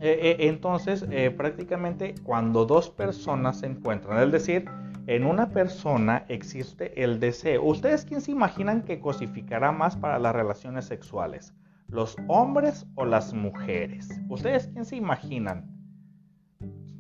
eh, 0.01 0.19
eh, 0.23 0.37
entonces 0.41 1.07
eh, 1.11 1.31
prácticamente 1.31 2.15
cuando 2.23 2.67
dos 2.67 2.91
personas 2.91 3.61
se 3.61 3.67
encuentran, 3.67 4.23
es 4.23 4.31
decir, 4.31 4.67
en 5.07 5.25
una 5.25 5.49
persona 5.49 6.27
existe 6.29 7.03
el 7.03 7.21
deseo. 7.21 7.65
¿Ustedes 7.65 8.05
quién 8.05 8.21
se 8.21 8.33
imaginan 8.33 8.83
que 8.83 9.01
cosificará 9.01 9.73
más 9.73 9.97
para 9.97 10.19
las 10.19 10.37
relaciones 10.37 10.85
sexuales? 10.85 11.55
¿Los 11.89 12.17
hombres 12.27 12.87
o 12.97 13.07
las 13.07 13.33
mujeres? 13.33 14.11
¿Ustedes 14.29 14.69
quién 14.69 14.85
se 14.85 14.97
imaginan? 14.97 15.75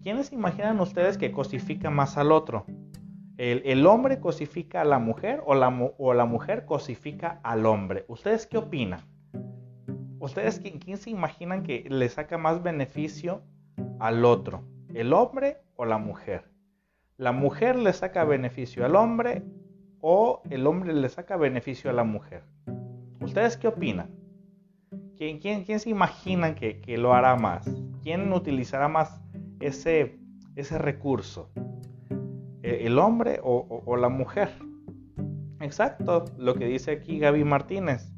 ¿Quiénes 0.02 0.32
imaginan 0.32 0.80
ustedes 0.80 1.18
que 1.18 1.30
cosifica 1.30 1.90
más 1.90 2.16
al 2.16 2.32
otro? 2.32 2.64
¿El, 3.36 3.86
hombre 3.86 4.18
cosifica 4.18 4.80
a 4.80 4.86
la 4.86 4.98
mujer 4.98 5.42
o 5.44 5.54
la, 5.54 5.68
o 5.98 6.14
la, 6.14 6.24
mujer 6.24 6.64
cosifica 6.64 7.38
al 7.42 7.66
hombre? 7.66 8.06
¿Ustedes 8.08 8.46
qué 8.46 8.56
opinan? 8.56 9.00
¿Ustedes 10.20 10.58
quién, 10.58 10.78
quién 10.78 10.96
se 10.96 11.10
imaginan 11.10 11.64
que 11.64 11.84
le 11.90 12.08
saca 12.08 12.38
más 12.38 12.62
beneficio 12.62 13.42
al 14.00 14.24
otro? 14.24 14.64
¿El 14.94 15.12
hombre 15.12 15.58
o 15.76 15.84
la 15.84 15.98
mujer? 15.98 16.50
¿La 17.18 17.32
mujer 17.32 17.76
le 17.76 17.92
saca 17.92 18.24
beneficio 18.24 18.86
al 18.86 18.96
hombre 18.96 19.42
o 20.00 20.40
el 20.48 20.66
hombre 20.66 20.94
le 20.94 21.08
saca 21.10 21.36
beneficio 21.36 21.90
a 21.90 21.92
la 21.92 22.04
mujer? 22.04 22.42
¿Ustedes 23.20 23.58
qué 23.58 23.68
opinan? 23.68 24.18
¿Quién, 25.18 25.40
quién, 25.40 25.80
se 25.80 25.90
imaginan 25.90 26.54
que, 26.54 26.80
lo 26.96 27.12
hará 27.12 27.34
más? 27.34 27.68
¿Quién 28.04 28.32
utilizará 28.32 28.86
más 28.86 29.20
ese, 29.58 30.16
ese 30.54 30.78
recurso? 30.78 31.50
¿E, 32.62 32.86
¿El 32.86 33.00
hombre 33.00 33.40
o, 33.42 33.96
la 33.96 34.08
mujer? 34.08 34.50
Exacto, 35.58 36.24
lo 36.36 36.54
que 36.54 36.66
dice 36.66 36.92
aquí 36.92 37.18
Gaby 37.18 37.42
Martínez. 37.42 38.12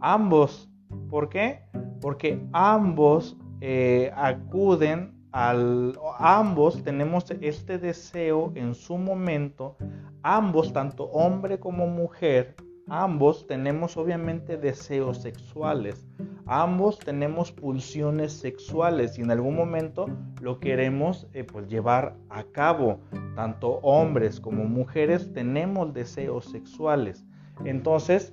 Ambos. 0.00 0.70
¿Por 1.10 1.28
qué? 1.28 1.60
Porque 2.00 2.42
ambos 2.54 3.36
eh, 3.60 4.10
acuden 4.16 5.18
al, 5.32 5.98
ambos 6.18 6.82
tenemos 6.82 7.30
este 7.42 7.76
deseo 7.76 8.52
en 8.54 8.74
su 8.74 8.96
momento. 8.96 9.76
Ambos, 10.22 10.72
tanto 10.72 11.04
hombre 11.10 11.60
como 11.60 11.86
mujer, 11.88 12.56
ambos 12.88 13.46
tenemos 13.46 13.96
obviamente 13.96 14.56
deseos 14.56 15.18
sexuales. 15.18 16.06
Ambos 16.46 16.98
tenemos 16.98 17.52
pulsiones 17.52 18.32
sexuales 18.32 19.18
y 19.18 19.22
en 19.22 19.30
algún 19.30 19.54
momento 19.54 20.06
lo 20.40 20.60
queremos 20.60 21.26
eh, 21.34 21.44
pues, 21.44 21.68
llevar 21.68 22.16
a 22.30 22.44
cabo. 22.44 23.00
Tanto 23.34 23.80
hombres 23.82 24.40
como 24.40 24.64
mujeres 24.64 25.32
tenemos 25.32 25.92
deseos 25.92 26.46
sexuales. 26.46 27.24
Entonces, 27.64 28.32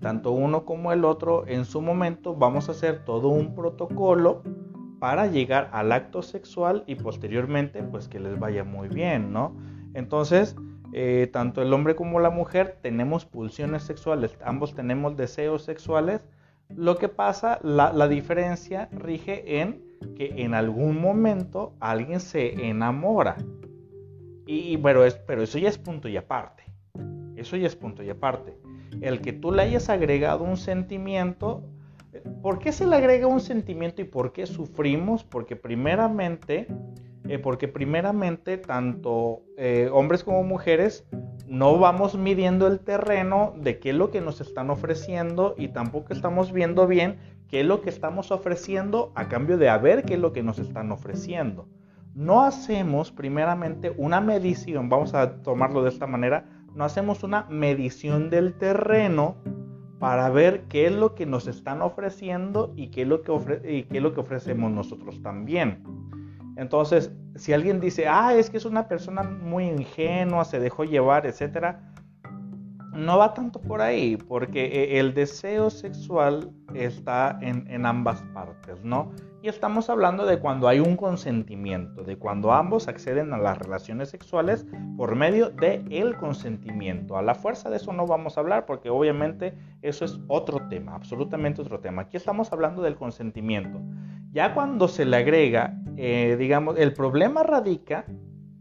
tanto 0.00 0.32
uno 0.32 0.64
como 0.64 0.92
el 0.92 1.04
otro, 1.04 1.46
en 1.46 1.64
su 1.64 1.80
momento 1.80 2.34
vamos 2.34 2.68
a 2.68 2.72
hacer 2.72 3.04
todo 3.04 3.28
un 3.28 3.54
protocolo 3.54 4.42
para 4.98 5.26
llegar 5.26 5.70
al 5.72 5.92
acto 5.92 6.22
sexual 6.22 6.84
y 6.86 6.96
posteriormente 6.96 7.82
pues 7.82 8.08
que 8.08 8.20
les 8.20 8.38
vaya 8.38 8.64
muy 8.64 8.88
bien, 8.88 9.32
¿no? 9.32 9.56
Entonces, 9.94 10.56
eh, 10.92 11.28
tanto 11.32 11.62
el 11.62 11.72
hombre 11.72 11.94
como 11.94 12.20
la 12.20 12.30
mujer 12.30 12.78
tenemos 12.80 13.24
pulsiones 13.24 13.82
sexuales, 13.82 14.36
ambos 14.44 14.74
tenemos 14.74 15.16
deseos 15.16 15.62
sexuales 15.64 16.24
lo 16.74 16.98
que 16.98 17.08
pasa, 17.08 17.58
la, 17.62 18.08
diferencia 18.08 18.88
rige 18.92 19.60
en 19.60 19.82
que 20.16 20.34
en 20.42 20.54
algún 20.54 21.00
momento 21.00 21.74
alguien 21.80 22.20
se 22.20 22.68
enamora. 22.68 23.36
Y, 24.46 24.78
es, 25.04 25.14
pero 25.14 25.42
eso 25.42 25.58
ya 25.58 25.68
es 25.68 25.78
punto 25.78 26.08
y 26.08 26.16
aparte. 26.16 26.64
Eso 27.36 27.56
ya 27.56 27.66
es 27.66 27.76
punto 27.76 28.02
y 28.02 28.10
aparte. 28.10 28.56
El 29.00 29.20
que 29.20 29.32
tú 29.32 29.50
le 29.52 29.62
hayas 29.62 29.88
agregado 29.88 30.44
un 30.44 30.56
sentimiento, 30.56 31.64
¿por 32.42 32.58
qué 32.58 32.72
se 32.72 32.86
le 32.86 32.96
agrega 32.96 33.26
un 33.26 33.40
sentimiento 33.40 34.02
y 34.02 34.04
por 34.04 34.32
qué 34.32 34.46
sufrimos? 34.46 35.24
Porque 35.24 35.56
primeramente, 35.56 36.66
eh, 37.28 37.38
porque 37.38 37.68
primeramente 37.68 38.56
tanto 38.56 39.42
eh, 39.58 39.90
hombres 39.92 40.24
como 40.24 40.42
mujeres 40.44 41.06
no 41.46 41.78
vamos 41.78 42.16
midiendo 42.16 42.66
el 42.66 42.80
terreno 42.80 43.54
de 43.56 43.78
qué 43.78 43.90
es 43.90 43.96
lo 43.96 44.10
que 44.10 44.22
nos 44.22 44.40
están 44.40 44.70
ofreciendo 44.70 45.54
y 45.58 45.68
tampoco 45.68 46.12
estamos 46.12 46.52
viendo 46.52 46.86
bien 46.86 47.18
qué 47.48 47.60
es 47.60 47.66
lo 47.66 47.82
que 47.82 47.90
estamos 47.90 48.30
ofreciendo 48.30 49.12
a 49.14 49.28
cambio 49.28 49.58
de 49.58 49.68
a 49.68 49.76
ver 49.76 50.04
qué 50.04 50.14
es 50.14 50.20
lo 50.20 50.32
que 50.32 50.42
nos 50.42 50.58
están 50.58 50.90
ofreciendo. 50.90 51.68
No 52.14 52.42
hacemos 52.42 53.12
primeramente 53.12 53.92
una 53.96 54.20
medición, 54.20 54.88
vamos 54.88 55.14
a 55.14 55.42
tomarlo 55.42 55.82
de 55.82 55.90
esta 55.90 56.06
manera, 56.06 56.46
no 56.74 56.84
hacemos 56.84 57.22
una 57.24 57.46
medición 57.50 58.30
del 58.30 58.54
terreno 58.54 59.36
para 59.98 60.30
ver 60.30 60.62
qué 60.68 60.86
es 60.86 60.92
lo 60.92 61.14
que 61.14 61.26
nos 61.26 61.46
están 61.46 61.82
ofreciendo 61.82 62.72
y 62.76 62.88
qué 62.88 63.02
es 63.02 63.08
lo 63.08 63.22
que, 63.22 63.32
y 63.68 63.82
qué 63.84 63.98
es 63.98 64.02
lo 64.02 64.14
que 64.14 64.20
ofrecemos 64.20 64.70
nosotros 64.70 65.22
también. 65.22 65.82
Entonces, 66.58 67.12
si 67.36 67.52
alguien 67.52 67.78
dice, 67.78 68.08
ah, 68.08 68.34
es 68.34 68.50
que 68.50 68.56
es 68.56 68.64
una 68.64 68.88
persona 68.88 69.22
muy 69.22 69.68
ingenua, 69.68 70.44
se 70.44 70.58
dejó 70.58 70.82
llevar, 70.82 71.24
etcétera, 71.24 71.92
no 72.98 73.18
va 73.18 73.32
tanto 73.32 73.60
por 73.60 73.80
ahí, 73.80 74.16
porque 74.16 74.64
eh, 74.64 74.98
el 74.98 75.14
deseo 75.14 75.70
sexual 75.70 76.50
está 76.74 77.38
en, 77.40 77.86
ambas 77.86 78.22
partes, 78.34 78.84
¿no? 78.84 79.12
Y 79.40 79.48
estamos 79.48 79.88
hablando 79.88 80.26
de 80.26 80.40
cuando 80.40 80.66
hay 80.66 80.80
un 80.80 80.96
consentimiento, 80.96 82.02
de 82.02 82.18
cuando 82.18 82.52
ambos 82.52 82.88
acceden 82.88 83.32
a 83.32 83.38
las 83.38 83.56
relaciones 83.56 84.08
sexuales 84.10 84.66
por 84.96 85.14
medio 85.14 85.50
del 85.50 85.86
el 85.92 86.16
consentimiento. 86.16 87.16
A 87.16 87.22
la 87.22 87.36
fuerza 87.36 87.70
de 87.70 87.76
eso 87.76 87.92
no 87.92 88.06
vamos 88.06 88.36
a 88.36 88.40
hablar 88.40 88.66
porque 88.66 88.90
obviamente 88.90 89.54
eso 89.80 90.04
es 90.04 90.18
otro 90.26 90.68
tema, 90.68 90.96
absolutamente 90.96 91.62
otro 91.62 91.78
tema. 91.78 92.02
Aquí 92.02 92.16
estamos 92.16 92.52
hablando 92.52 92.82
del 92.82 92.96
consentimiento. 92.96 93.80
Ya 94.32 94.54
cuando 94.54 94.88
se 94.88 95.04
le 95.04 95.16
agrega, 95.16 95.80
eh, 95.96 96.36
digamos, 96.36 96.76
el 96.76 96.92
problema 96.92 97.44
radica, 97.44 98.06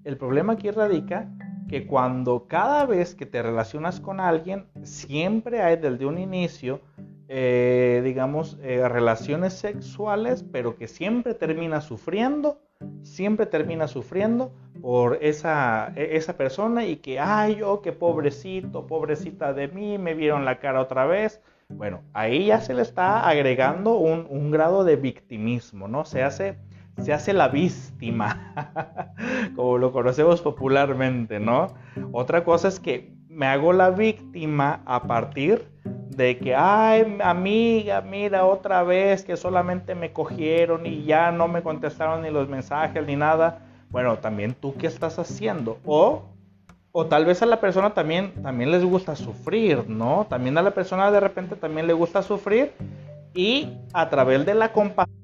el 0.04 0.15
problema 0.17 0.54
aquí 0.54 0.69
radica 0.69 1.28
que 1.67 1.86
cuando 1.86 2.47
cada 2.47 2.86
vez 2.86 3.15
que 3.15 3.25
te 3.25 3.41
relacionas 3.41 3.99
con 3.99 4.19
alguien, 4.19 4.65
siempre 4.84 5.62
hay 5.62 5.77
desde 5.77 6.06
un 6.06 6.17
inicio, 6.17 6.82
eh, 7.27 8.01
digamos, 8.03 8.58
eh, 8.62 8.88
relaciones 8.88 9.53
sexuales, 9.53 10.45
pero 10.51 10.77
que 10.77 10.88
siempre 10.88 11.34
termina 11.34 11.82
sufriendo, 11.82 12.62
siempre 13.03 13.45
termina 13.45 13.88
sufriendo 13.88 14.53
por 14.82 15.17
esa, 15.21 15.91
e, 15.95 16.15
esa 16.15 16.38
persona 16.38 16.86
y 16.86 16.97
que, 16.97 17.19
ay, 17.19 17.58
yo, 17.58 17.82
qué 17.82 17.91
pobrecito, 17.91 18.88
pobrecita 18.88 19.53
de 19.53 19.67
mí, 19.67 19.97
me 19.97 20.13
vieron 20.13 20.45
la 20.45 20.60
cara 20.60 20.82
otra 20.82 21.06
vez, 21.06 21.41
bueno, 21.69 22.01
ahí 22.13 22.45
ya 22.45 22.62
se 22.62 22.73
le 22.73 22.82
está 22.82 23.27
agregando 23.27 23.97
un, 23.97 24.51
grado 24.51 24.86
de 24.86 24.95
victimismo, 24.95 25.89
¿no? 25.89 26.06
Se 26.06 26.23
hace, 26.23 26.58
se 27.01 27.13
hace 27.13 27.33
la 27.33 27.47
víctima, 27.47 28.53
como 29.55 29.77
lo 29.77 29.91
conocemos 29.91 30.41
popularmente, 30.41 31.39
¿no? 31.39 31.73
Otra 32.12 32.43
cosa 32.43 32.67
es 32.67 32.79
que 32.79 33.13
me 33.29 33.45
hago 33.45 33.71
la 33.71 33.91
víctima 33.91 34.81
a 34.86 35.03
partir 35.03 35.67
de 36.17 36.39
que, 36.39 36.55
ay, 36.55 37.19
amiga, 37.23 38.01
mira 38.01 38.45
otra 38.45 38.81
vez 38.81 39.23
que 39.23 39.38
solamente 39.38 39.93
me 39.93 40.12
cogieron 40.12 40.88
y 40.88 41.03
ya 41.03 41.31
no 41.31 41.47
me 41.47 41.62
contestaron 41.62 42.23
ni 42.23 42.31
los 42.31 42.49
mensajes 42.49 43.05
ni 43.05 43.15
nada. 43.15 43.60
Bueno, 43.91 44.17
también 44.17 44.55
tú 44.60 44.73
qué 44.75 44.88
estás 44.88 45.19
haciendo. 45.19 45.77
O, 45.86 46.23
o 46.91 47.05
tal 47.05 47.25
vez 47.25 47.43
a 47.43 47.45
la 47.45 47.62
persona 47.62 47.93
también, 47.93 48.33
también 48.41 48.71
les 48.71 48.83
gusta 48.83 49.15
sufrir, 49.15 49.88
¿no? 49.88 50.25
También 50.27 50.57
a 50.57 50.63
la 50.63 50.71
persona 50.71 51.12
de 51.12 51.19
repente 51.19 51.55
también 51.55 51.86
le 51.86 51.93
gusta 51.93 52.23
sufrir 52.23 52.71
y 53.36 53.77
a 53.93 54.10
través 54.10 54.43
de 54.47 54.55
la 54.55 54.73
compasión, 54.73 55.16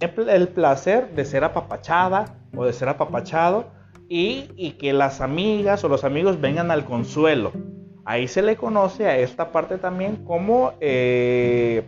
el 0.00 0.48
placer 0.48 1.14
de 1.14 1.24
ser 1.24 1.44
apapachada 1.44 2.36
o 2.56 2.64
de 2.64 2.72
ser 2.72 2.88
apapachado 2.88 3.66
y, 4.08 4.72
que 4.78 4.92
las 4.92 5.20
amigas 5.20 5.84
o 5.84 5.88
los 5.88 6.04
amigos 6.04 6.40
vengan 6.40 6.70
al 6.70 6.84
consuelo. 6.84 7.52
Ahí 8.04 8.26
se 8.26 8.42
le 8.42 8.56
conoce 8.56 9.06
a 9.06 9.18
esta 9.18 9.52
parte 9.52 9.76
también 9.76 10.24
como 10.24 10.72
eh, 10.80 11.84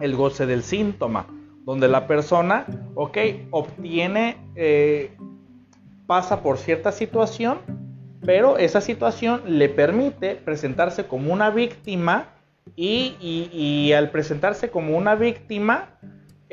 el 0.00 0.16
goce 0.16 0.46
del 0.46 0.62
síntoma, 0.62 1.26
donde 1.64 1.88
la 1.88 2.06
persona, 2.06 2.64
ok, 2.94 3.18
obtiene, 3.50 4.38
eh, 4.54 5.14
pasa 6.06 6.42
por 6.42 6.56
cierta 6.56 6.92
situación, 6.92 7.58
pero 8.24 8.56
esa 8.56 8.80
situación 8.80 9.42
le 9.46 9.68
permite 9.68 10.36
presentarse 10.36 11.06
como 11.06 11.32
una 11.32 11.50
víctima 11.50 12.28
y 12.76 13.92
al 13.92 14.10
presentarse 14.10 14.70
como 14.70 14.96
una 14.96 15.14
víctima, 15.14 15.90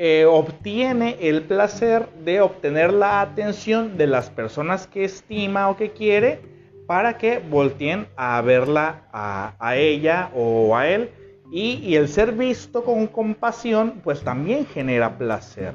eh, 0.04 0.24
obtiene 0.24 1.16
el 1.20 1.42
placer 1.42 2.08
de 2.24 2.40
obtener 2.40 2.92
la 2.92 3.20
atención 3.20 3.96
de 3.96 4.08
las 4.08 4.30
personas 4.30 4.88
que 4.88 5.04
estima 5.04 5.70
o 5.70 5.76
que 5.76 5.92
quiere 5.92 6.40
para 6.88 7.18
que 7.18 7.38
volteen 7.38 8.08
a 8.16 8.40
verla 8.40 9.04
a, 9.12 9.76
ella 9.76 10.32
o 10.34 10.76
a 10.76 10.88
él. 10.88 11.10
Y, 11.52 11.94
el 11.94 12.08
ser 12.08 12.32
visto 12.32 12.82
con 12.82 13.06
compasión, 13.06 14.00
pues 14.02 14.24
también 14.24 14.66
genera 14.66 15.18
placer. 15.18 15.74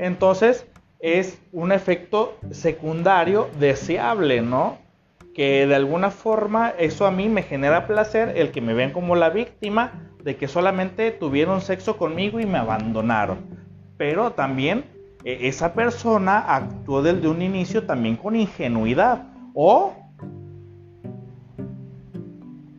Entonces, 0.00 0.66
es 0.98 1.40
un 1.52 1.70
efecto 1.70 2.36
secundario 2.50 3.48
deseable, 3.60 4.40
¿no? 4.40 4.78
Que 5.36 5.68
de 5.68 5.76
alguna 5.76 6.10
forma 6.10 6.70
eso 6.80 7.06
a 7.06 7.12
mí 7.12 7.28
me 7.28 7.44
genera 7.44 7.86
placer, 7.86 8.32
el 8.36 8.50
que 8.50 8.60
me 8.60 8.74
ven 8.74 8.90
como 8.90 9.14
la 9.14 9.30
víctima 9.30 10.10
de 10.24 10.34
que 10.34 10.48
solamente 10.48 11.12
tuvieron 11.12 11.60
sexo 11.60 11.96
conmigo 11.96 12.40
y 12.40 12.46
me 12.46 12.58
abandonaron 12.58 13.67
pero 13.98 14.32
también 14.32 14.84
eh, 15.24 15.40
esa 15.42 15.74
persona 15.74 16.38
actuó 16.38 17.02
desde 17.02 17.28
un 17.28 17.42
inicio 17.42 17.84
también 17.84 18.16
con 18.16 18.36
ingenuidad 18.36 19.26
o, 19.52 19.92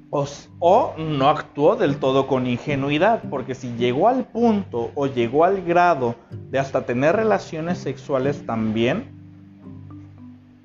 o, 0.09 0.95
no 0.97 1.29
actuó 1.29 1.75
del 1.75 1.97
todo 1.97 2.25
con 2.25 2.47
ingenuidad, 2.47 3.21
porque 3.29 3.53
si 3.53 3.75
llegó 3.75 4.07
al 4.07 4.25
punto 4.25 4.91
o 4.95 5.05
llegó 5.05 5.43
al 5.43 5.61
grado 5.61 6.15
de 6.49 6.57
hasta 6.57 6.85
tener 6.85 7.15
relaciones 7.15 7.77
sexuales 7.77 8.45
también, 8.45 9.19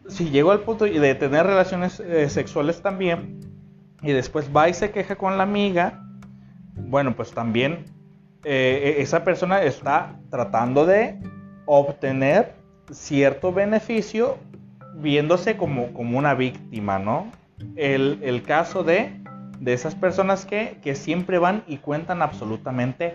si 0.09 0.31
llegó 0.31 0.53
al 0.53 0.61
punto 0.61 0.85
de 0.85 1.15
tener 1.15 1.45
relaciones 1.45 2.01
eh, 2.01 2.31
sexuales 2.31 2.81
también, 2.81 3.41
y 4.03 4.13
después 4.13 4.49
va 4.55 4.69
y 4.69 4.75
se 4.75 4.91
queja 4.91 5.17
con 5.17 5.37
la 5.37 5.43
amiga, 5.43 6.01
bueno, 6.77 7.17
pues 7.17 7.33
también 7.33 7.87
eh, 8.45 8.97
esa 8.99 9.25
persona 9.25 9.63
está 9.63 10.19
tratando 10.31 10.87
de 10.87 11.19
obtener 11.67 12.55
cierto 12.91 13.53
beneficio 13.53 14.39
viéndose 14.97 15.57
como, 15.57 15.93
como 15.93 16.19
una 16.19 16.35
víctima, 16.35 16.99
¿no? 16.99 17.31
El, 17.77 18.43
caso 18.47 18.85
de, 18.85 19.21
de 19.59 19.73
esas 19.73 19.95
personas 19.95 20.45
que, 20.45 20.79
que 20.83 20.95
siempre 20.95 21.39
van 21.39 21.65
y 21.67 21.79
cuentan 21.79 22.23
absolutamente 22.23 23.15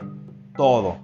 todo. 0.55 0.97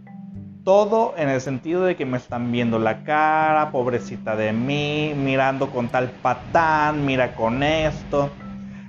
Todo 0.64 1.14
en 1.16 1.30
el 1.30 1.42
sentido 1.42 1.84
de 1.84 1.96
que 1.96 2.06
me 2.06 2.18
están 2.18 2.52
viendo 2.52 2.80
la 2.80 3.04
cara, 3.04 3.72
pobrecita 3.72 4.36
de 4.36 4.52
mí, 4.52 5.14
mirando 5.16 5.70
con 5.70 5.90
tal 5.90 6.10
patán, 6.10 7.06
mira 7.06 7.36
con 7.36 7.62
esto. 7.62 8.32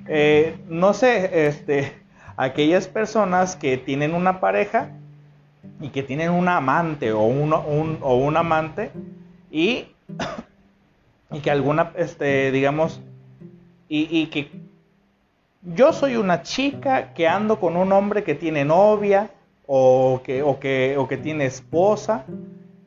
Eh, 0.08 0.58
no 0.68 0.94
sé, 0.94 1.46
este, 1.46 1.92
aquellas 2.36 2.88
personas 2.88 3.56
que 3.56 3.76
tienen 3.76 4.14
una 4.14 4.40
pareja 4.40 4.90
y 5.80 5.88
que 5.88 6.02
tienen 6.02 6.30
un 6.30 6.48
amante 6.48 7.12
o 7.12 7.22
un, 7.22 7.52
o 7.52 8.16
un 8.16 8.36
amante 8.36 8.90
y, 9.50 9.84
y 11.30 11.40
que 11.40 11.50
alguna, 11.50 11.92
este, 11.96 12.50
digamos, 12.52 13.00
y, 13.88 14.08
y, 14.10 14.26
que 14.26 14.50
yo 15.62 15.92
soy 15.92 16.16
una 16.16 16.42
chica 16.42 17.14
que 17.14 17.28
ando 17.28 17.60
con 17.60 17.76
un 17.76 17.92
hombre 17.92 18.24
que 18.24 18.34
tiene 18.34 18.64
novia 18.64 19.30
o 19.66 20.20
que, 20.24 20.42
o 20.42 20.58
que, 20.58 20.96
o 20.98 21.06
que 21.08 21.16
tiene 21.16 21.46
esposa 21.46 22.24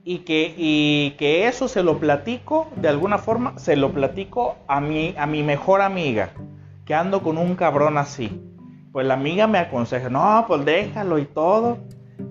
y 0.04 0.20
que, 0.20 0.54
y 0.58 1.12
que 1.18 1.48
eso 1.48 1.68
se 1.68 1.84
lo 1.84 2.00
platico, 2.00 2.68
de 2.76 2.88
alguna 2.88 3.18
forma, 3.18 3.58
se 3.60 3.76
lo 3.76 3.92
platico 3.92 4.56
a 4.68 4.82
mi, 4.82 5.14
a 5.18 5.26
mi 5.26 5.44
mejor 5.44 5.82
amiga, 5.82 6.32
que 6.86 6.96
ando 6.96 7.22
con 7.22 7.38
un 7.38 7.56
cabrón 7.56 7.98
así. 7.98 8.42
Pues 8.92 9.06
la 9.06 9.14
amiga 9.14 9.46
me 9.46 9.60
aconseja, 9.60 10.10
no, 10.10 10.46
pues 10.48 10.66
déjalo 10.66 11.20
y 11.20 11.26
todo. 11.26 11.78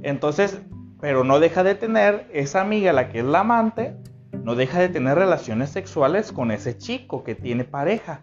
Entonces, 0.02 0.60
pero 1.00 1.24
no 1.24 1.40
deja 1.40 1.62
de 1.62 1.74
tener 1.74 2.26
esa 2.32 2.60
amiga, 2.60 2.92
la 2.92 3.08
que 3.08 3.20
es 3.20 3.24
la 3.24 3.40
amante, 3.40 3.96
no 4.42 4.54
deja 4.54 4.80
de 4.80 4.88
tener 4.88 5.16
relaciones 5.16 5.70
sexuales 5.70 6.32
con 6.32 6.50
ese 6.50 6.76
chico 6.76 7.24
que 7.24 7.34
tiene 7.34 7.64
pareja. 7.64 8.20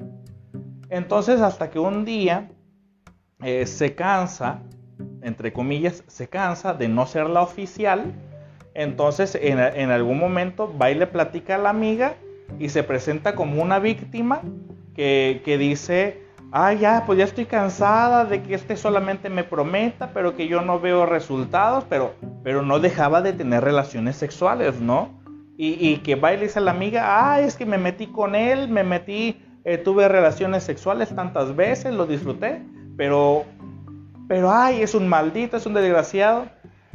Entonces, 0.90 1.42
hasta 1.42 1.70
que 1.70 1.80
un 1.80 2.06
día 2.06 2.50
eh, 3.44 3.66
se 3.66 3.96
cansa, 3.96 4.62
entre 5.22 5.54
comillas, 5.54 6.04
se 6.08 6.28
cansa 6.28 6.74
de 6.74 6.88
no 6.88 7.06
ser 7.06 7.30
la 7.30 7.42
oficial, 7.42 8.14
entonces 8.74 9.38
en, 9.42 9.90
algún 9.90 10.20
momento 10.20 10.74
va 10.78 10.92
y 10.92 10.96
le 10.96 11.08
platica 11.08 11.56
a 11.56 11.58
la 11.58 11.70
amiga 11.70 12.16
y 12.60 12.70
se 12.70 12.84
presenta 12.84 13.34
como 13.34 13.62
una 13.62 13.80
víctima 13.80 14.42
que, 14.94 15.42
que 15.46 15.58
dice, 15.58 16.25
ah, 16.58 16.72
ya, 16.72 17.04
pues 17.06 17.20
ya 17.20 17.26
estoy 17.26 17.46
cansada 17.46 18.24
de 18.24 18.42
que 18.42 18.56
este 18.56 18.78
solamente 18.78 19.30
me 19.30 19.44
prometa, 19.44 20.12
pero 20.14 20.38
que 20.38 20.48
yo 20.48 20.62
no 20.62 20.80
veo 20.80 21.06
resultados, 21.06 21.84
pero, 21.90 22.14
pero 22.46 22.62
no 22.62 22.80
dejaba 22.80 23.22
de 23.22 23.34
tener 23.34 23.62
relaciones 23.62 24.16
sexuales, 24.16 24.80
¿no? 24.80 25.10
Y, 25.58 25.98
que 25.98 26.16
va 26.16 26.34
y 26.34 26.50
a 26.54 26.60
la 26.60 26.72
amiga, 26.72 27.04
ah, 27.08 27.42
es 27.42 27.56
que 27.56 27.66
me 27.66 27.78
metí 27.78 28.08
con 28.08 28.36
él, 28.36 28.70
me 28.70 28.84
metí, 28.84 29.42
eh, 29.66 29.78
tuve 29.78 30.08
relaciones 30.08 30.64
sexuales 30.64 31.14
tantas 31.14 31.56
veces, 31.56 31.94
lo 31.94 32.06
disfruté, 32.06 32.62
pero, 32.98 33.44
pero, 34.28 34.52
ay, 34.52 34.82
es 34.82 34.96
un 34.96 35.08
maldito, 35.08 35.58
es 35.58 35.66
un 35.66 35.74
desgraciado. 35.74 36.48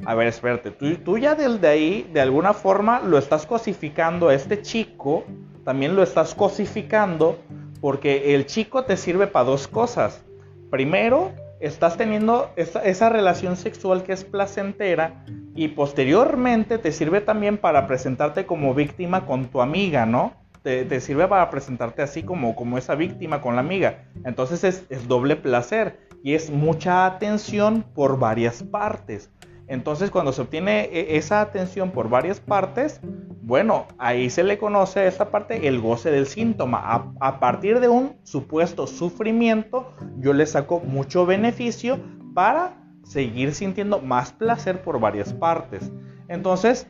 A 0.06 0.14
ver, 0.14 0.26
espérate, 0.26 0.70
tú, 0.70 0.94
tú 0.96 1.18
ya 1.18 1.34
desde 1.34 1.68
ahí, 1.68 2.10
de 2.12 2.20
alguna 2.22 2.54
forma, 2.54 3.00
lo 3.00 3.18
estás 3.18 3.44
cosificando 3.44 4.28
a 4.28 4.34
este 4.34 4.60
chico, 4.62 5.24
también 5.64 5.96
lo 5.96 6.02
estás 6.02 6.34
cosificando 6.34 7.38
porque 7.80 8.34
el 8.34 8.46
chico 8.46 8.84
te 8.84 8.96
sirve 8.96 9.26
para 9.26 9.46
dos 9.46 9.68
cosas. 9.68 10.22
Primero, 10.70 11.32
estás 11.60 11.96
teniendo 11.96 12.50
esa, 12.56 13.08
relación 13.08 13.56
sexual 13.56 14.02
que 14.02 14.12
es 14.12 14.24
placentera 14.24 15.24
y 15.54 15.68
posteriormente 15.68 16.78
te 16.78 16.92
sirve 16.92 17.20
también 17.20 17.58
para 17.58 17.86
presentarte 17.86 18.46
como 18.46 18.74
víctima 18.74 19.26
con 19.26 19.46
tu 19.46 19.60
amiga, 19.60 20.06
¿no? 20.06 20.32
Te, 20.62 21.00
sirve 21.00 21.26
para 21.26 21.48
presentarte 21.48 22.02
así 22.02 22.22
como, 22.22 22.54
como 22.54 22.76
esa 22.76 22.94
víctima 22.94 23.40
con 23.40 23.54
la 23.54 23.60
amiga. 23.60 24.04
Entonces 24.24 24.62
es, 24.64 24.84
es 24.90 25.08
doble 25.08 25.36
placer 25.36 25.98
y 26.22 26.34
es 26.34 26.50
mucha 26.50 27.06
atención 27.06 27.82
por 27.94 28.18
varias 28.18 28.62
partes. 28.62 29.30
Entonces, 29.70 30.10
cuando 30.10 30.32
se 30.32 30.42
obtiene 30.42 30.90
e, 30.92 31.16
esa 31.16 31.40
atención 31.40 31.92
por 31.92 32.08
varias 32.08 32.40
partes, 32.40 33.00
bueno, 33.40 33.86
ahí 33.98 34.28
se 34.28 34.42
le 34.42 34.58
conoce 34.58 34.98
a 34.98 35.06
esta 35.06 35.30
parte 35.30 35.68
el 35.68 35.80
goce 35.80 36.10
del 36.10 36.26
síntoma. 36.26 37.14
A, 37.20 37.38
partir 37.38 37.78
de 37.78 37.88
un 37.88 38.16
supuesto 38.24 38.88
sufrimiento, 38.88 39.92
yo 40.18 40.32
le 40.32 40.44
saco 40.46 40.80
mucho 40.80 41.24
beneficio 41.24 42.00
para 42.34 42.72
seguir 43.04 43.54
sintiendo 43.54 44.00
más 44.00 44.32
placer 44.32 44.82
por 44.82 44.98
varias 44.98 45.32
partes. 45.32 45.92
Entonces, 46.26 46.88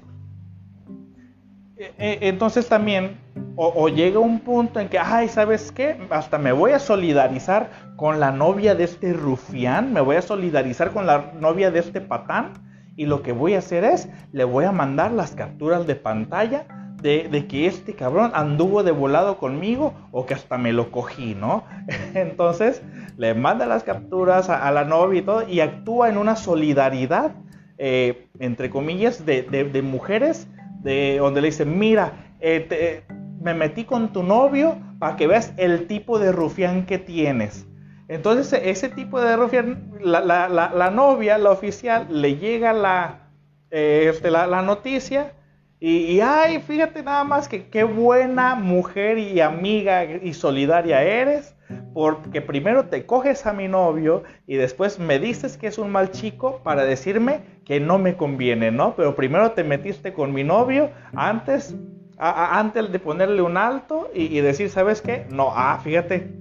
e, 1.76 1.92
e, 1.98 2.28
entonces 2.28 2.66
también, 2.66 3.20
o, 3.56 3.74
o, 3.76 3.90
llega 3.90 4.20
un 4.20 4.40
punto 4.40 4.80
en 4.80 4.88
que, 4.88 4.98
ay, 4.98 5.28
¿sabes 5.28 5.70
qué? 5.70 5.98
Hasta 6.08 6.38
me 6.38 6.52
voy 6.52 6.70
a 6.70 6.78
solidarizar 6.78 7.68
con 7.96 8.20
la 8.20 8.32
novia 8.32 8.74
de 8.74 8.84
este 8.84 9.12
rufián, 9.12 9.92
me 9.92 10.00
voy 10.00 10.16
a 10.16 10.22
solidarizar 10.22 10.92
con 10.94 11.04
la 11.04 11.32
novia 11.38 11.70
de 11.70 11.80
este 11.80 12.00
patán 12.00 12.69
y 12.96 13.06
lo 13.06 13.22
que 13.22 13.32
voy 13.32 13.54
a 13.54 13.58
hacer 13.58 13.84
es, 13.84 14.08
le 14.32 14.44
voy 14.44 14.64
a 14.64 14.72
mandar 14.72 15.12
las 15.12 15.32
capturas 15.32 15.86
de 15.86 15.94
pantalla 15.94 16.66
de, 17.02 17.46
que 17.48 17.66
este 17.66 17.94
cabrón 17.94 18.32
anduvo 18.34 18.82
de 18.82 18.90
volado 18.90 19.38
conmigo 19.38 19.94
o 20.12 20.26
que 20.26 20.34
hasta 20.34 20.58
me 20.58 20.72
lo 20.72 20.90
cogí, 20.90 21.34
¿no? 21.34 21.64
Entonces 22.14 22.82
le 23.16 23.34
manda 23.34 23.66
las 23.66 23.84
capturas 23.84 24.50
a, 24.50 24.70
la 24.70 24.84
novia 24.84 25.20
y 25.20 25.22
todo 25.22 25.48
y 25.48 25.60
actúa 25.60 26.08
en 26.08 26.18
una 26.18 26.36
solidaridad, 26.36 27.32
eh, 27.78 28.28
entre 28.38 28.70
comillas, 28.70 29.24
de, 29.24 29.82
mujeres 29.82 30.46
de 30.82 31.18
donde 31.18 31.40
le 31.40 31.48
dice, 31.48 31.64
mira, 31.64 32.12
eh, 32.40 33.02
me 33.40 33.54
metí 33.54 33.84
con 33.84 34.12
tu 34.12 34.22
novio 34.22 34.76
para 34.98 35.16
que 35.16 35.26
veas 35.26 35.54
el 35.56 35.86
tipo 35.86 36.18
de 36.18 36.32
rufián 36.32 36.84
que 36.84 36.98
tienes. 36.98 37.66
Entonces 38.10 38.60
ese 38.64 38.88
tipo 38.88 39.20
de 39.20 39.36
rufián, 39.36 39.92
la, 40.00 40.90
novia, 40.92 41.38
la 41.38 41.50
oficial, 41.52 42.08
le 42.10 42.36
llega 42.38 42.72
la, 42.72 43.28
eh, 43.70 44.10
este, 44.12 44.32
noticia 44.32 45.32
y, 45.78 46.16
y, 46.16 46.20
ay, 46.20 46.58
fíjate 46.58 47.04
nada 47.04 47.22
más 47.22 47.46
que 47.48 47.68
qué 47.68 47.84
buena 47.84 48.56
mujer 48.56 49.16
y 49.16 49.40
amiga 49.40 50.04
y 50.04 50.34
solidaria 50.34 51.04
eres 51.04 51.54
porque 51.94 52.42
primero 52.42 52.86
te 52.86 53.06
coges 53.06 53.46
a 53.46 53.52
mi 53.52 53.68
novio 53.68 54.24
y 54.44 54.56
después 54.56 54.98
me 54.98 55.20
dices 55.20 55.56
que 55.56 55.68
es 55.68 55.78
un 55.78 55.92
mal 55.92 56.10
chico 56.10 56.60
para 56.64 56.84
decirme 56.84 57.42
que 57.64 57.78
no 57.78 57.98
me 57.98 58.16
conviene, 58.16 58.72
¿no? 58.72 58.96
Pero 58.96 59.14
primero 59.14 59.52
te 59.52 59.62
metiste 59.62 60.12
con 60.12 60.34
mi 60.34 60.42
novio 60.42 60.90
antes, 61.14 61.76
antes 62.18 62.90
de 62.90 62.98
ponerle 62.98 63.40
un 63.40 63.56
alto 63.56 64.10
y, 64.12 64.36
y, 64.36 64.40
decir, 64.40 64.68
¿sabes 64.68 65.00
qué? 65.00 65.26
No, 65.30 65.52
ah, 65.54 65.78
fíjate, 65.80 66.32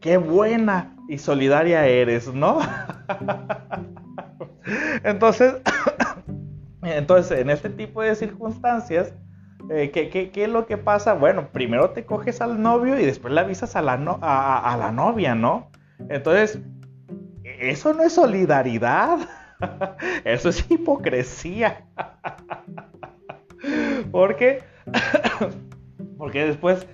qué 0.00 0.16
buena 0.16 0.94
y 1.08 1.18
solidaria 1.18 1.86
eres, 1.86 2.32
¿no? 2.32 2.60
entonces, 5.02 5.54
entonces, 6.82 7.40
en 7.40 7.50
este 7.50 7.70
tipo 7.70 8.02
de 8.02 8.14
circunstancias, 8.14 9.14
eh, 9.70 9.90
¿qué, 9.90 10.30
es 10.34 10.48
lo 10.48 10.66
que 10.66 10.76
pasa? 10.76 11.14
Bueno, 11.14 11.48
primero 11.50 11.90
te 11.90 12.04
coges 12.04 12.40
al 12.40 12.62
novio 12.62 12.98
y 12.98 13.04
después 13.04 13.32
le 13.32 13.40
avisas 13.40 13.74
a 13.74 13.82
la, 13.82 13.94
a, 13.94 14.76
la 14.78 14.92
novia, 14.92 15.34
¿no? 15.34 15.70
Entonces, 16.08 16.60
eso 17.42 17.94
no 17.94 18.02
es 18.02 18.12
solidaridad. 18.12 19.18
Eso 20.24 20.50
es 20.50 20.70
hipocresía. 20.70 21.84
Porque, 24.12 24.62
porque 26.18 26.44
después 26.44 26.86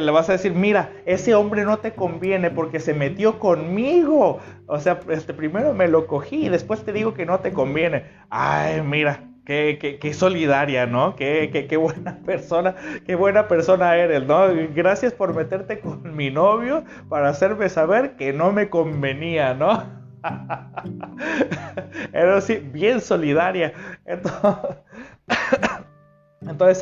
le 0.00 0.10
vas 0.10 0.28
a 0.28 0.32
decir, 0.32 0.54
mira, 0.54 0.90
ese 1.04 1.34
hombre 1.34 1.64
no 1.64 1.78
te 1.78 1.92
conviene 1.92 2.50
porque 2.50 2.80
se 2.80 2.94
metió 2.94 3.38
conmigo. 3.38 4.40
O 4.66 4.80
sea, 4.80 5.00
este, 5.10 5.34
primero 5.34 5.74
me 5.74 5.88
lo 5.88 6.06
cogí 6.06 6.46
y 6.46 6.48
después 6.48 6.84
te 6.84 6.92
digo 6.92 7.14
que 7.14 7.26
no 7.26 7.40
te 7.40 7.52
conviene. 7.52 8.04
Ay, 8.30 8.80
mira, 8.82 9.20
Qué, 9.44 9.98
qué, 10.00 10.14
solidaria, 10.14 10.86
¿no? 10.86 11.16
Qué, 11.16 11.66
qué, 11.68 11.76
buena 11.76 12.16
persona, 12.24 12.76
qué 13.04 13.16
buena 13.16 13.48
persona 13.48 13.96
eres, 13.96 14.24
¿no? 14.24 14.46
Gracias 14.72 15.12
por 15.12 15.34
meterte 15.34 15.80
con 15.80 16.14
mi 16.14 16.30
novio 16.30 16.84
para 17.08 17.28
hacerme 17.30 17.68
saber 17.68 18.14
que 18.14 18.32
no 18.32 18.52
me 18.52 18.70
convenía, 18.70 19.52
¿no? 19.54 19.82
Era 22.12 22.36
así, 22.36 22.58
bien 22.58 23.00
solidaria. 23.00 23.72
Entonces, 24.06 24.76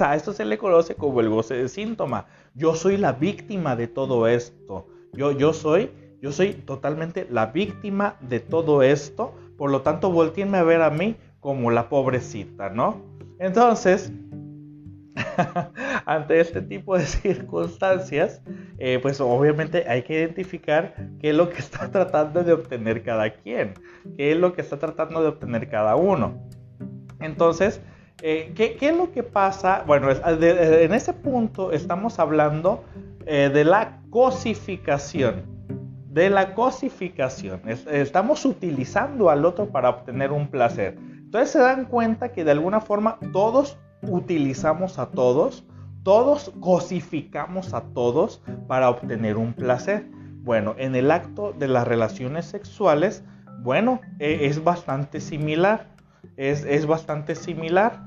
a 0.00 0.14
esto 0.14 0.32
se 0.32 0.44
le 0.44 0.58
conoce 0.58 0.94
como 0.94 1.20
el 1.20 1.28
goce 1.28 1.54
de 1.54 1.68
síntoma. 1.68 2.26
Yo 2.54 2.74
soy 2.74 2.96
la 2.96 3.12
víctima 3.12 3.76
de 3.76 3.86
todo 3.86 4.26
esto. 4.26 4.86
Yo, 5.12 5.32
yo 5.32 5.52
soy, 5.52 5.90
yo 6.20 6.32
soy 6.32 6.54
totalmente 6.54 7.26
la 7.30 7.46
víctima 7.46 8.16
de 8.20 8.40
todo 8.40 8.82
esto. 8.82 9.34
Por 9.56 9.70
lo 9.70 9.82
tanto, 9.82 10.10
volteenme 10.10 10.58
a 10.58 10.62
ver 10.62 10.82
a 10.82 10.90
mí 10.90 11.16
como 11.40 11.70
la 11.70 11.88
pobrecita, 11.88 12.70
¿no? 12.70 13.02
Entonces, 13.38 14.12
ante 16.06 16.40
este 16.40 16.62
tipo 16.62 16.96
de 16.96 17.04
circunstancias, 17.04 18.42
eh, 18.78 18.98
pues 19.00 19.20
obviamente 19.20 19.84
hay 19.88 20.02
que 20.02 20.14
identificar 20.14 20.94
qué 21.20 21.30
es 21.30 21.36
lo 21.36 21.50
que 21.50 21.58
está 21.58 21.90
tratando 21.90 22.42
de 22.42 22.52
obtener 22.52 23.02
cada 23.02 23.30
quien, 23.30 23.74
qué 24.16 24.32
es 24.32 24.38
lo 24.38 24.52
que 24.52 24.60
está 24.60 24.78
tratando 24.78 25.22
de 25.22 25.28
obtener 25.28 25.68
cada 25.68 25.96
uno. 25.96 26.42
Entonces, 27.20 27.80
eh, 28.22 28.52
¿qué, 28.54 28.76
es 28.80 28.96
lo 28.96 29.10
que 29.12 29.22
pasa? 29.22 29.84
Bueno, 29.86 30.08
en 30.10 30.94
ese 30.94 31.12
punto 31.12 31.72
estamos 31.72 32.18
hablando 32.18 32.84
eh, 33.26 33.50
de 33.52 33.64
la 33.64 34.00
cosificación. 34.10 35.44
De 36.08 36.28
la 36.28 36.54
cosificación. 36.54 37.62
estamos 37.68 38.44
utilizando 38.44 39.30
al 39.30 39.44
otro 39.44 39.66
para 39.66 39.90
obtener 39.90 40.32
un 40.32 40.48
placer. 40.48 40.98
Entonces 40.98 41.50
se 41.50 41.60
dan 41.60 41.84
cuenta 41.84 42.32
que 42.32 42.42
de 42.42 42.50
alguna 42.50 42.80
forma 42.80 43.18
todos 43.32 43.78
utilizamos 44.02 44.98
a 44.98 45.06
todos, 45.10 45.64
todos 46.02 46.52
cosificamos 46.60 47.74
a 47.74 47.82
todos 47.92 48.42
para 48.66 48.90
obtener 48.90 49.36
un 49.36 49.52
placer. 49.52 50.06
Bueno, 50.42 50.74
en 50.78 50.96
el 50.96 51.10
acto 51.10 51.52
de 51.52 51.68
las 51.68 51.86
relaciones 51.86 52.46
sexuales, 52.46 53.22
bueno, 53.62 54.00
e, 54.18 54.46
es 54.46 54.64
bastante 54.64 55.20
similar. 55.20 55.86
Es, 56.36 56.86
bastante 56.86 57.34
similar. 57.34 58.02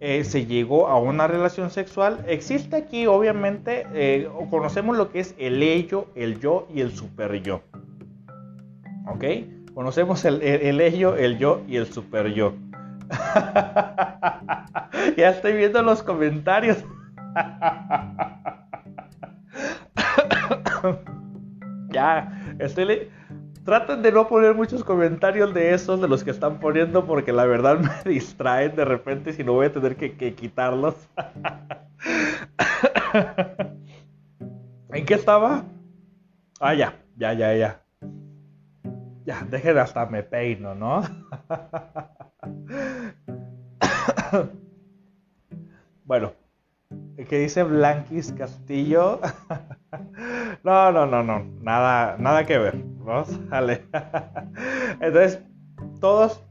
Eh, 0.00 0.22
se 0.22 0.46
llegó 0.46 0.86
a 0.86 1.00
una 1.00 1.26
relación 1.26 1.70
sexual. 1.70 2.24
Existe 2.28 2.76
aquí, 2.76 3.06
obviamente, 3.06 3.86
eh, 3.94 4.28
conocemos 4.48 4.96
lo 4.96 5.10
que 5.10 5.18
es 5.20 5.34
el 5.38 5.60
ello, 5.62 6.06
el 6.14 6.38
yo 6.38 6.68
y 6.72 6.82
el 6.82 6.92
super 6.92 7.42
yo. 7.42 7.62
¿Ok? 9.08 9.24
Conocemos 9.74 10.24
el, 10.24 10.40
el 10.42 10.80
ello, 10.80 11.16
el 11.16 11.38
yo 11.38 11.62
y 11.66 11.76
el 11.76 11.86
super 11.86 12.32
yo. 12.32 12.54
ya 15.16 15.30
estoy 15.30 15.54
viendo 15.54 15.82
los 15.82 16.02
comentarios. 16.02 16.84
ya, 21.90 22.54
estoy... 22.58 23.08
Traten 23.68 24.00
de 24.00 24.10
no 24.10 24.26
poner 24.26 24.54
muchos 24.54 24.82
comentarios 24.82 25.52
de 25.52 25.74
esos, 25.74 26.00
de 26.00 26.08
los 26.08 26.24
que 26.24 26.30
están 26.30 26.58
poniendo, 26.58 27.04
porque 27.04 27.34
la 27.34 27.44
verdad 27.44 27.78
me 27.78 27.90
distraen 28.10 28.74
de 28.74 28.86
repente 28.86 29.34
si 29.34 29.44
no 29.44 29.52
voy 29.52 29.66
a 29.66 29.72
tener 29.74 29.94
que, 29.94 30.34
quitarlos. 30.34 30.94
¿En 34.90 35.04
qué 35.04 35.12
estaba? 35.12 35.66
Ah, 36.60 36.72
ya, 36.72 36.94
ya, 37.18 37.34
ya, 37.34 37.54
ya. 37.54 37.82
Ya, 39.26 39.46
dejen 39.50 39.76
hasta 39.76 40.06
me 40.06 40.22
peino, 40.22 40.74
¿no? 40.74 41.02
bueno, 46.06 46.32
que 47.26 47.38
dice 47.38 47.62
Blanquis 47.62 48.32
Castillo. 48.32 49.20
no, 50.62 50.92
no, 50.92 51.06
no, 51.06 51.22
no, 51.22 51.44
nada, 51.60 52.16
nada 52.18 52.46
que 52.46 52.58
ver. 52.58 52.76
¿no? 52.76 53.24
Entonces, 55.00 55.40
todos 56.00 56.42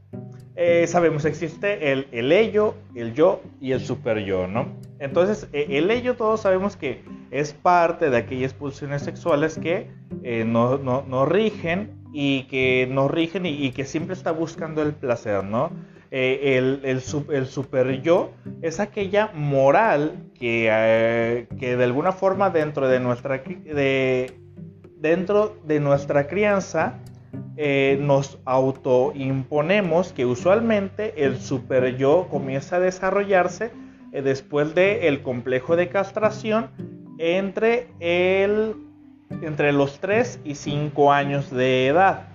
eh, 0.60 0.88
sabemos, 0.88 1.24
existe 1.24 1.92
el, 1.92 2.08
el, 2.10 2.32
ello, 2.32 2.74
el 2.96 3.14
yo 3.14 3.40
y 3.60 3.70
el 3.70 3.80
super 3.80 4.18
yo, 4.24 4.48
¿no? 4.48 4.66
Entonces, 4.98 5.48
e, 5.52 5.78
el 5.78 5.88
ello 5.88 6.16
todos 6.16 6.40
sabemos 6.40 6.76
que 6.76 7.04
es 7.30 7.52
parte 7.52 8.10
de 8.10 8.16
aquellas 8.16 8.54
pulsiones 8.54 9.02
sexuales 9.02 9.56
que 9.56 9.88
eh, 10.24 10.44
nos 10.44 10.82
no, 10.82 11.26
rigen 11.26 12.02
y 12.12 12.42
que 12.48 12.88
nos 12.90 13.08
rigen 13.08 13.46
y, 13.46 13.70
que 13.70 13.84
siempre 13.84 14.14
está 14.14 14.32
buscando 14.32 14.82
el 14.82 14.94
placer, 14.94 15.44
¿no? 15.44 15.70
Eh, 16.10 16.56
el, 16.56 16.80
el, 16.84 17.46
super 17.46 18.00
yo 18.00 18.32
es 18.62 18.80
aquella 18.80 19.30
moral 19.34 20.30
que, 20.38 20.68
eh, 20.70 21.48
que 21.58 21.76
de 21.76 21.84
alguna 21.84 22.12
forma 22.12 22.48
dentro 22.48 22.88
de 22.88 22.98
nuestra, 22.98 23.38
de, 23.38 24.32
dentro 24.96 25.58
de 25.64 25.80
nuestra 25.80 26.26
crianza 26.26 26.98
eh, 27.58 27.98
nos 28.00 28.38
autoimponemos 28.46 30.14
que 30.14 30.24
usualmente 30.24 31.24
el 31.24 31.38
super 31.40 31.98
yo 31.98 32.28
comienza 32.30 32.76
a 32.76 32.80
desarrollarse 32.80 33.70
después 34.10 34.74
del 34.74 35.20
complejo 35.20 35.76
de 35.76 35.90
castración 35.90 36.70
entre, 37.18 37.88
el, 38.00 38.76
entre 39.42 39.72
los 39.72 40.00
3 40.00 40.40
y 40.44 40.54
5 40.54 41.12
años 41.12 41.50
de 41.50 41.88
edad. 41.88 42.27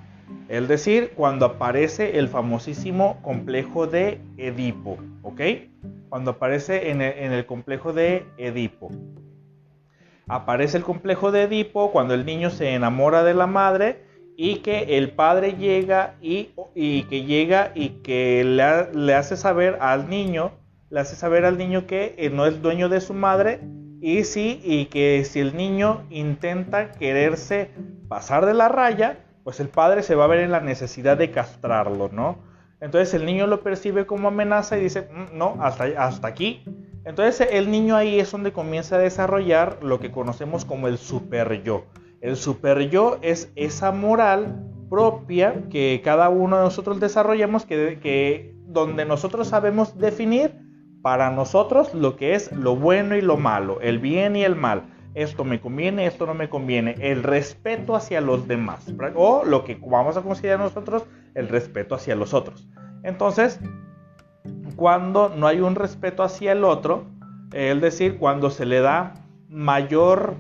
Es 0.50 0.68
decir, 0.68 1.14
cuando 1.16 1.46
aparece 1.46 2.20
el 2.20 2.28
famosísimo 2.28 3.22
complejo 3.22 3.88
de 3.88 4.22
Edipo, 4.38 4.98
¿ok? 5.22 5.42
Cuando 6.10 6.32
aparece 6.32 6.92
en 6.92 7.02
el, 7.02 7.46
complejo 7.46 7.94
de 7.94 8.26
Edipo. 8.38 8.92
Aparece 10.28 10.78
el 10.78 10.84
complejo 10.84 11.32
de 11.32 11.44
Edipo 11.44 11.92
cuando 11.92 12.14
el 12.14 12.26
niño 12.26 12.50
se 12.50 12.74
enamora 12.74 13.24
de 13.24 13.34
la 13.34 13.48
madre 13.48 14.04
y 14.36 14.58
que 14.58 14.98
el 14.98 15.12
padre 15.12 15.54
llega 15.54 16.16
y, 16.22 16.50
que 16.76 17.24
llega 17.26 17.72
y 17.74 17.90
que 18.04 18.44
le, 18.44 19.14
hace 19.14 19.38
saber 19.38 19.78
al 19.82 20.10
niño, 20.10 20.52
le 20.90 21.00
hace 21.00 21.16
saber 21.16 21.46
al 21.46 21.58
niño 21.58 21.88
que 21.88 22.16
eh, 22.18 22.30
no 22.30 22.46
es 22.46 22.62
dueño 22.62 22.90
de 22.90 23.02
su 23.02 23.14
madre 23.14 23.60
y 24.02 24.26
sí, 24.26 24.62
y 24.64 24.86
que 24.86 25.24
si 25.24 25.40
el 25.40 25.56
niño 25.56 26.06
intenta 26.10 26.92
quererse 26.92 27.70
pasar 28.10 28.46
de 28.46 28.54
la 28.54 28.68
raya, 28.68 29.18
pues 29.44 29.60
el 29.60 29.70
padre 29.70 30.04
se 30.04 30.16
va 30.16 30.26
a 30.26 30.28
ver 30.28 30.40
en 30.40 30.52
la 30.52 30.60
necesidad 30.60 31.18
de 31.18 31.32
castrarlo, 31.32 32.10
¿no? 32.12 32.38
Entonces 32.80 33.14
el 33.14 33.26
niño 33.26 33.48
lo 33.48 33.62
percibe 33.62 34.06
como 34.06 34.28
amenaza 34.28 34.78
y 34.78 34.84
dice, 34.84 35.10
mm, 35.10 35.38
no, 35.38 35.58
hasta, 35.62 35.86
hasta 35.98 36.28
aquí. 36.28 36.64
Entonces 37.06 37.48
el 37.52 37.72
niño 37.72 37.96
ahí 37.96 38.20
es 38.20 38.32
donde 38.32 38.52
comienza 38.52 38.96
a 38.96 39.00
desarrollar 39.00 39.80
lo 39.82 40.00
que 40.00 40.12
conocemos 40.12 40.66
como 40.66 40.88
el 40.88 40.98
super 40.98 41.64
yo. 41.64 41.86
El 42.22 42.36
super 42.36 42.90
yo 42.90 43.20
es 43.22 43.52
esa 43.56 43.92
moral 43.92 44.66
propia 44.90 45.64
que 45.70 46.02
cada 46.04 46.30
uno 46.30 46.58
de 46.58 46.64
nosotros 46.64 47.00
desarrollamos, 47.00 47.66
que, 47.66 48.00
que 48.02 48.54
donde 48.66 49.06
nosotros 49.06 49.48
sabemos 49.48 49.98
definir 49.98 50.56
para 51.02 51.30
nosotros 51.30 51.94
lo 51.94 52.16
que 52.16 52.36
es 52.36 52.52
lo 52.52 52.76
bueno 52.76 53.16
y 53.16 53.22
lo 53.22 53.38
malo, 53.38 53.82
el 53.82 54.00
bien 54.00 54.36
y 54.36 54.44
el 54.44 54.56
mal. 54.56 54.84
Esto 55.16 55.44
me 55.44 55.62
conviene, 55.62 56.08
esto 56.08 56.26
no 56.26 56.34
me 56.34 56.50
conviene. 56.50 56.96
El 57.00 57.24
respeto 57.24 57.96
hacia 57.96 58.22
los 58.22 58.48
demás. 58.48 58.92
O 59.16 59.44
lo 59.46 59.64
que 59.64 59.78
vamos 59.80 60.18
a 60.18 60.22
considerar 60.22 60.60
nosotros, 60.60 61.06
el 61.36 61.50
respeto 61.50 61.96
hacia 61.96 62.16
los 62.16 62.34
otros. 62.34 62.68
Entonces, 63.04 63.60
cuando 64.76 65.30
no 65.30 65.48
hay 65.48 65.62
un 65.62 65.76
respeto 65.76 66.24
hacia 66.24 66.52
el 66.54 66.64
otro, 66.64 67.06
es 67.54 67.80
decir, 67.80 68.18
cuando 68.18 68.50
se 68.50 68.66
le 68.66 68.80
da 68.80 69.14
mayor... 69.48 70.36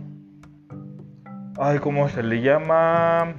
Ay, 1.59 1.78
¿cómo 1.78 2.09
se 2.09 2.24
le 2.24 2.41
llama? 2.41 3.36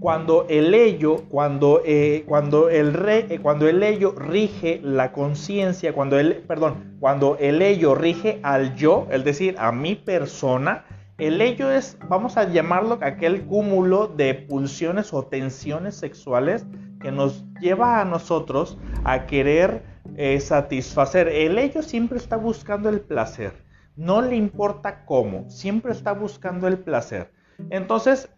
Cuando 0.00 0.46
el 0.48 0.74
ello, 0.74 1.24
cuando, 1.28 1.82
eh, 1.84 2.24
cuando, 2.26 2.68
el 2.68 2.92
re, 2.92 3.26
eh, 3.30 3.38
cuando 3.40 3.66
el 3.68 3.82
ello 3.82 4.12
rige 4.16 4.80
la 4.82 5.12
conciencia, 5.12 5.92
cuando 5.92 6.18
el, 6.18 6.36
perdón, 6.36 6.96
cuando 7.00 7.36
el 7.40 7.62
ello 7.62 7.94
rige 7.94 8.40
al 8.42 8.74
yo, 8.76 9.06
es 9.10 9.24
decir, 9.24 9.56
a 9.58 9.72
mi 9.72 9.94
persona, 9.94 10.84
el 11.18 11.40
ello 11.40 11.70
es, 11.70 11.98
vamos 12.08 12.36
a 12.36 12.44
llamarlo 12.44 12.98
aquel 13.00 13.46
cúmulo 13.46 14.06
de 14.06 14.34
pulsiones 14.34 15.14
o 15.14 15.24
tensiones 15.24 15.94
sexuales 15.96 16.66
que 17.00 17.10
nos 17.10 17.44
lleva 17.60 18.00
a 18.00 18.04
nosotros 18.04 18.76
a 19.04 19.26
querer 19.26 19.82
eh, 20.16 20.38
satisfacer. 20.40 21.28
El 21.28 21.58
ello 21.58 21.82
siempre 21.82 22.18
está 22.18 22.36
buscando 22.36 22.90
el 22.90 23.00
placer, 23.00 23.54
no 23.96 24.20
le 24.20 24.36
importa 24.36 25.06
cómo, 25.06 25.48
siempre 25.48 25.92
está 25.92 26.12
buscando 26.12 26.68
el 26.68 26.78
placer. 26.78 27.32
Entonces, 27.70 28.28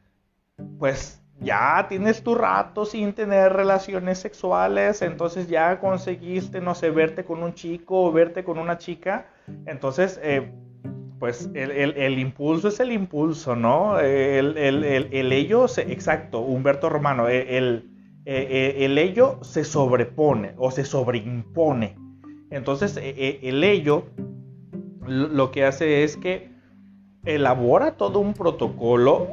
pues 0.78 1.20
ya 1.40 1.86
tienes 1.88 2.22
tu 2.22 2.34
rato 2.34 2.84
sin 2.84 3.12
tener 3.12 3.52
relaciones 3.52 4.18
sexuales, 4.18 5.02
entonces 5.02 5.48
ya 5.48 5.78
conseguiste, 5.78 6.60
no 6.60 6.74
sé, 6.74 6.90
verte 6.90 7.24
con 7.24 7.42
un 7.42 7.54
chico 7.54 8.06
o 8.06 8.12
verte 8.12 8.42
con 8.44 8.58
una 8.58 8.78
chica, 8.78 9.26
entonces, 9.66 10.18
eh, 10.22 10.50
pues 11.18 11.50
el, 11.54 12.18
impulso 12.18 12.68
es 12.68 12.78
el 12.80 12.92
impulso, 12.92 13.56
¿no? 13.56 13.98
El, 13.98 14.56
ello, 15.32 15.66
exacto, 15.78 16.40
Humberto 16.40 16.88
Romano, 16.88 17.28
el, 17.28 17.90
el, 18.24 18.98
ello 18.98 19.38
se 19.42 19.64
sobrepone 19.64 20.54
o 20.58 20.70
se 20.70 20.84
sobreimpone. 20.84 21.96
Entonces, 22.50 22.96
e, 22.96 23.10
e, 23.10 23.48
el 23.48 23.64
ello 23.64 24.06
lo 25.06 25.50
que 25.50 25.64
hace 25.64 26.04
es 26.04 26.16
que 26.16 26.50
elabora 27.28 27.92
todo 27.92 28.20
un 28.20 28.32
protocolo, 28.32 29.28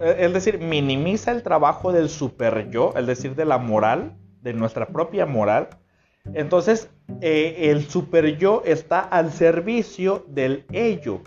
es 0.00 0.32
decir, 0.32 0.58
minimiza 0.58 1.32
el 1.32 1.42
trabajo 1.42 1.90
del 1.90 2.10
super 2.10 2.68
yo, 2.70 2.92
es 2.96 3.06
decir, 3.06 3.34
de 3.34 3.46
la 3.46 3.56
moral, 3.56 4.16
de 4.42 4.52
nuestra 4.52 4.88
propia 4.88 5.24
moral. 5.24 5.68
Entonces, 6.34 6.90
eh, 7.22 7.70
el 7.70 7.88
super 7.88 8.36
yo 8.36 8.62
está 8.66 9.00
al 9.00 9.32
servicio 9.32 10.26
del 10.28 10.66
ello, 10.70 11.22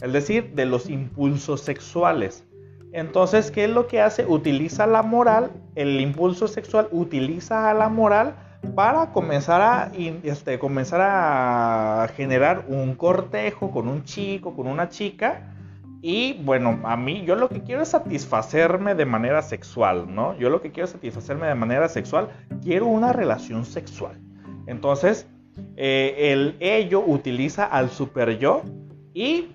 es 0.00 0.12
decir, 0.12 0.54
de 0.54 0.64
los 0.64 0.88
impulsos 0.88 1.60
sexuales. 1.60 2.44
Entonces, 2.92 3.50
¿qué 3.50 3.64
es 3.64 3.70
lo 3.70 3.86
que 3.86 4.00
hace? 4.00 4.24
Utiliza 4.26 4.86
la 4.86 5.02
moral, 5.02 5.50
el 5.74 6.00
impulso 6.00 6.48
sexual 6.48 6.88
utiliza 6.90 7.70
a 7.70 7.74
la 7.74 7.88
moral 7.90 8.34
para 8.74 9.12
comenzar 9.12 9.60
a, 9.60 9.92
este, 10.22 10.58
comenzar 10.58 11.00
a 11.02 12.08
generar 12.16 12.64
un 12.68 12.94
cortejo 12.94 13.70
con 13.70 13.88
un 13.88 14.04
chico, 14.04 14.54
con 14.54 14.66
una 14.66 14.88
chica. 14.88 15.54
Y 16.02 16.34
bueno, 16.44 16.80
a 16.84 16.96
mí 16.96 17.24
yo 17.26 17.36
lo 17.36 17.48
que 17.48 17.62
quiero 17.62 17.82
es 17.82 17.88
satisfacerme 17.88 18.94
de 18.94 19.04
manera 19.04 19.42
sexual, 19.42 20.14
¿no? 20.14 20.36
Yo 20.38 20.48
lo 20.48 20.62
que 20.62 20.72
quiero 20.72 20.86
es 20.86 20.92
satisfacerme 20.92 21.46
de 21.46 21.54
manera 21.54 21.88
sexual. 21.88 22.30
Quiero 22.62 22.86
una 22.86 23.12
relación 23.12 23.64
sexual. 23.64 24.18
Entonces, 24.66 25.26
eh, 25.76 26.32
el 26.32 26.56
ello 26.60 27.00
utiliza 27.00 27.64
al 27.64 27.90
super 27.90 28.38
yo 28.38 28.62
y 29.12 29.48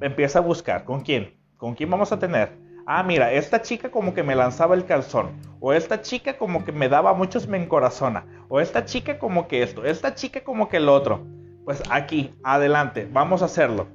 empieza 0.00 0.40
a 0.40 0.42
buscar. 0.42 0.84
¿Con 0.84 1.00
quién? 1.00 1.34
¿Con 1.56 1.74
quién 1.74 1.90
vamos 1.90 2.12
a 2.12 2.18
tener? 2.18 2.67
Ah, 2.90 3.02
mira, 3.02 3.30
esta 3.30 3.60
chica 3.60 3.90
como 3.90 4.14
que 4.14 4.22
me 4.22 4.34
lanzaba 4.34 4.74
el 4.74 4.86
calzón, 4.86 5.32
o 5.60 5.74
esta 5.74 6.00
chica 6.00 6.38
como 6.38 6.64
que 6.64 6.72
me 6.72 6.88
daba 6.88 7.12
muchos 7.12 7.46
me 7.46 7.58
encorazona, 7.58 8.24
o 8.48 8.60
esta 8.60 8.86
chica 8.86 9.18
como 9.18 9.46
que 9.46 9.62
esto, 9.62 9.84
esta 9.84 10.14
chica 10.14 10.42
como 10.42 10.70
que 10.70 10.78
el 10.78 10.88
otro. 10.88 11.26
Pues 11.66 11.82
aquí, 11.90 12.32
adelante, 12.42 13.06
vamos 13.12 13.42
a 13.42 13.44
hacerlo. 13.44 13.88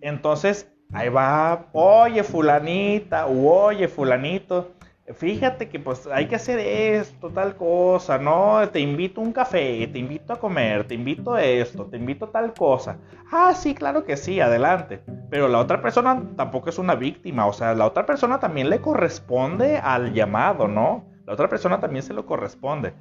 Entonces, 0.00 0.68
ahí 0.92 1.10
va, 1.10 1.68
oye 1.72 2.24
fulanita, 2.24 3.28
u 3.28 3.48
oye 3.48 3.86
fulanito, 3.86 4.72
fíjate 5.12 5.68
que 5.68 5.78
pues 5.78 6.06
hay 6.06 6.26
que 6.26 6.36
hacer 6.36 6.58
esto, 6.58 7.28
tal 7.30 7.56
cosa, 7.56 8.16
¿no? 8.18 8.66
Te 8.70 8.80
invito 8.80 9.20
a 9.20 9.24
un 9.24 9.32
café, 9.32 9.86
te 9.88 9.98
invito 9.98 10.32
a 10.32 10.40
comer, 10.40 10.86
te 10.86 10.94
invito 10.94 11.34
a 11.34 11.42
esto, 11.42 11.84
te 11.84 11.98
invito 11.98 12.24
a 12.24 12.30
tal 12.30 12.54
cosa. 12.54 12.98
Ah, 13.30 13.52
sí, 13.54 13.74
claro 13.74 14.04
que 14.04 14.16
sí, 14.16 14.40
adelante. 14.40 15.02
Pero 15.28 15.48
la 15.48 15.58
otra 15.58 15.82
persona 15.82 16.22
tampoco 16.36 16.70
es 16.70 16.78
una 16.78 16.94
víctima, 16.94 17.46
o 17.46 17.52
sea, 17.52 17.74
la 17.74 17.86
otra 17.86 18.06
persona 18.06 18.40
también 18.40 18.70
le 18.70 18.80
corresponde 18.80 19.76
al 19.76 20.14
llamado, 20.14 20.68
¿no? 20.68 21.04
La 21.26 21.34
otra 21.34 21.48
persona 21.48 21.80
también 21.80 22.02
se 22.02 22.14
lo 22.14 22.24
corresponde. 22.24 22.94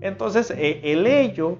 Entonces, 0.00 0.50
eh, 0.50 0.80
el 0.84 1.06
ello 1.06 1.58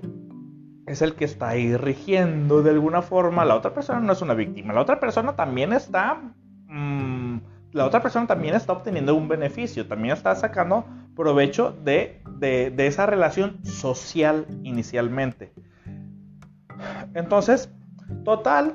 es 0.87 1.03
el 1.03 1.15
que 1.15 1.25
está 1.25 1.49
ahí 1.51 1.77
rigiendo 1.77 2.63
de 2.63 2.71
alguna 2.71 3.03
forma. 3.03 3.45
La 3.45 3.57
otra 3.57 3.75
persona 3.75 4.01
no 4.01 4.13
es 4.13 4.23
una 4.23 4.35
víctima, 4.35 4.73
la 4.73 4.81
otra 4.81 4.99
persona 4.99 5.37
también 5.37 5.73
está... 5.73 6.21
Mm, 6.69 7.20
la 7.73 7.87
otra 7.87 8.03
persona 8.03 8.27
también 8.27 8.55
está 8.55 8.73
obteniendo 8.73 9.15
un 9.15 9.29
beneficio, 9.29 9.87
también 9.87 10.15
está 10.15 10.35
sacando 10.35 10.85
provecho 11.15 11.77
de, 11.85 12.23
esa 12.79 13.07
relación 13.07 13.65
social 13.65 14.47
inicialmente. 14.63 15.53
Entonces, 17.15 17.73
total, 18.25 18.75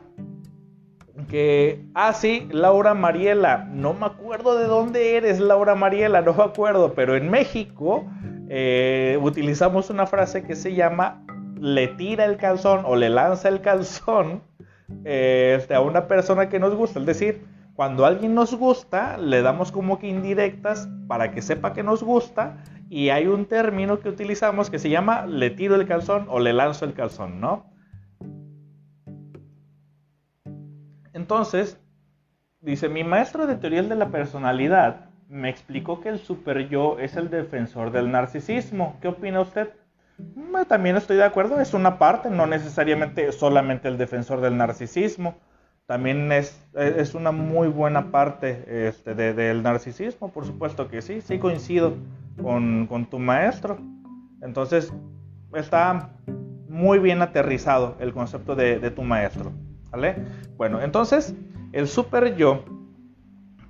que, 1.30 1.86
ah, 1.94 2.14
sí, 2.14 2.48
Laura 2.52 2.94
Mariela, 2.94 3.68
no 3.72 3.94
me 3.94 4.06
acuerdo 4.06 4.58
de 4.58 4.66
dónde 4.66 5.18
eres, 5.18 5.40
Laura 5.40 5.76
Mariela, 5.76 6.22
no 6.22 6.34
me 6.34 6.44
acuerdo, 6.44 6.94
pero 6.94 7.16
en 7.16 7.30
México 7.30 8.06
eh, 8.50 9.18
utilizamos 9.22 9.90
una 9.90 10.06
frase 10.06 10.44
que 10.44 10.56
se 10.56 10.74
llama 10.74 11.26
le 11.60 11.88
tira 11.88 12.26
el 12.26 12.38
calzón 12.38 12.82
o 12.86 12.96
le 12.96 13.10
lanza 13.10 13.50
el 13.50 13.62
calzón 13.62 14.44
eh, 15.04 15.56
este, 15.60 15.74
a 15.74 15.82
una 15.82 16.08
persona 16.08 16.50
que 16.50 16.60
nos 16.60 16.76
gusta, 16.76 17.00
es 17.00 17.06
decir, 17.06 17.55
cuando 17.76 18.06
alguien 18.06 18.34
nos 18.34 18.56
gusta, 18.56 19.18
le 19.18 19.42
damos 19.42 19.72
como 19.72 20.00
que 20.00 20.08
indirectas 20.08 20.88
para 21.08 21.32
que 21.32 21.42
sepa 21.42 21.74
que 21.74 21.84
nos 21.84 22.04
gusta 22.04 22.64
y 22.90 23.10
hay 23.10 23.28
un 23.28 23.46
término 23.48 24.00
que 24.00 24.08
utilizamos 24.08 24.70
que 24.70 24.80
se 24.80 24.90
llama 24.90 25.26
le 25.26 25.50
tiro 25.50 25.76
el 25.76 25.86
calzón 25.86 26.26
o 26.30 26.40
le 26.40 26.54
lanzo 26.54 26.86
el 26.86 26.94
calzón, 26.94 27.42
¿no? 27.42 27.66
Entonces, 31.12 31.78
dice, 32.62 32.88
mi 32.88 33.04
maestro 33.04 33.46
de 33.46 33.58
teoría 33.58 33.84
de 33.84 33.96
la 33.96 34.10
personalidad 34.10 35.10
me 35.28 35.50
explicó 35.50 36.00
que 36.00 36.10
el 36.10 36.20
super 36.20 36.70
yo 36.70 36.98
es 37.00 37.18
el 37.18 37.30
defensor 37.30 37.92
del 37.92 38.10
narcisismo. 38.10 38.98
¿Qué 39.02 39.10
opina 39.10 39.42
usted? 39.42 39.74
También 40.70 40.96
estoy 40.96 41.18
de 41.18 41.26
acuerdo, 41.26 41.60
es 41.60 41.74
una 41.74 41.98
parte, 41.98 42.30
no 42.30 42.46
necesariamente 42.46 43.34
solamente 43.34 43.90
el 43.90 43.98
defensor 43.98 44.40
del 44.40 44.56
narcisismo 44.56 45.36
también 45.86 46.32
es, 46.32 46.60
es 46.74 47.14
una 47.14 47.32
muy 47.32 47.68
buena 47.68 48.12
parte 48.12 48.88
este, 48.88 49.14
del 49.14 49.62
narcisismo, 49.62 50.32
por 50.32 50.46
supuesto 50.46 50.88
que 50.88 51.02
sí, 51.02 51.22
sí 51.22 51.38
coincido 51.38 51.94
con, 52.42 53.08
tu 53.10 53.20
maestro. 53.20 53.78
Entonces, 54.42 54.92
está 55.54 56.10
muy 56.68 57.00
bien 57.00 57.22
aterrizado 57.22 57.96
el 58.00 58.14
concepto 58.14 58.56
de, 58.56 58.90
tu 58.92 59.04
maestro. 59.04 59.52
¿vale? 59.92 60.16
Bueno, 60.58 60.82
entonces, 60.82 61.36
el 61.72 61.88
super 61.88 62.36
yo 62.36 62.64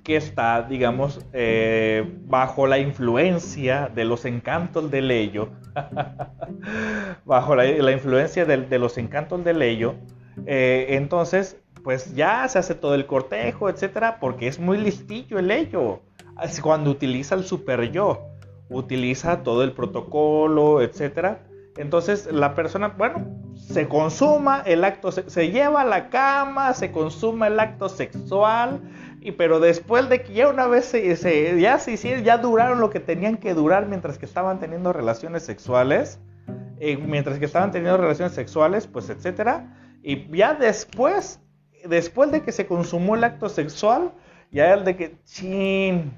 que 0.02 0.16
está, 0.16 0.62
digamos, 0.62 1.20
eh, 1.32 2.18
bajo 2.26 2.66
la 2.66 2.78
influencia 2.78 3.90
de 3.92 4.04
los 4.04 4.24
encantos 4.24 4.90
del 4.90 5.10
ello, 5.10 5.50
bajo 7.24 7.56
la, 7.56 7.92
influencia 7.92 8.46
de, 8.46 8.78
los 8.78 8.96
encantos 8.98 9.44
del 9.44 9.60
ello, 9.62 9.96
eh, 10.46 10.86
entonces 10.90 11.60
pues 11.86 12.16
ya 12.16 12.48
se 12.48 12.58
hace 12.58 12.74
todo 12.74 12.96
el 12.96 13.06
cortejo, 13.06 13.70
etcétera, 13.70 14.18
porque 14.18 14.48
es 14.48 14.58
muy 14.58 14.76
listillo 14.76 15.38
el 15.38 15.52
ello. 15.52 16.00
Cuando 16.60 16.90
utiliza 16.90 17.36
el 17.36 17.44
super 17.44 17.92
yo, 17.92 18.26
utiliza 18.68 19.44
todo 19.44 19.62
el 19.62 19.70
protocolo, 19.70 20.82
etcétera. 20.82 21.46
Entonces 21.76 22.26
la 22.32 22.56
persona, 22.56 22.88
bueno, 22.88 23.24
se 23.54 23.86
consuma 23.86 24.62
el 24.66 24.82
acto, 24.82 25.12
se, 25.12 25.52
lleva 25.52 25.82
a 25.82 25.84
la 25.84 26.08
cama, 26.08 26.74
se 26.74 26.90
consuma 26.90 27.46
el 27.46 27.60
acto 27.60 27.88
sexual, 27.88 28.80
y 29.20 29.30
pero 29.30 29.60
después 29.60 30.08
de 30.08 30.22
que 30.22 30.32
ya 30.32 30.48
una 30.48 30.66
vez 30.66 30.86
se, 30.86 31.60
ya 31.60 31.78
se 31.78 31.92
hicieron, 31.92 32.24
ya 32.24 32.38
duraron 32.38 32.80
lo 32.80 32.90
que 32.90 32.98
tenían 32.98 33.36
que 33.36 33.54
durar 33.54 33.86
mientras 33.86 34.18
que 34.18 34.26
estaban 34.26 34.58
teniendo 34.58 34.92
relaciones 34.92 35.44
sexuales, 35.44 36.18
eh, 36.80 36.96
mientras 36.96 37.38
que 37.38 37.44
estaban 37.44 37.70
teniendo 37.70 37.96
relaciones 37.96 38.34
sexuales, 38.34 38.88
pues 38.88 39.08
etcétera, 39.08 39.72
y 40.02 40.36
ya 40.36 40.54
después 40.54 41.38
después 41.88 42.30
de 42.32 42.42
que 42.42 42.52
se 42.52 42.66
consumó 42.66 43.14
el 43.14 43.24
acto 43.24 43.48
sexual, 43.48 44.12
ya 44.50 44.74
el 44.74 44.84
de 44.84 44.96
que, 44.96 45.16
chin, 45.24 46.12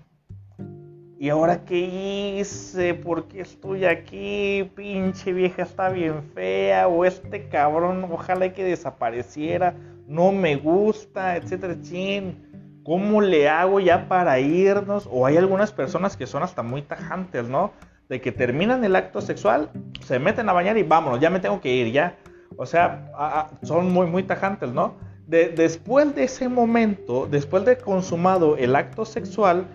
¿y 1.19 1.29
ahora 1.29 1.65
qué 1.65 2.39
hice? 2.39 2.95
¿Por 2.95 3.29
qué 3.29 3.41
estoy 3.41 3.85
aquí? 3.85 4.71
Pinche 4.75 5.33
vieja 5.33 5.63
está 5.63 5.89
bien 5.89 6.23
fea, 6.35 6.89
o 6.89 7.05
este 7.05 7.49
cabrón, 7.49 8.07
ojalá 8.11 8.53
que 8.53 8.65
desapareciera, 8.65 9.75
no 10.07 10.33
me 10.33 10.57
gusta, 10.57 11.37
etcétera, 11.37 11.77
chin. 11.81 12.45
¿Cómo 12.85 13.21
le 13.21 13.49
hago 13.49 13.81
ya 13.81 14.09
para 14.09 14.41
irnos? 14.41 15.09
O 15.13 15.27
hay 15.27 15.37
algunas 15.37 15.73
personas 15.73 16.17
que 16.17 16.27
son 16.27 16.43
hasta 16.43 16.63
muy 16.63 16.81
tajantes, 16.81 17.47
¿no? 17.49 17.73
De 18.09 18.21
que 18.23 18.33
terminan 18.33 18.83
el 18.85 18.97
acto 18.97 19.21
sexual, 19.21 19.71
se 20.01 20.19
meten 20.19 20.49
a 20.49 20.55
bañar 20.55 20.79
y 20.79 20.83
vámonos, 20.83 21.21
ya 21.21 21.29
me 21.29 21.41
tengo 21.41 21.61
que 21.61 21.75
ir, 21.75 21.93
ya. 21.93 22.17
O 22.57 22.65
sea, 22.65 23.51
son 23.63 23.93
muy, 23.93 24.07
muy 24.07 24.23
tajantes, 24.23 24.73
¿no? 24.73 24.95
Después 25.29 26.15
de 26.15 26.25
ese 26.25 26.49
momento, 26.49 27.29
después 27.31 27.65
de 27.65 27.77
consumado 27.77 28.57
el 28.57 28.75
acto 28.75 29.05
sexual, 29.05 29.67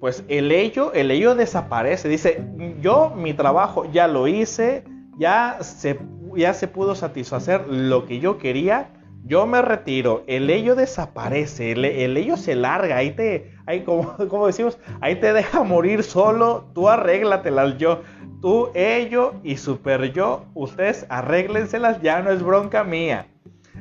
pues 0.00 0.24
el 0.28 0.50
ello, 0.50 0.92
el 0.94 1.10
ello 1.10 1.34
desaparece. 1.34 2.08
Dice, 2.08 2.44
yo 2.80 3.10
mi 3.10 3.34
trabajo 3.34 3.84
ya 3.92 4.08
lo 4.08 4.26
hice, 4.26 4.84
ya 5.18 5.58
se, 5.60 6.00
ya 6.34 6.54
se 6.54 6.66
pudo 6.66 6.94
satisfacer 6.94 7.68
lo 7.68 8.06
que 8.06 8.18
yo 8.18 8.38
quería, 8.38 8.88
yo 9.24 9.46
me 9.46 9.62
retiro, 9.62 10.24
el 10.26 10.50
ello 10.50 10.74
desaparece, 10.74 11.72
el, 11.72 12.16
ello 12.16 12.36
se 12.36 12.56
larga, 12.56 12.96
ahí 12.96 13.12
te, 13.12 13.52
ahí 13.66 13.82
como, 13.82 14.16
como, 14.28 14.46
decimos, 14.46 14.78
ahí 15.00 15.16
te 15.16 15.32
deja 15.32 15.62
morir 15.62 16.02
solo, 16.02 16.64
tú 16.74 16.88
arréglatelas 16.88 17.78
yo, 17.78 18.02
tú, 18.40 18.70
ello 18.74 19.34
y 19.44 19.56
super 19.58 20.12
yo, 20.12 20.46
ustedes 20.54 21.06
arréglenselas, 21.08 22.02
ya 22.02 22.20
no 22.22 22.30
es 22.30 22.42
bronca 22.42 22.82
mía. 22.82 23.28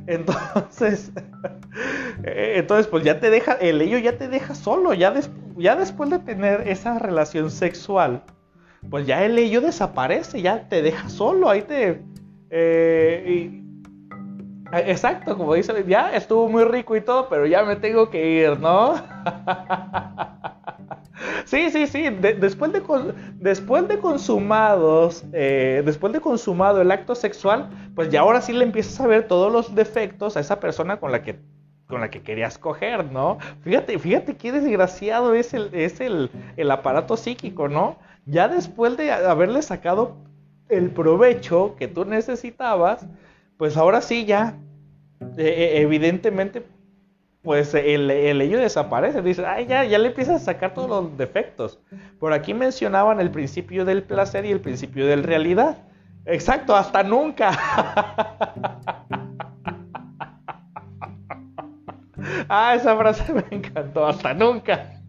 Entonces, 0.07 1.11
eh, 2.23 2.53
entonces 2.57 2.87
pues 2.87 3.03
ya 3.03 3.19
te 3.19 3.29
deja, 3.29 3.53
el 3.53 3.81
ello 3.81 3.97
ya 3.97 4.17
te 4.17 4.27
deja 4.27 4.55
solo, 4.55 4.93
ya, 4.93 5.13
ya 5.57 5.75
después 5.75 6.09
de 6.09 6.19
tener 6.19 6.67
esa 6.67 6.97
relación 6.99 7.51
sexual, 7.51 8.23
pues 8.89 9.05
ya 9.05 9.23
el 9.23 9.37
ello 9.37 9.61
desaparece, 9.61 10.41
ya 10.41 10.67
te 10.67 10.81
deja 10.81 11.09
solo, 11.09 11.49
ahí 11.49 11.61
te... 11.61 12.01
Eh, 12.49 13.61
exacto, 14.73 15.37
como 15.37 15.53
dice, 15.53 15.73
ya 15.87 16.13
estuvo 16.13 16.49
muy 16.49 16.63
rico 16.63 16.95
y 16.95 17.01
todo, 17.01 17.27
pero 17.29 17.45
ya 17.45 17.63
me 17.63 17.75
tengo 17.75 18.09
que 18.09 18.41
ir, 18.41 18.59
¿no? 18.59 18.95
Sí, 21.45 21.69
sí, 21.69 21.87
sí. 21.87 22.09
después, 22.09 22.71
de, 22.71 22.81
después 23.35 23.87
de 23.87 23.99
consumados, 23.99 25.23
eh, 25.33 25.81
después 25.85 26.13
de 26.13 26.21
consumado 26.21 26.81
el 26.81 26.91
acto 26.91 27.15
sexual, 27.15 27.69
pues 27.95 28.09
ya 28.09 28.21
ahora 28.21 28.41
sí 28.41 28.53
le 28.53 28.63
empiezas 28.63 28.99
a 28.99 29.07
ver 29.07 29.27
todos 29.27 29.51
los 29.51 29.75
defectos 29.75 30.37
a 30.37 30.39
esa 30.39 30.59
persona 30.59 30.99
con 30.99 31.11
la 31.11 31.23
que 31.23 31.39
con 31.87 31.99
la 31.99 32.09
que 32.09 32.23
querías 32.23 32.57
coger, 32.57 33.11
¿no? 33.11 33.37
Fíjate, 33.63 33.99
fíjate 33.99 34.37
qué 34.37 34.53
desgraciado 34.53 35.33
es 35.33 35.53
el, 35.53 35.69
es 35.73 35.99
el, 35.99 36.31
el 36.55 36.71
aparato 36.71 37.17
psíquico, 37.17 37.67
¿no? 37.67 37.97
Ya 38.25 38.47
después 38.47 38.95
de 38.95 39.11
haberle 39.11 39.61
sacado 39.61 40.15
el 40.69 40.89
provecho 40.89 41.75
que 41.77 41.89
tú 41.89 42.05
necesitabas, 42.05 43.05
pues 43.57 43.75
ahora 43.75 44.01
sí 44.01 44.25
ya, 44.25 44.57
e, 45.37 45.43
e, 45.43 45.81
evidentemente 45.81 46.63
pues 47.41 47.73
el, 47.73 48.11
el 48.11 48.41
ello 48.41 48.59
desaparece. 48.59 49.21
Dice, 49.21 49.45
ay, 49.45 49.65
ya, 49.67 49.83
ya 49.83 49.97
le 49.97 50.07
empiezas 50.09 50.41
a 50.41 50.45
sacar 50.45 50.73
todos 50.73 50.89
los 50.89 51.17
defectos. 51.17 51.79
Por 52.19 52.33
aquí 52.33 52.53
mencionaban 52.53 53.19
el 53.19 53.31
principio 53.31 53.85
del 53.85 54.03
placer 54.03 54.45
y 54.45 54.51
el 54.51 54.61
principio 54.61 55.07
de 55.07 55.17
la 55.17 55.23
realidad. 55.23 55.77
Exacto, 56.25 56.75
hasta 56.75 57.03
nunca. 57.03 57.51
ah, 62.49 62.75
esa 62.75 62.95
frase 62.95 63.33
me 63.33 63.45
encantó, 63.51 64.05
hasta 64.05 64.33
nunca. 64.33 65.01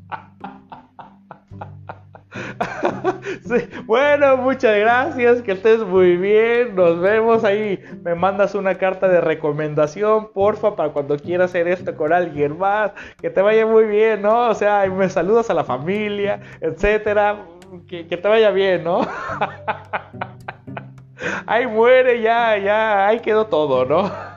Bueno, 3.86 4.36
muchas 4.36 4.78
gracias, 4.78 5.42
que 5.42 5.52
estés 5.52 5.80
muy 5.80 6.16
bien, 6.16 6.74
nos 6.74 7.00
vemos 7.00 7.44
ahí, 7.44 7.78
me 8.02 8.14
mandas 8.14 8.54
una 8.54 8.76
carta 8.76 9.08
de 9.08 9.20
recomendación, 9.20 10.32
porfa, 10.32 10.76
para 10.76 10.92
cuando 10.92 11.16
quieras 11.18 11.50
hacer 11.50 11.68
esto 11.68 11.94
con 11.96 12.12
alguien 12.12 12.58
más, 12.58 12.92
que 13.20 13.30
te 13.30 13.42
vaya 13.42 13.66
muy 13.66 13.84
bien, 13.84 14.22
¿no? 14.22 14.50
O 14.50 14.54
sea, 14.54 14.86
me 14.86 15.08
saludas 15.08 15.50
a 15.50 15.54
la 15.54 15.64
familia, 15.64 16.40
etcétera, 16.60 17.46
que, 17.88 18.06
que 18.06 18.16
te 18.16 18.28
vaya 18.28 18.50
bien, 18.50 18.84
¿no? 18.84 19.02
ahí 21.46 21.66
muere, 21.66 22.20
ya, 22.20 22.56
ya, 22.58 23.06
ahí 23.06 23.20
quedó 23.20 23.46
todo, 23.46 23.84
¿no? 23.84 24.31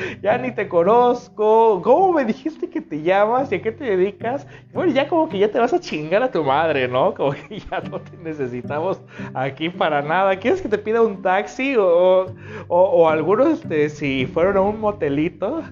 ya 0.22 0.38
ni 0.38 0.52
te 0.52 0.68
conozco. 0.68 1.80
¿Cómo 1.82 2.12
me 2.12 2.24
dijiste 2.24 2.68
que 2.68 2.80
te 2.80 3.02
llamas 3.02 3.50
y 3.52 3.56
a 3.56 3.62
qué 3.62 3.72
te 3.72 3.84
dedicas? 3.84 4.46
Bueno, 4.72 4.92
ya 4.92 5.08
como 5.08 5.28
que 5.28 5.38
ya 5.38 5.50
te 5.50 5.58
vas 5.58 5.72
a 5.72 5.80
chingar 5.80 6.22
a 6.22 6.30
tu 6.30 6.44
madre, 6.44 6.88
¿no? 6.88 7.14
Como 7.14 7.32
que 7.32 7.60
ya 7.60 7.80
no 7.90 8.00
te 8.00 8.16
necesitamos 8.18 9.00
aquí 9.34 9.68
para 9.68 10.02
nada. 10.02 10.36
¿Quieres 10.36 10.62
que 10.62 10.68
te 10.68 10.78
pida 10.78 11.02
un 11.02 11.22
taxi 11.22 11.76
o, 11.76 12.26
o, 12.68 13.08
algunos, 13.08 13.48
este, 13.48 13.88
si 13.88 14.26
fueron 14.26 14.56
a 14.56 14.60
un 14.60 14.80
motelito? 14.80 15.62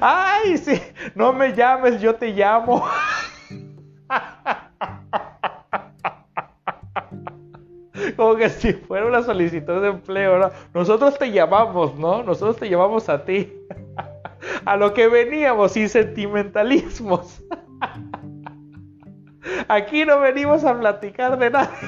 ¡Ay, 0.00 0.56
sí! 0.56 0.80
No 1.14 1.32
me 1.32 1.54
llames, 1.54 2.00
yo 2.00 2.14
te 2.14 2.28
llamo. 2.28 2.84
Como 8.16 8.36
que 8.36 8.48
si 8.48 8.72
fuera 8.72 9.06
una 9.06 9.22
solicitud 9.22 9.82
de 9.82 9.88
empleo, 9.88 10.38
¿no? 10.38 10.50
Nosotros 10.72 11.18
te 11.18 11.30
llamamos, 11.30 11.96
¿no? 11.96 12.22
Nosotros 12.22 12.56
te 12.56 12.68
llamamos 12.68 13.08
a 13.08 13.24
ti. 13.24 13.52
A 14.66 14.76
lo 14.76 14.92
que 14.92 15.08
veníamos, 15.08 15.72
sin 15.72 15.88
sentimentalismos. 15.88 17.42
Aquí 19.68 20.04
no 20.04 20.20
venimos 20.20 20.64
a 20.64 20.78
platicar 20.78 21.38
de 21.38 21.50
nada. 21.50 21.70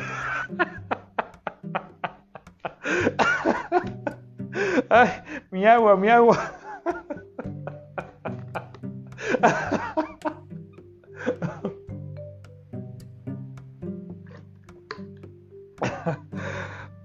Ay, 4.89 5.11
mi 5.51 5.67
agua, 5.67 5.97
mi 5.97 6.09
agua. 6.09 6.39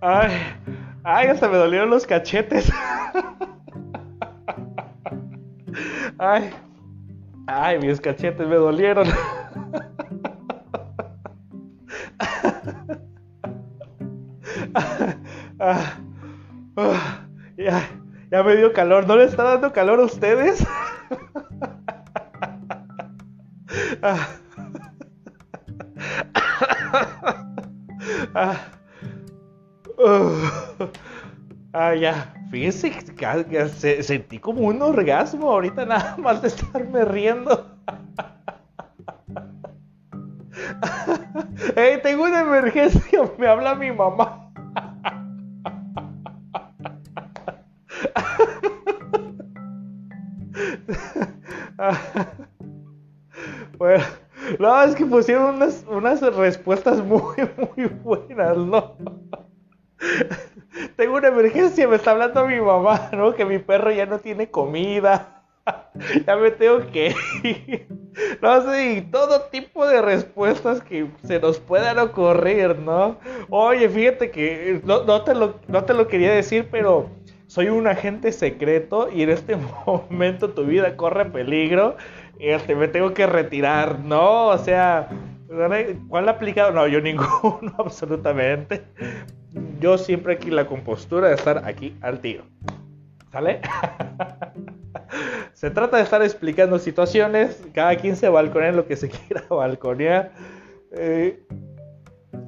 Ay, 0.01 0.31
ay, 1.03 1.27
hasta 1.27 1.47
me 1.47 1.57
dolieron 1.57 1.89
los 1.89 2.05
cachetes. 2.07 2.71
Ay, 6.17 6.51
ay, 7.47 7.79
mis 7.79 8.01
cachetes 8.01 8.47
me 8.47 8.55
dolieron. 8.55 9.07
Ya, 17.57 17.87
ya 18.31 18.43
me 18.43 18.55
dio 18.55 18.73
calor. 18.73 19.07
¿No 19.07 19.15
le 19.15 19.25
está 19.25 19.43
dando 19.43 19.71
calor 19.71 19.99
a 19.99 20.05
ustedes? 20.05 20.65
Ah, 28.33 28.57
ya. 31.99 32.33
Fíjense 32.51 32.91
que, 32.91 33.69
sentí 34.03 34.39
como 34.39 34.67
un 34.67 34.81
orgasmo 34.81 35.49
ahorita 35.51 35.85
nada 35.85 36.17
más 36.17 36.41
de 36.41 36.49
estarme 36.49 37.05
riendo. 37.05 37.65
hey, 41.75 41.99
tengo 42.03 42.23
una 42.25 42.41
emergencia, 42.41 43.21
me 43.37 43.47
habla 43.47 43.75
mi 43.75 43.91
mamá. 43.91 44.51
bueno, 53.77 54.03
no, 54.59 54.83
es 54.83 54.93
que 54.95 55.05
pusieron 55.05 55.55
unas, 55.55 55.85
unas 55.89 56.21
respuestas 56.35 57.01
muy, 57.03 57.49
muy 57.75 57.85
buenas, 57.87 58.57
¿no? 58.57 59.20
Tengo 60.95 61.15
una 61.17 61.27
emergencia, 61.27 61.87
me 61.87 61.95
está 61.95 62.11
hablando 62.11 62.47
mi 62.47 62.59
mamá, 62.59 63.09
¿no? 63.13 63.33
Que 63.33 63.45
mi 63.45 63.59
perro 63.59 63.91
ya 63.91 64.05
no 64.05 64.19
tiene 64.19 64.49
comida. 64.49 65.43
ya 66.25 66.35
me 66.35 66.51
tengo 66.51 66.79
que 66.91 67.13
ir. 67.43 67.87
No 68.41 68.61
sé, 68.63 68.93
y 68.93 69.01
todo 69.01 69.41
tipo 69.43 69.85
de 69.85 70.01
respuestas 70.01 70.81
que 70.81 71.07
se 71.23 71.39
nos 71.39 71.59
puedan 71.59 71.99
ocurrir, 71.99 72.77
¿no? 72.79 73.17
Oye, 73.49 73.87
fíjate 73.89 74.31
que 74.31 74.81
no, 74.83 75.23
te, 75.23 75.35
lo, 75.35 75.55
no 75.67 75.83
te 75.83 75.93
lo 75.93 76.07
quería 76.07 76.31
decir, 76.33 76.67
pero 76.71 77.09
soy 77.47 77.69
un 77.69 77.87
agente 77.87 78.31
secreto 78.31 79.09
y 79.13 79.23
en 79.23 79.29
este 79.29 79.55
momento 79.85 80.51
tu 80.51 80.65
vida 80.65 80.95
corre 80.95 81.25
peligro. 81.25 81.95
Este, 82.39 82.75
me 82.75 82.87
tengo 82.87 83.13
que 83.13 83.27
retirar, 83.27 83.99
¿no? 83.99 84.47
O 84.47 84.57
sea, 84.57 85.09
¿cuál 86.07 86.27
ha 86.27 86.31
aplicado? 86.31 86.71
No, 86.71 86.87
yo 86.87 87.01
ninguno, 87.01 87.73
absolutamente 87.77 88.83
yo 89.81 89.97
siempre 89.97 90.33
aquí 90.33 90.49
la 90.49 90.67
compostura 90.67 91.27
de 91.27 91.35
estar 91.35 91.63
aquí 91.65 91.97
al 92.01 92.19
tiro. 92.19 92.45
¿Sale? 93.31 93.61
se 95.53 95.71
trata 95.71 95.97
de 95.97 96.03
estar 96.03 96.21
explicando 96.21 96.79
situaciones, 96.79 97.61
cada 97.73 97.95
quien 97.95 98.15
se 98.15 98.27
lo 98.29 98.85
que 98.85 98.95
se 98.95 99.09
quiera 99.27 99.43
balconear. 99.49 100.31
Eh, 100.91 101.43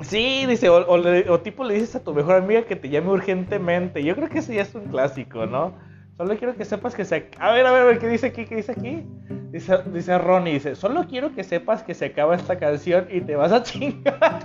Sí, 0.01 0.45
dice, 0.47 0.69
o, 0.69 1.39
tipo 1.41 1.63
le 1.63 1.75
dices 1.75 1.95
a 1.95 2.03
tu 2.03 2.13
mejor 2.13 2.35
amiga 2.35 2.63
que 2.63 2.75
te 2.75 2.89
llame 2.89 3.09
urgentemente. 3.09 4.03
Yo 4.03 4.15
creo 4.15 4.29
que 4.29 4.39
ese 4.39 4.55
ya 4.55 4.63
es 4.63 4.73
un 4.75 4.85
clásico, 4.85 5.45
¿no? 5.45 5.77
Solo 6.17 6.37
quiero 6.37 6.55
que 6.55 6.63
sepas 6.63 6.93
que 6.93 7.05
se... 7.05 7.29
A 7.39 7.51
ver, 7.51 7.65
a 7.65 7.71
ver, 7.71 7.81
a 7.81 7.85
ver, 7.85 7.99
¿qué 7.99 8.07
dice 8.07 8.27
aquí? 8.27 8.45
¿Qué 8.45 8.57
dice 8.57 8.73
aquí? 8.73 9.03
Dice, 9.51 9.79
dice 9.87 10.17
Ronnie, 10.17 10.53
dice, 10.53 10.75
solo 10.75 11.05
quiero 11.07 11.33
que 11.33 11.43
sepas 11.43 11.81
que 11.81 11.95
se 11.95 12.05
acaba 12.05 12.35
esta 12.35 12.59
canción 12.59 13.07
y 13.09 13.21
te 13.21 13.35
vas 13.35 13.51
a 13.51 13.63
chingar. 13.63 14.41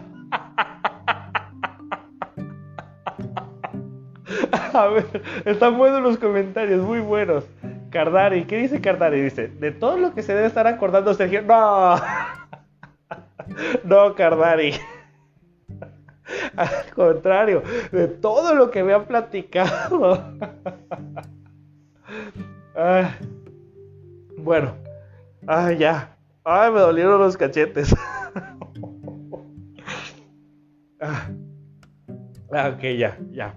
a 4.73 4.87
ver, 4.89 5.23
están 5.45 5.77
buenos 5.77 6.01
los 6.03 6.19
comentarios, 6.19 6.81
muy 6.81 7.01
buenos. 7.01 7.45
Cardari, 7.91 8.45
¿qué 8.45 8.59
dice 8.59 8.81
Cardari? 8.81 9.21
Dice, 9.21 9.49
de 9.49 9.71
todo 9.71 9.99
lo 9.99 10.15
que 10.15 10.23
se 10.23 10.35
debe 10.35 10.47
estar 10.47 10.67
acordando 10.67 11.13
Sergio. 11.15 11.43
No, 11.43 11.97
no, 13.85 14.15
Cardari. 14.15 14.73
Al 16.57 16.91
contrario, 16.95 17.63
de 17.93 18.09
todo 18.09 18.55
lo 18.55 18.71
que 18.71 18.83
me 18.83 18.95
han 18.95 19.05
platicado. 19.07 20.23
Bueno, 24.39 24.75
ay, 25.47 25.79
ya. 25.79 26.17
Ay, 26.45 26.73
me 26.73 26.81
dolieron 26.81 27.21
los 27.21 27.37
cachetes. 27.37 27.95
ah, 31.01 31.31
ok, 32.75 32.83
ya, 32.97 33.19
ya. 33.33 33.55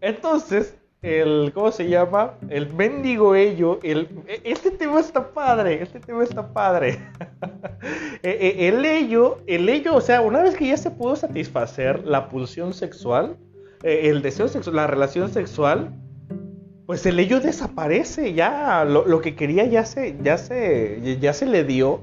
Entonces, 0.00 0.78
el, 1.00 1.52
¿cómo 1.54 1.72
se 1.72 1.88
llama? 1.88 2.34
El 2.48 2.72
mendigo 2.74 3.34
ello, 3.34 3.80
el, 3.82 4.22
e, 4.26 4.42
este 4.44 4.70
tema 4.70 5.00
está 5.00 5.32
padre, 5.32 5.82
este 5.82 5.98
tema 6.00 6.22
está 6.22 6.52
padre. 6.52 7.00
E, 8.22 8.30
e, 8.30 8.68
el 8.68 8.84
ello, 8.84 9.40
el 9.48 9.68
ello, 9.68 9.96
o 9.96 10.00
sea, 10.00 10.20
una 10.20 10.44
vez 10.44 10.54
que 10.54 10.68
ya 10.68 10.76
se 10.76 10.92
pudo 10.92 11.16
satisfacer 11.16 12.06
la 12.06 12.28
pulsión 12.28 12.72
sexual, 12.72 13.36
el 13.82 14.22
deseo 14.22 14.46
sexual, 14.46 14.76
la 14.76 14.86
relación 14.86 15.28
sexual, 15.28 15.92
pues 16.92 17.06
el 17.06 17.18
ello 17.18 17.40
desaparece, 17.40 18.34
ya 18.34 18.84
lo, 18.84 19.06
lo, 19.06 19.22
que 19.22 19.34
quería 19.34 19.64
ya 19.64 19.86
se, 19.86 20.14
ya 20.22 20.36
se, 20.36 21.18
ya 21.22 21.32
se 21.32 21.46
le 21.46 21.64
dio. 21.64 22.02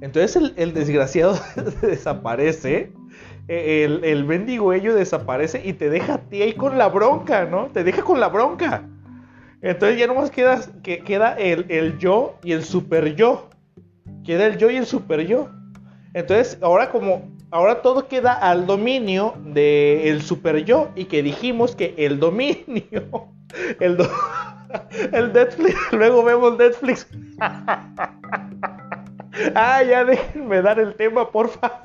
Entonces 0.00 0.34
el, 0.34 0.54
el 0.56 0.72
desgraciado 0.72 1.38
desaparece 1.82 2.90
eh, 3.48 3.84
el, 3.84 4.02
el 4.02 4.24
mendigo 4.24 4.72
ello 4.72 4.94
desaparece 4.94 5.60
y 5.62 5.74
te 5.74 5.90
deja 5.90 6.14
a 6.14 6.18
ti 6.22 6.40
ahí 6.40 6.54
con 6.54 6.78
la 6.78 6.88
bronca, 6.88 7.44
¿no? 7.44 7.66
Te 7.66 7.84
deja 7.84 8.00
con 8.00 8.18
la 8.18 8.28
bronca. 8.28 8.88
Entonces 9.60 9.98
ya 9.98 10.06
nomás 10.06 10.30
queda, 10.30 10.58
que, 10.82 11.00
queda 11.00 11.34
el, 11.34 11.66
el 11.68 11.98
yo 11.98 12.38
y 12.42 12.52
el 12.52 12.64
super 12.64 13.14
yo. 13.14 13.50
Queda 14.24 14.46
el 14.46 14.56
yo 14.56 14.70
y 14.70 14.76
el 14.76 14.86
super 14.86 15.20
yo. 15.26 15.50
Entonces 16.14 16.56
ahora 16.62 16.90
como 16.90 17.28
ahora 17.50 17.82
todo 17.82 18.08
queda 18.08 18.32
al 18.32 18.66
dominio 18.66 19.34
del 19.44 20.22
super 20.22 20.64
yo 20.64 20.88
y 20.96 21.04
que 21.04 21.22
dijimos 21.22 21.76
que 21.76 21.92
el 21.98 22.18
dominio, 22.18 23.28
el, 23.80 23.98
el 25.12 25.32
Netflix, 25.32 25.76
luego 25.92 26.24
vemos 26.24 26.58
Netflix. 26.58 27.06
ah, 29.54 29.82
ya 29.82 30.04
déjenme 30.04 30.62
dar 30.62 30.78
el 30.78 30.94
tema, 30.94 31.30
porfa. 31.30 31.82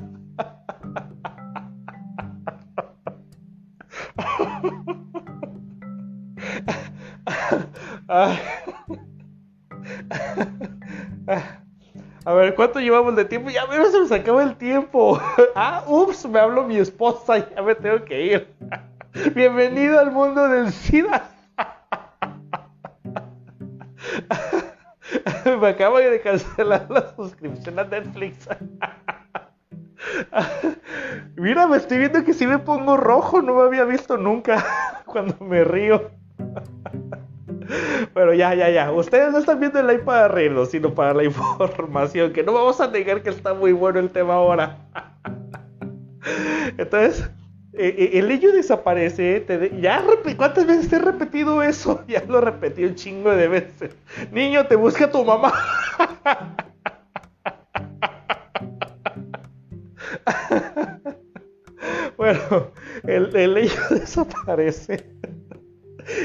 A 12.26 12.34
ver, 12.34 12.56
¿cuánto 12.56 12.80
llevamos 12.80 13.16
de 13.16 13.26
tiempo? 13.26 13.50
Ya 13.50 13.68
me 13.68 13.84
se 13.86 14.00
nos 14.00 14.12
acaba 14.12 14.44
el 14.44 14.56
tiempo. 14.56 15.20
Ah, 15.56 15.84
ups, 15.88 16.28
me 16.28 16.40
habló 16.40 16.64
mi 16.64 16.78
esposa, 16.78 17.50
ya 17.50 17.62
me 17.62 17.76
tengo 17.76 18.04
que 18.04 18.26
ir. 18.26 18.48
Bienvenido 19.36 20.00
al 20.00 20.12
mundo 20.12 20.48
del 20.50 20.72
SIDA. 20.72 21.35
Me 25.60 25.68
acabo 25.68 26.00
de 26.00 26.22
cancelar 26.22 26.88
la 26.90 27.14
suscripción 27.16 27.80
a 27.80 27.84
Netflix. 27.84 28.48
Mira, 31.36 31.68
me 31.68 31.78
estoy 31.78 32.00
viendo 32.00 32.24
que 32.24 32.34
si 32.34 32.48
me 32.48 32.60
pongo 32.60 32.98
rojo, 32.98 33.42
no 33.42 33.56
me 33.56 33.64
había 33.64 33.86
visto 33.86 34.18
nunca 34.18 34.64
cuando 35.06 35.36
me 35.44 35.64
río. 35.64 36.12
Pero 38.14 38.34
ya, 38.34 38.54
ya, 38.54 38.70
ya. 38.70 38.92
Ustedes 38.92 39.32
no 39.32 39.40
están 39.40 39.60
viendo 39.60 39.80
el 39.80 39.88
live 39.88 40.04
para 40.04 40.28
reírnos, 40.28 40.70
sino 40.70 40.94
para 40.94 41.14
la 41.14 41.24
información. 41.24 42.34
Que 42.34 42.44
no 42.44 42.54
vamos 42.54 42.80
a 42.80 42.88
negar 42.88 43.24
que 43.24 43.30
está 43.30 43.54
muy 43.54 43.72
bueno 43.72 44.00
el 44.00 44.12
tema 44.12 44.36
ahora. 44.36 44.78
Entonces, 46.78 47.30
eh, 47.78 47.96
eh, 47.98 48.20
el 48.20 48.32
ello 48.32 48.52
desaparece. 48.54 49.46
Ya, 49.82 50.04
¿cuántas 50.38 50.66
veces 50.66 50.90
te 50.90 50.96
he 50.98 51.00
repetido 51.00 51.62
eso? 51.64 52.04
Ya 52.08 52.24
lo 52.28 52.42
repetí 52.42 52.84
un 52.86 52.96
chingo 52.96 53.32
de 53.32 53.48
veces. 53.48 53.92
Niño, 54.32 54.66
te 54.68 54.76
busca 54.76 55.12
tu 55.12 55.24
mamá. 55.24 55.54
bueno, 62.18 62.72
el, 63.04 63.36
el 63.36 63.58
ello 63.58 63.82
desaparece. 63.90 65.06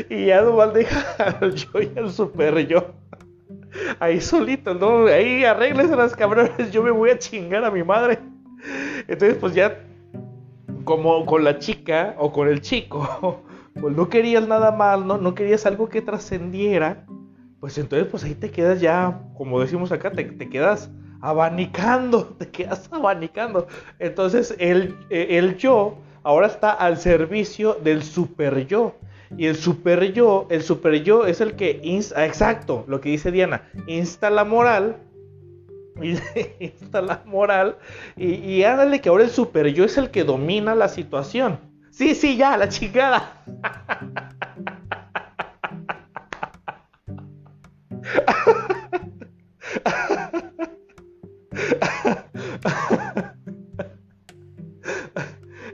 Y 0.08 0.26
ya 0.26 0.42
nomás 0.42 0.74
deja 0.74 1.00
al 1.40 1.54
yo 1.54 1.80
y 1.80 1.90
al 1.98 2.10
super 2.10 2.66
yo. 2.66 2.92
Ahí 3.98 4.20
solito, 4.20 4.74
¿no? 4.74 5.06
Ahí 5.06 5.44
arregles 5.44 5.90
las 5.90 6.14
cabrones, 6.14 6.70
yo 6.70 6.82
me 6.82 6.90
voy 6.90 7.10
a 7.10 7.18
chingar 7.18 7.64
a 7.64 7.70
mi 7.70 7.82
madre. 7.82 8.18
Entonces, 9.08 9.36
pues 9.40 9.54
ya, 9.54 9.78
como 10.84 11.24
con 11.26 11.44
la 11.44 11.58
chica 11.58 12.14
o 12.18 12.32
con 12.32 12.48
el 12.48 12.60
chico, 12.60 13.42
pues 13.80 13.96
no 13.96 14.08
querías 14.08 14.46
nada 14.46 14.72
mal, 14.72 15.06
¿no? 15.06 15.18
No 15.18 15.34
querías 15.34 15.66
algo 15.66 15.88
que 15.88 16.02
trascendiera. 16.02 17.06
Pues 17.60 17.76
entonces, 17.76 18.08
pues 18.10 18.24
ahí 18.24 18.34
te 18.34 18.50
quedas 18.50 18.80
ya, 18.80 19.20
como 19.36 19.60
decimos 19.60 19.92
acá, 19.92 20.10
te, 20.10 20.24
te 20.24 20.48
quedas 20.48 20.90
abanicando, 21.20 22.24
te 22.38 22.48
quedas 22.48 22.88
abanicando. 22.92 23.66
Entonces, 23.98 24.54
el, 24.58 24.96
el 25.10 25.56
yo 25.56 25.98
ahora 26.22 26.46
está 26.46 26.72
al 26.72 26.98
servicio 26.98 27.74
del 27.74 28.02
super 28.02 28.66
yo. 28.66 28.94
Y 29.36 29.46
el 29.46 29.56
super 29.56 30.12
yo, 30.12 30.46
el 30.50 30.62
super 30.62 31.02
yo 31.04 31.24
es 31.24 31.40
el 31.40 31.54
que, 31.54 31.80
insta, 31.84 32.26
exacto, 32.26 32.84
lo 32.88 33.00
que 33.00 33.10
dice 33.10 33.30
Diana, 33.30 33.62
insta 33.86 34.28
la 34.28 34.44
moral, 34.44 34.96
insta 36.02 37.00
la 37.02 37.22
moral, 37.26 37.76
y, 38.16 38.34
y 38.34 38.64
ándale 38.64 39.00
que 39.00 39.08
ahora 39.08 39.24
el 39.24 39.30
super 39.30 39.66
yo 39.68 39.84
es 39.84 39.96
el 39.98 40.10
que 40.10 40.24
domina 40.24 40.74
la 40.74 40.88
situación. 40.88 41.58
Sí, 41.90 42.14
sí, 42.14 42.36
ya, 42.36 42.56
la 42.56 42.68
chingada. 42.68 43.42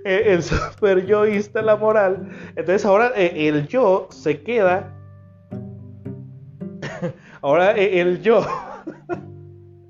El 0.06 0.42
super 0.42 1.04
yoísta 1.04 1.62
la 1.62 1.74
moral. 1.76 2.30
Entonces 2.50 2.84
ahora 2.84 3.10
eh, 3.16 3.48
el 3.48 3.66
yo 3.66 4.06
se 4.10 4.40
queda. 4.40 4.92
ahora 7.42 7.76
eh, 7.76 8.00
el 8.00 8.22
yo 8.22 8.46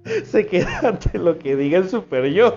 se 0.24 0.46
queda 0.46 0.80
ante 0.82 1.18
lo 1.18 1.38
que 1.38 1.56
diga 1.56 1.78
el 1.78 1.88
super 1.88 2.26
yo. 2.26 2.56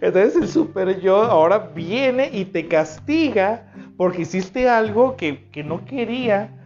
Entonces 0.00 0.36
el 0.36 0.48
super 0.48 1.00
yo 1.00 1.22
ahora 1.22 1.70
viene 1.74 2.30
y 2.32 2.44
te 2.46 2.66
castiga 2.66 3.72
porque 3.96 4.22
hiciste 4.22 4.68
algo 4.68 5.16
que, 5.16 5.48
que 5.50 5.62
no 5.62 5.84
quería 5.84 6.56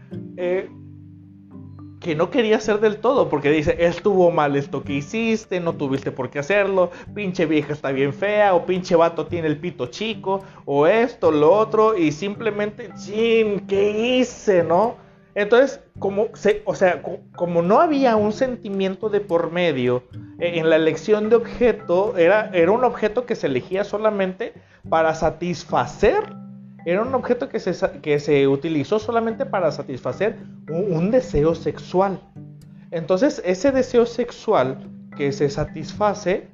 que 2.04 2.14
no 2.14 2.30
quería 2.30 2.58
hacer 2.58 2.80
del 2.80 2.98
todo, 2.98 3.30
porque 3.30 3.50
dice, 3.50 3.76
estuvo 3.78 4.30
mal 4.30 4.56
esto 4.56 4.84
que 4.84 4.92
hiciste, 4.92 5.58
no 5.58 5.72
tuviste 5.72 6.12
por 6.12 6.28
qué 6.28 6.38
hacerlo, 6.38 6.90
pinche 7.14 7.46
vieja 7.46 7.72
está 7.72 7.92
bien 7.92 8.12
fea, 8.12 8.54
o 8.54 8.66
pinche 8.66 8.94
vato 8.94 9.26
tiene 9.26 9.48
el 9.48 9.56
pito 9.56 9.86
chico, 9.86 10.44
o 10.66 10.86
esto, 10.86 11.30
lo 11.30 11.50
otro, 11.50 11.96
y 11.96 12.12
simplemente, 12.12 12.90
chin, 12.94 13.66
¿qué 13.66 14.18
hice, 14.18 14.62
no? 14.62 14.96
Entonces, 15.34 15.80
como, 15.98 16.28
o 16.64 16.74
sea, 16.74 17.02
como 17.34 17.62
no 17.62 17.80
había 17.80 18.16
un 18.16 18.32
sentimiento 18.32 19.08
de 19.08 19.20
por 19.20 19.50
medio 19.50 20.04
eh, 20.38 20.58
en 20.58 20.70
la 20.70 20.76
elección 20.76 21.28
de 21.28 21.36
objeto, 21.36 22.16
era, 22.16 22.50
era 22.52 22.70
un 22.70 22.84
objeto 22.84 23.26
que 23.26 23.34
se 23.34 23.48
elegía 23.48 23.84
solamente 23.84 24.52
para 24.88 25.14
satisfacer 25.14 26.22
era 26.84 27.02
un 27.02 27.14
objeto 27.14 27.48
que 27.48 27.60
se, 27.60 28.00
que 28.00 28.18
se 28.20 28.46
utilizó 28.46 28.98
solamente 28.98 29.46
para 29.46 29.72
satisfacer 29.72 30.36
un, 30.68 31.10
deseo 31.10 31.54
sexual. 31.54 32.20
Entonces, 32.90 33.40
ese 33.44 33.72
deseo 33.72 34.04
sexual 34.04 34.78
que 35.16 35.32
se 35.32 35.48
satisface. 35.48 36.48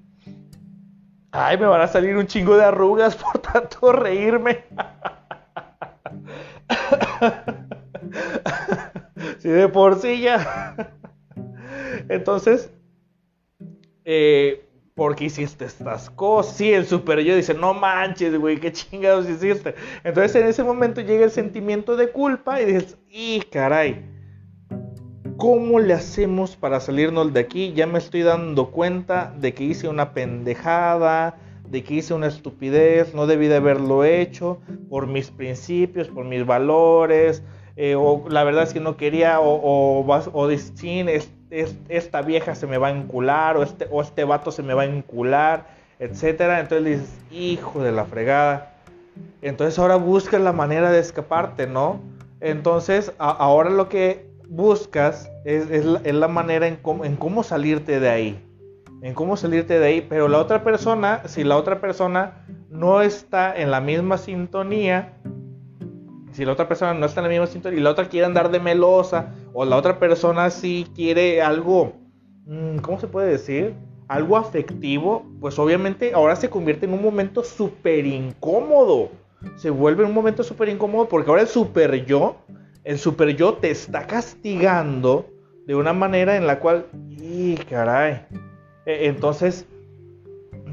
Ay, 1.33 1.59
me 1.59 1.67
van 1.67 1.81
a 1.81 1.89
salir 1.89 2.17
un 2.17 2.27
chingo 2.27 2.57
de 2.57 2.65
arrugas 2.65 3.17
por 3.33 3.39
tanto 3.39 3.93
reírme. 3.93 4.65
Si 9.39 9.49
de 9.49 9.69
por 9.69 10.01
sí 10.01 10.21
ya. 10.21 10.95
Entonces, 12.09 12.71
eh, 14.05 14.67
¿por 14.95 15.17
qué 15.17 15.25
hiciste 15.27 15.65
estas 15.65 16.11
cosas? 16.11 16.57
Sí, 16.57 16.73
el 16.73 16.87
super 16.87 17.21
yo 17.21 17.37
dice, 17.37 17.55
no 17.55 17.75
manches, 17.75 18.37
güey, 18.39 18.59
qué 18.59 18.73
chingados 18.73 19.29
hiciste. 19.29 19.75
Entonces 20.05 20.37
en 20.37 20.49
ese 20.49 20.63
momento 20.63 21.01
llega 21.01 21.25
el 21.25 21.31
sentimiento 21.31 21.97
de 21.97 22.11
culpa 22.11 22.61
y 22.61 22.67
dices, 22.67 22.99
y 23.09 23.41
caray, 23.51 24.05
¿cómo 25.37 25.81
le 25.81 25.95
hacemos 25.95 26.57
para 26.57 26.81
salirnos 26.81 27.33
de 27.33 27.41
aquí? 27.41 27.73
Ya 27.73 27.87
me 27.87 27.99
estoy 27.99 28.23
dando 28.23 28.71
cuenta 28.71 29.35
de 29.39 29.55
que 29.55 29.65
hice 29.65 29.89
una 29.89 30.13
pendejada, 30.13 31.39
de 31.71 31.85
que 31.85 31.95
hice 31.95 32.13
una 32.13 32.27
estupidez, 32.27 33.15
no 33.15 33.27
debí 33.27 33.47
de 33.47 33.57
haberlo 33.57 34.05
hecho 34.05 34.61
por 34.89 35.07
mis 35.07 35.31
principios, 35.31 36.09
por 36.09 36.25
mis 36.25 36.45
valores, 36.45 37.43
eh, 37.83 37.95
o 37.95 38.27
la 38.29 38.45
verdad 38.45 38.65
es 38.65 38.75
que 38.75 38.81
no 38.81 38.99
quería, 38.99 39.41
o, 39.41 39.55
o, 39.55 40.05
o, 40.05 40.33
o 40.35 40.51
esta 41.89 42.21
vieja 42.21 42.55
se 42.55 42.67
me 42.67 42.77
va 42.77 42.89
a 42.89 42.91
encular, 42.91 43.57
o 43.57 43.63
este, 43.63 43.89
o 43.91 44.03
este 44.03 44.25
vato 44.25 44.53
se 44.53 44.63
me 44.63 44.75
va 44.75 44.83
a 44.83 44.85
encular, 44.85 45.67
etcétera. 45.99 46.61
Entonces 46.61 46.85
dices, 46.85 47.19
hijo 47.31 47.83
de 47.83 47.93
la 47.93 48.05
fregada. 48.05 48.75
Entonces 49.41 49.79
ahora 49.79 49.97
buscas 49.97 50.43
la 50.43 50.53
manera 50.53 50.91
de 50.91 50.99
escaparte, 50.99 51.67
¿no? 51.67 52.03
Entonces 52.41 53.15
ahora 53.17 53.71
lo 53.71 53.89
que 53.89 54.27
buscas 54.47 55.31
es, 55.47 55.87
la, 55.87 56.29
manera 56.29 56.67
en 56.67 56.77
cómo 56.77 57.43
salirte 57.43 57.99
de 57.99 58.11
ahí. 58.11 58.47
En 59.01 59.15
cómo 59.15 59.39
salirte 59.39 59.79
de 59.79 59.87
ahí. 59.87 60.07
Pero 60.07 60.29
la 60.29 60.37
otra 60.37 60.63
persona, 60.65 61.23
si 61.25 61.45
la 61.45 61.57
otra 61.57 61.81
persona 61.81 62.45
no 62.69 63.01
está 63.01 63.57
en 63.57 63.71
la 63.71 63.81
misma 63.81 64.19
sintonía, 64.19 65.15
si 66.41 66.47
la 66.47 66.53
otra 66.53 66.69
persona 66.69 66.95
no 66.95 67.05
está 67.05 67.21
en 67.21 67.25
la 67.25 67.29
misma 67.29 67.47
sintonía 67.49 67.79
y 67.79 67.83
la 67.83 67.91
otra 67.91 68.09
quiere 68.09 68.25
andar 68.25 68.51
de 68.51 68.61
melosa, 68.61 69.35
o 69.53 69.67
la 69.67 69.77
otra 69.77 69.99
persona 69.99 70.49
sí 70.49 70.87
quiere 70.95 71.43
algo, 71.43 71.93
mm, 72.47 72.79
¿cómo 72.79 72.99
se 72.99 73.09
puede 73.09 73.29
decir? 73.29 73.75
Algo 74.09 74.39
afectivo, 74.39 75.27
pues 75.39 75.59
obviamente 75.59 76.15
ahora 76.15 76.35
se 76.37 76.49
convierte 76.49 76.87
en 76.87 76.95
un 76.95 77.03
momento 77.03 77.45
súper 77.45 78.07
incómodo. 78.07 79.11
Se 79.57 79.69
vuelve 79.69 80.03
un 80.03 80.15
momento 80.15 80.43
súper 80.43 80.71
incómodo 80.71 81.11
porque 81.11 81.29
ahora 81.29 81.43
el 81.43 81.49
super 81.49 82.07
yo, 82.07 82.37
el 82.85 82.99
super 82.99 83.37
yo 83.37 83.53
te 83.53 83.71
está 83.71 84.07
castigando 84.07 85.27
de 85.67 85.75
una 85.75 85.93
manera 85.93 86.39
en 86.39 86.47
la 86.47 86.59
cual, 86.59 86.87
y 87.19 87.57
caray, 87.57 88.23
e, 88.87 89.09
entonces 89.09 89.67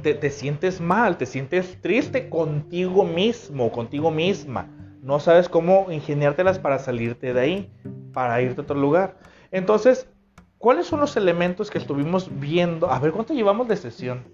te, 0.01 0.13
te 0.13 0.30
sientes 0.30 0.80
mal, 0.80 1.18
te 1.18 1.26
sientes 1.26 1.78
triste 1.82 2.30
contigo 2.30 3.03
mismo, 3.03 3.70
contigo 3.70 4.11
misma 4.11 4.76
no 5.07 5.21
sabes 5.21 5.47
cómo 5.47 5.89
ingeniártelas 5.89 6.59
para 6.59 6.79
salirte 6.79 7.33
de 7.33 7.39
ahí, 7.39 7.71
para 8.11 8.41
irte 8.41 8.59
a 8.59 8.63
otro 8.65 8.77
lugar. 8.77 9.17
Entonces, 9.51 10.09
¿cuáles 10.57 10.85
son 10.85 10.99
los 10.99 11.15
elementos 11.15 11.71
que 11.71 11.77
estuvimos 11.77 12.29
viendo? 12.41 12.91
A 12.91 12.99
ver, 12.99 13.13
¿cuánto 13.13 13.33
llevamos 13.33 13.69
de 13.69 13.77
sesión? 13.77 14.25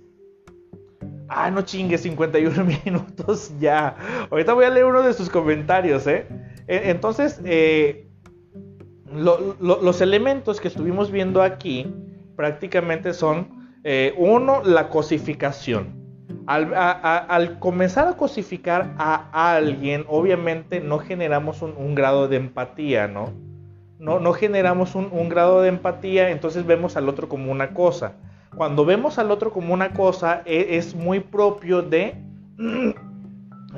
Ah, 1.29 1.51
no 1.51 1.61
chingue, 1.61 1.99
51 1.99 2.65
minutos 2.85 3.53
ya. 3.59 3.95
Ahorita 4.31 4.53
voy 4.53 4.65
a 4.65 4.71
leer 4.71 4.85
uno 4.85 5.03
de 5.03 5.13
sus 5.13 5.29
comentarios, 5.29 6.07
¿eh? 6.07 6.25
E, 6.67 6.89
entonces, 6.89 7.39
eh, 7.45 8.07
los 9.11 10.01
elementos 10.01 10.59
que 10.59 10.69
estuvimos 10.69 11.11
viendo 11.11 11.43
aquí 11.43 11.93
prácticamente 12.35 13.13
son, 13.13 13.77
eh, 13.83 14.15
uno, 14.17 14.63
la 14.63 14.89
cosificación. 14.89 16.02
Al, 16.45 17.59
comenzar 17.59 18.07
a 18.07 18.17
cosificar 18.17 18.93
a 18.97 19.55
alguien, 19.55 20.05
obviamente 20.07 20.79
no 20.79 20.99
generamos 20.99 21.61
un, 21.61 21.95
grado 21.95 22.27
de 22.27 22.37
empatía, 22.37 23.07
¿no? 23.07 23.31
No, 23.99 24.33
generamos 24.33 24.95
un, 24.95 25.29
grado 25.29 25.61
de 25.61 25.69
empatía, 25.69 26.29
entonces 26.31 26.65
vemos 26.65 26.97
al 26.97 27.07
otro 27.07 27.29
como 27.29 27.51
una 27.51 27.73
cosa. 27.73 28.13
Cuando 28.55 28.85
vemos 28.85 29.17
al 29.19 29.31
otro 29.31 29.51
como 29.51 29.73
una 29.73 29.93
cosa, 29.93 30.41
e, 30.45 30.77
es, 30.77 30.95
muy 30.95 31.19
propio 31.19 31.81
de... 31.81 32.15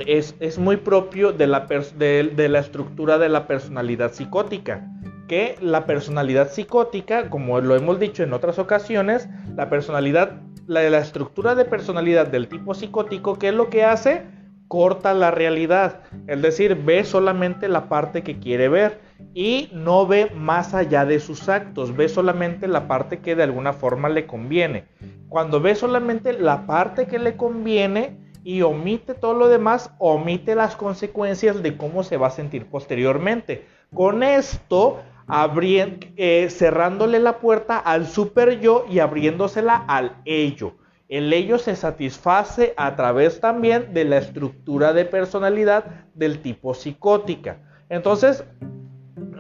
Es, 0.05 0.57
muy 0.57 0.75
propio 0.75 1.31
de 1.31 1.47
la 1.47 2.59
estructura 2.59 3.17
de 3.17 3.29
la 3.29 3.47
personalidad 3.47 4.11
psicótica 4.11 4.85
que 5.27 5.55
la 5.61 5.85
personalidad 5.85 6.51
psicótica, 6.51 7.29
como 7.29 7.59
lo 7.61 7.75
hemos 7.75 7.99
dicho 7.99 8.23
en 8.23 8.33
otras 8.33 8.59
ocasiones, 8.59 9.27
la 9.55 9.69
personalidad 9.69 10.41
la, 10.67 10.97
estructura 10.97 11.55
de 11.55 11.65
personalidad 11.65 12.27
del 12.27 12.47
tipo 12.47 12.73
psicótico, 12.73 13.37
¿qué 13.37 13.49
es 13.49 13.53
lo 13.53 13.69
que 13.69 13.83
hace? 13.83 14.23
Corta 14.67 15.13
la 15.13 15.29
realidad, 15.31 16.01
es 16.27 16.41
decir, 16.41 16.75
ve 16.83 17.03
solamente 17.03 17.67
la 17.67 17.87
parte 17.87 18.23
que 18.23 18.39
quiere 18.39 18.67
ver 18.67 18.99
y 19.33 19.69
no 19.73 20.07
ve 20.07 20.31
más 20.35 20.73
allá 20.73 21.05
de 21.05 21.19
sus 21.19 21.49
actos, 21.49 21.95
ve 21.95 22.09
solamente 22.09 22.67
la 22.67 22.87
parte 22.87 23.19
que 23.19 23.35
de 23.35 23.43
alguna 23.43 23.73
forma 23.73 24.09
le 24.09 24.25
conviene. 24.25 24.85
Cuando 25.29 25.61
ve 25.61 25.75
solamente 25.75 26.33
la 26.33 26.65
parte 26.65 27.05
que 27.05 27.19
le 27.19 27.37
conviene 27.37 28.17
y 28.43 28.63
omite 28.63 29.13
todo 29.13 29.35
lo 29.35 29.49
demás, 29.49 29.91
omite 29.99 30.55
las 30.55 30.75
consecuencias 30.75 31.61
de 31.61 31.77
cómo 31.77 32.03
se 32.03 32.17
va 32.17 32.27
a 32.27 32.31
sentir 32.31 32.65
posteriormente. 32.65 33.65
Con 33.93 34.23
esto 34.23 34.99
eh, 35.27 36.47
cerrándole 36.49 37.19
la 37.19 37.39
puerta 37.39 37.77
al 37.77 38.07
super 38.07 38.59
yo 38.59 38.85
y 38.89 38.99
abriéndosela 38.99 39.75
al 39.87 40.21
ello. 40.25 40.73
El 41.07 41.31
ello 41.33 41.57
se 41.57 41.75
satisface 41.75 42.73
a 42.77 42.95
través 42.95 43.39
también 43.39 43.93
de 43.93 44.05
la 44.05 44.17
estructura 44.17 44.93
de 44.93 45.05
personalidad 45.05 46.05
del 46.13 46.41
tipo 46.41 46.73
psicótica. 46.73 47.59
Entonces, 47.89 48.43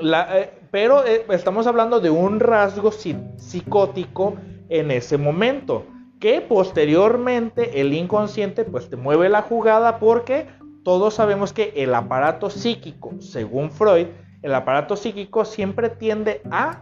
eh, 0.01 0.49
pero 0.71 1.05
eh, 1.05 1.25
estamos 1.29 1.67
hablando 1.67 1.99
de 1.99 2.09
un 2.09 2.39
rasgo 2.39 2.91
psicótico 2.91 4.35
en 4.69 4.91
ese 4.91 5.17
momento, 5.17 5.85
que 6.19 6.41
posteriormente 6.41 7.81
el 7.81 7.93
inconsciente 7.93 8.63
pues 8.63 8.89
te 8.89 8.95
mueve 8.95 9.29
la 9.29 9.41
jugada 9.41 9.99
porque 9.99 10.47
todos 10.83 11.15
sabemos 11.15 11.51
que 11.53 11.73
el 11.75 11.93
aparato 11.95 12.49
psíquico, 12.49 13.13
según 13.19 13.71
Freud, 13.71 14.07
el 14.45 14.53
aparato 14.53 14.95
psíquico 14.95 15.43
siempre 15.43 15.89
tiende 15.89 16.43
a, 16.51 16.81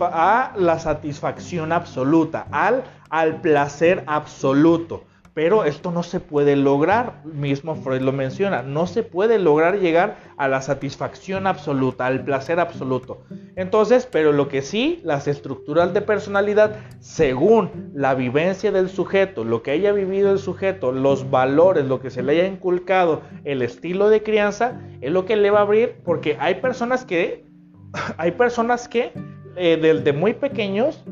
a 0.00 0.52
la 0.56 0.78
satisfacción 0.78 1.72
absoluta, 1.72 2.46
al, 2.52 2.84
al 3.10 3.40
placer 3.40 4.04
absoluto. 4.06 5.02
Pero 5.36 5.66
esto 5.66 5.90
no 5.90 6.02
se 6.02 6.18
puede 6.18 6.56
lograr, 6.56 7.20
mismo 7.26 7.76
Freud 7.76 8.00
lo 8.00 8.10
menciona, 8.10 8.62
no 8.62 8.86
se 8.86 9.02
puede 9.02 9.38
lograr 9.38 9.78
llegar 9.78 10.16
a 10.38 10.48
la 10.48 10.62
satisfacción 10.62 11.46
absoluta, 11.46 12.06
al 12.06 12.24
placer 12.24 12.58
absoluto. 12.58 13.20
Entonces, 13.54 14.08
pero 14.10 14.32
lo 14.32 14.48
que 14.48 14.62
sí, 14.62 14.98
las 15.04 15.28
estructuras 15.28 15.92
de 15.92 16.00
personalidad, 16.00 16.76
según 17.00 17.90
la 17.92 18.14
vivencia 18.14 18.72
del 18.72 18.88
sujeto, 18.88 19.44
lo 19.44 19.62
que 19.62 19.72
haya 19.72 19.92
vivido 19.92 20.32
el 20.32 20.38
sujeto, 20.38 20.90
los 20.90 21.30
valores, 21.30 21.84
lo 21.84 22.00
que 22.00 22.08
se 22.08 22.22
le 22.22 22.32
haya 22.32 22.46
inculcado, 22.46 23.20
el 23.44 23.60
estilo 23.60 24.08
de 24.08 24.22
crianza, 24.22 24.80
es 25.02 25.12
lo 25.12 25.26
que 25.26 25.36
le 25.36 25.50
va 25.50 25.58
a 25.58 25.62
abrir, 25.64 25.96
porque 26.02 26.38
hay 26.40 26.54
personas 26.62 27.04
que, 27.04 27.44
hay 28.16 28.30
personas 28.30 28.88
que 28.88 29.12
eh, 29.56 29.78
desde 29.82 30.14
muy 30.14 30.32
pequeños 30.32 31.04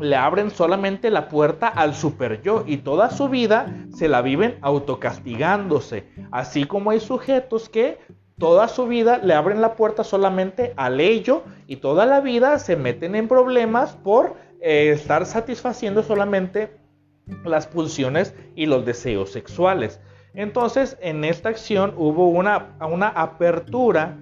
le 0.00 0.16
abren 0.16 0.50
solamente 0.50 1.10
la 1.10 1.28
puerta 1.28 1.68
al 1.68 1.94
super 1.94 2.42
yo 2.42 2.64
y 2.66 2.78
toda 2.78 3.10
su 3.10 3.28
vida 3.28 3.66
se 3.94 4.08
la 4.08 4.22
viven 4.22 4.58
autocastigándose. 4.62 6.06
Así 6.30 6.64
como 6.64 6.90
hay 6.90 7.00
sujetos 7.00 7.68
que 7.68 7.98
toda 8.38 8.68
su 8.68 8.86
vida 8.86 9.18
le 9.18 9.34
abren 9.34 9.60
la 9.60 9.74
puerta 9.74 10.02
solamente 10.02 10.72
al 10.76 11.00
ello 11.00 11.44
y 11.66 11.76
toda 11.76 12.06
la 12.06 12.20
vida 12.20 12.58
se 12.58 12.76
meten 12.76 13.14
en 13.14 13.28
problemas 13.28 13.92
por 13.92 14.36
eh, 14.60 14.90
estar 14.90 15.26
satisfaciendo 15.26 16.02
solamente 16.02 16.78
las 17.44 17.66
pulsiones 17.66 18.34
y 18.56 18.66
los 18.66 18.84
deseos 18.84 19.30
sexuales. 19.30 20.00
Entonces, 20.34 20.96
en 21.00 21.24
esta 21.24 21.48
acción 21.48 21.94
hubo 21.96 22.28
una, 22.28 22.76
una 22.80 23.08
apertura. 23.08 24.16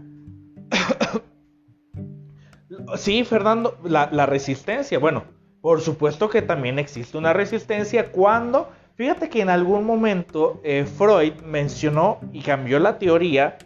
sí, 2.96 3.24
Fernando, 3.24 3.78
la, 3.84 4.08
la 4.10 4.26
resistencia. 4.26 4.98
Bueno, 4.98 5.37
por 5.60 5.80
supuesto 5.80 6.28
que 6.28 6.42
también 6.42 6.78
existe 6.78 7.18
una 7.18 7.32
resistencia 7.32 8.12
cuando, 8.12 8.70
fíjate 8.94 9.28
que 9.28 9.42
en 9.42 9.50
algún 9.50 9.84
momento 9.84 10.60
eh, 10.62 10.84
Freud 10.84 11.34
mencionó 11.44 12.20
y 12.32 12.42
cambió 12.42 12.78
la 12.78 12.98
teoría, 12.98 13.58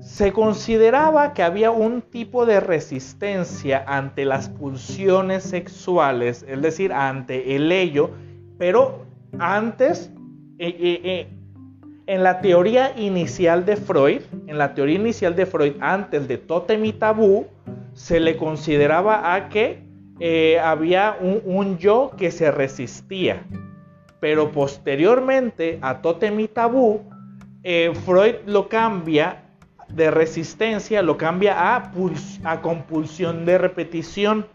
se 0.00 0.32
consideraba 0.32 1.34
que 1.34 1.42
había 1.42 1.70
un 1.70 2.00
tipo 2.00 2.46
de 2.46 2.60
resistencia 2.60 3.84
ante 3.86 4.24
las 4.24 4.48
pulsiones 4.48 5.42
sexuales, 5.42 6.44
es 6.48 6.62
decir, 6.62 6.92
ante 6.92 7.56
el 7.56 7.72
ello, 7.72 8.10
pero 8.56 9.04
antes, 9.38 10.10
eh, 10.58 10.76
eh, 10.78 11.28
en 12.06 12.22
la 12.22 12.40
teoría 12.40 12.96
inicial 12.96 13.66
de 13.66 13.76
Freud, 13.76 14.22
en 14.46 14.58
la 14.58 14.74
teoría 14.74 14.96
inicial 14.96 15.34
de 15.34 15.44
Freud, 15.44 15.74
antes 15.80 16.28
de 16.28 16.38
Totem 16.38 16.84
y 16.84 16.92
Tabú, 16.92 17.46
se 17.96 18.20
le 18.20 18.36
consideraba 18.36 19.34
a 19.34 19.48
que 19.48 19.82
eh, 20.20 20.60
había 20.60 21.16
un, 21.20 21.78
yo 21.78 22.12
que 22.16 22.30
se 22.30 22.50
resistía. 22.50 23.42
Pero 24.20 24.52
posteriormente 24.52 25.78
a 25.80 26.02
Totem 26.02 26.38
y 26.40 26.48
Tabú, 26.48 27.02
eh, 27.62 27.92
Freud 28.04 28.34
lo 28.46 28.68
cambia 28.68 29.44
de 29.88 30.10
resistencia, 30.10 31.00
lo 31.00 31.16
cambia 31.16 31.74
a, 31.74 31.92
a 32.44 32.60
compulsión 32.60 33.46
de 33.46 33.58
repetición. 33.58 34.46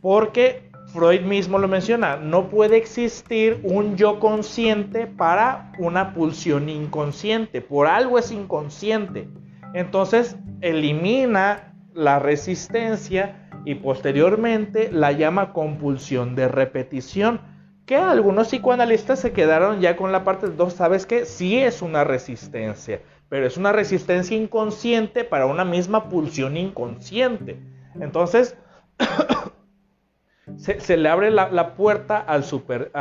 Porque 0.00 0.70
Freud 0.92 1.22
mismo 1.22 1.58
lo 1.58 1.66
menciona, 1.66 2.16
no 2.16 2.48
puede 2.50 2.76
existir 2.76 3.60
un 3.64 3.96
yo 3.96 4.20
consciente 4.20 5.08
para 5.08 5.72
una 5.78 6.14
pulsión 6.14 6.68
inconsciente, 6.68 7.60
por 7.60 7.88
algo 7.88 8.18
es 8.18 8.30
inconsciente. 8.30 9.28
Entonces 9.74 10.36
elimina 10.60 11.69
la 11.94 12.18
resistencia 12.18 13.48
y 13.64 13.76
posteriormente 13.76 14.90
la 14.92 15.12
llama 15.12 15.52
compulsión 15.52 16.34
de 16.34 16.48
repetición, 16.48 17.40
que 17.86 17.96
algunos 17.96 18.48
psicoanalistas 18.48 19.18
se 19.18 19.32
quedaron 19.32 19.80
ya 19.80 19.96
con 19.96 20.12
la 20.12 20.24
parte 20.24 20.48
de 20.48 20.56
dos, 20.56 20.74
sabes 20.74 21.06
que 21.06 21.26
sí 21.26 21.58
es 21.58 21.82
una 21.82 22.04
resistencia, 22.04 23.00
pero 23.28 23.46
es 23.46 23.56
una 23.56 23.72
resistencia 23.72 24.36
inconsciente 24.36 25.24
para 25.24 25.46
una 25.46 25.64
misma 25.64 26.08
pulsión 26.08 26.56
inconsciente. 26.56 27.58
Entonces, 28.00 28.56
se, 30.56 30.96
le 30.96 31.08
abre 31.08 31.30
la, 31.30 31.74
puerta 31.74 32.18
al 32.18 32.44
super. 32.44 32.92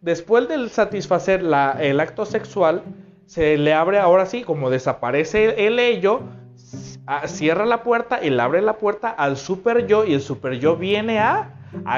después 0.00 0.48
de 0.48 0.68
satisfacer 0.68 1.40
el 1.80 2.00
acto 2.00 2.24
sexual, 2.26 2.82
se 3.26 3.56
le 3.56 3.74
abre 3.74 3.98
ahora 3.98 4.26
sí, 4.26 4.42
como 4.42 4.70
desaparece 4.70 5.66
el 5.66 5.78
ello, 5.78 6.22
cierra 7.26 7.66
la 7.66 7.82
y 8.22 8.30
le 8.30 8.42
abre 8.42 8.62
la 8.62 8.78
puerta 8.78 9.10
al 9.10 9.36
super 9.36 9.86
yo 9.86 10.04
y 10.04 10.14
el 10.14 10.20
super 10.20 10.58
yo 10.58 10.76
viene 10.76 11.18
a, 11.18 11.56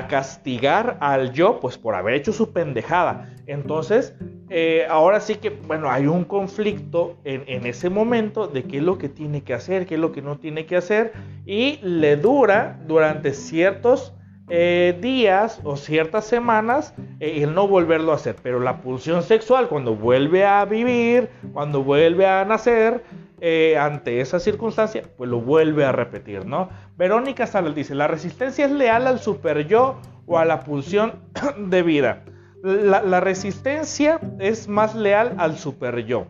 castigar 0.09 0.99
al 1.01 1.33
yo 1.33 1.59
pues 1.61 1.79
por 1.79 1.95
haber 1.95 2.15
hecho 2.15 2.33
su 2.33 2.53
pendejada. 2.53 3.31
Entonces, 3.47 4.15
eh, 4.51 4.87
ahora 4.89 5.21
sí 5.21 5.37
que, 5.37 5.51
bueno, 5.51 5.91
hay 5.91 6.07
un 6.07 6.25
conflicto 6.25 7.17
en, 7.25 7.45
en, 7.47 7.67
ese 7.67 7.89
momento 7.89 8.47
de 8.47 8.65
qué 8.65 8.79
es 8.79 8.83
lo 8.83 8.99
que 8.99 9.09
tiene 9.09 9.43
que 9.43 9.55
hacer, 9.55 9.87
qué 9.87 9.95
es 9.95 10.01
lo 10.01 10.13
que 10.13 10.21
no 10.21 10.39
tiene 10.39 10.67
que 10.67 10.77
hacer 10.77 11.13
y 11.47 11.79
le 11.83 12.17
dura 12.17 12.79
durante 12.87 13.33
ciertos 13.33 14.13
eh, 14.55 14.99
días 15.01 15.61
o 15.65 15.77
ciertas 15.77 16.27
semanas 16.27 16.93
eh, 17.21 17.43
el 17.43 17.55
no 17.55 17.69
volverlo 17.69 18.13
a 18.13 18.17
hacer. 18.17 18.37
Pero 18.43 18.61
la 18.61 18.83
pulsión 18.83 19.23
sexual 19.23 19.69
cuando 19.69 19.97
vuelve 19.97 20.45
a 20.45 20.65
vivir, 20.65 21.31
cuando 21.55 21.83
vuelve 21.83 22.27
a 22.27 22.45
nacer, 22.45 23.03
eh, 23.45 23.76
ante 23.76 24.20
esa 24.20 24.38
circunstancia, 24.38 25.03
pues 25.16 25.28
lo 25.28 25.40
vuelve 25.40 25.84
a 25.84 25.90
repetir, 25.90 26.47
¿no? 26.47 26.68
Verónica 26.97 27.49
Salas 27.49 27.74
dice, 27.74 27.97
la 27.97 28.07
resistencia 28.07 28.66
es 28.66 28.70
leal 28.70 29.09
al 29.09 29.18
super 29.18 29.66
yo 29.66 30.01
o 30.26 30.38
a 30.38 30.45
la 30.45 30.61
pulsión 30.61 31.14
de 31.59 31.82
vida. 31.82 32.22
La, 32.62 33.18
resistencia 33.18 34.20
es 34.38 34.68
más 34.68 34.95
leal 34.95 35.34
al 35.38 35.59
super 35.59 36.07
yo. 36.07 36.28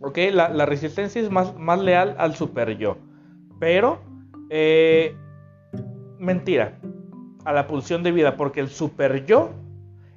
¿Ok? 0.00 0.18
La, 0.32 0.64
resistencia 0.64 1.20
es 1.20 1.28
más, 1.28 1.56
más 1.58 1.80
leal 1.80 2.14
al 2.18 2.36
super 2.36 2.78
yo. 2.78 2.98
Pero, 3.58 4.00
mentira 6.20 6.78
a 7.44 7.52
la 7.52 7.66
pulsión 7.66 8.04
de 8.04 8.12
vida, 8.12 8.36
porque 8.36 8.60
el 8.60 8.68
super 8.68 9.26
yo, 9.26 9.50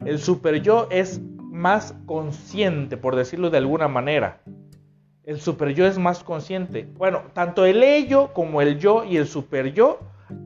el 0.06 0.20
super 0.20 0.62
yo 0.62 0.88
es 0.92 1.20
más 1.50 1.96
consciente, 2.06 2.96
por 2.96 3.16
decirlo 3.16 3.50
de 3.50 3.58
alguna 3.58 3.88
manera. 3.88 4.44
El 5.30 5.40
super 5.40 5.76
yo 5.76 5.86
es 5.86 6.00
más 6.00 6.24
consciente. 6.24 6.88
Bueno, 6.98 7.22
tanto 7.34 7.64
el 7.64 7.84
ello 7.84 8.34
como 8.34 8.64
el 8.64 8.80
yo 8.80 9.04
y 9.04 9.16
el 9.16 9.28
super 9.28 9.72
yo, 9.72 10.00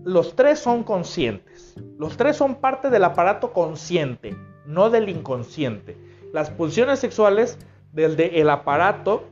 los 0.04 0.36
tres 0.36 0.60
son 0.60 0.84
conscientes. 0.84 1.74
Los 1.98 2.18
tres 2.18 2.36
son 2.36 2.56
parte 2.56 2.90
del 2.90 3.06
aparato 3.06 3.54
consciente, 3.54 4.36
no 4.66 4.90
del 4.90 5.08
inconsciente. 5.08 5.96
Las 6.34 6.50
pulsiones 6.50 7.00
sexuales 7.00 7.58
del 7.94 8.20
el 8.20 8.50
aparato 8.50 9.24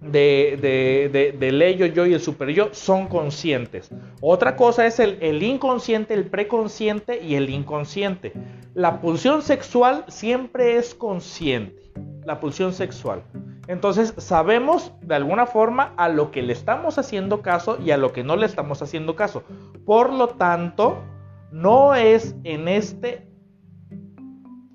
de, 0.00 1.36
del 1.38 1.62
ello, 1.62 1.86
yo 1.86 2.04
y 2.04 2.14
el 2.14 2.20
super 2.20 2.48
yo 2.48 2.70
son 2.72 3.06
conscientes. 3.06 3.90
Otra 4.20 4.56
cosa 4.56 4.86
es 4.86 4.98
el, 4.98 5.18
el, 5.20 5.44
inconsciente, 5.44 6.14
el 6.14 6.24
preconsciente 6.24 7.22
y 7.22 7.36
el 7.36 7.48
inconsciente. 7.48 8.32
La 8.74 9.00
pulsión 9.00 9.42
sexual 9.42 10.04
siempre 10.08 10.78
es 10.78 10.96
consciente. 10.96 11.83
La 12.24 12.40
pulsión 12.40 12.72
sexual. 12.72 13.22
Entonces 13.66 14.14
sabemos 14.18 14.92
de 15.00 15.14
alguna 15.14 15.46
forma 15.46 15.94
a 15.96 16.08
lo 16.08 16.30
que 16.30 16.42
le 16.42 16.52
estamos 16.52 16.98
haciendo 16.98 17.40
caso 17.40 17.78
y 17.84 17.90
a 17.90 17.96
lo 17.96 18.12
que 18.12 18.24
no 18.24 18.36
le 18.36 18.46
estamos 18.46 18.82
haciendo 18.82 19.16
caso. 19.16 19.42
Por 19.86 20.12
lo 20.12 20.28
tanto, 20.28 20.98
no 21.50 21.94
es 21.94 22.34
en 22.44 22.68
este, 22.68 23.26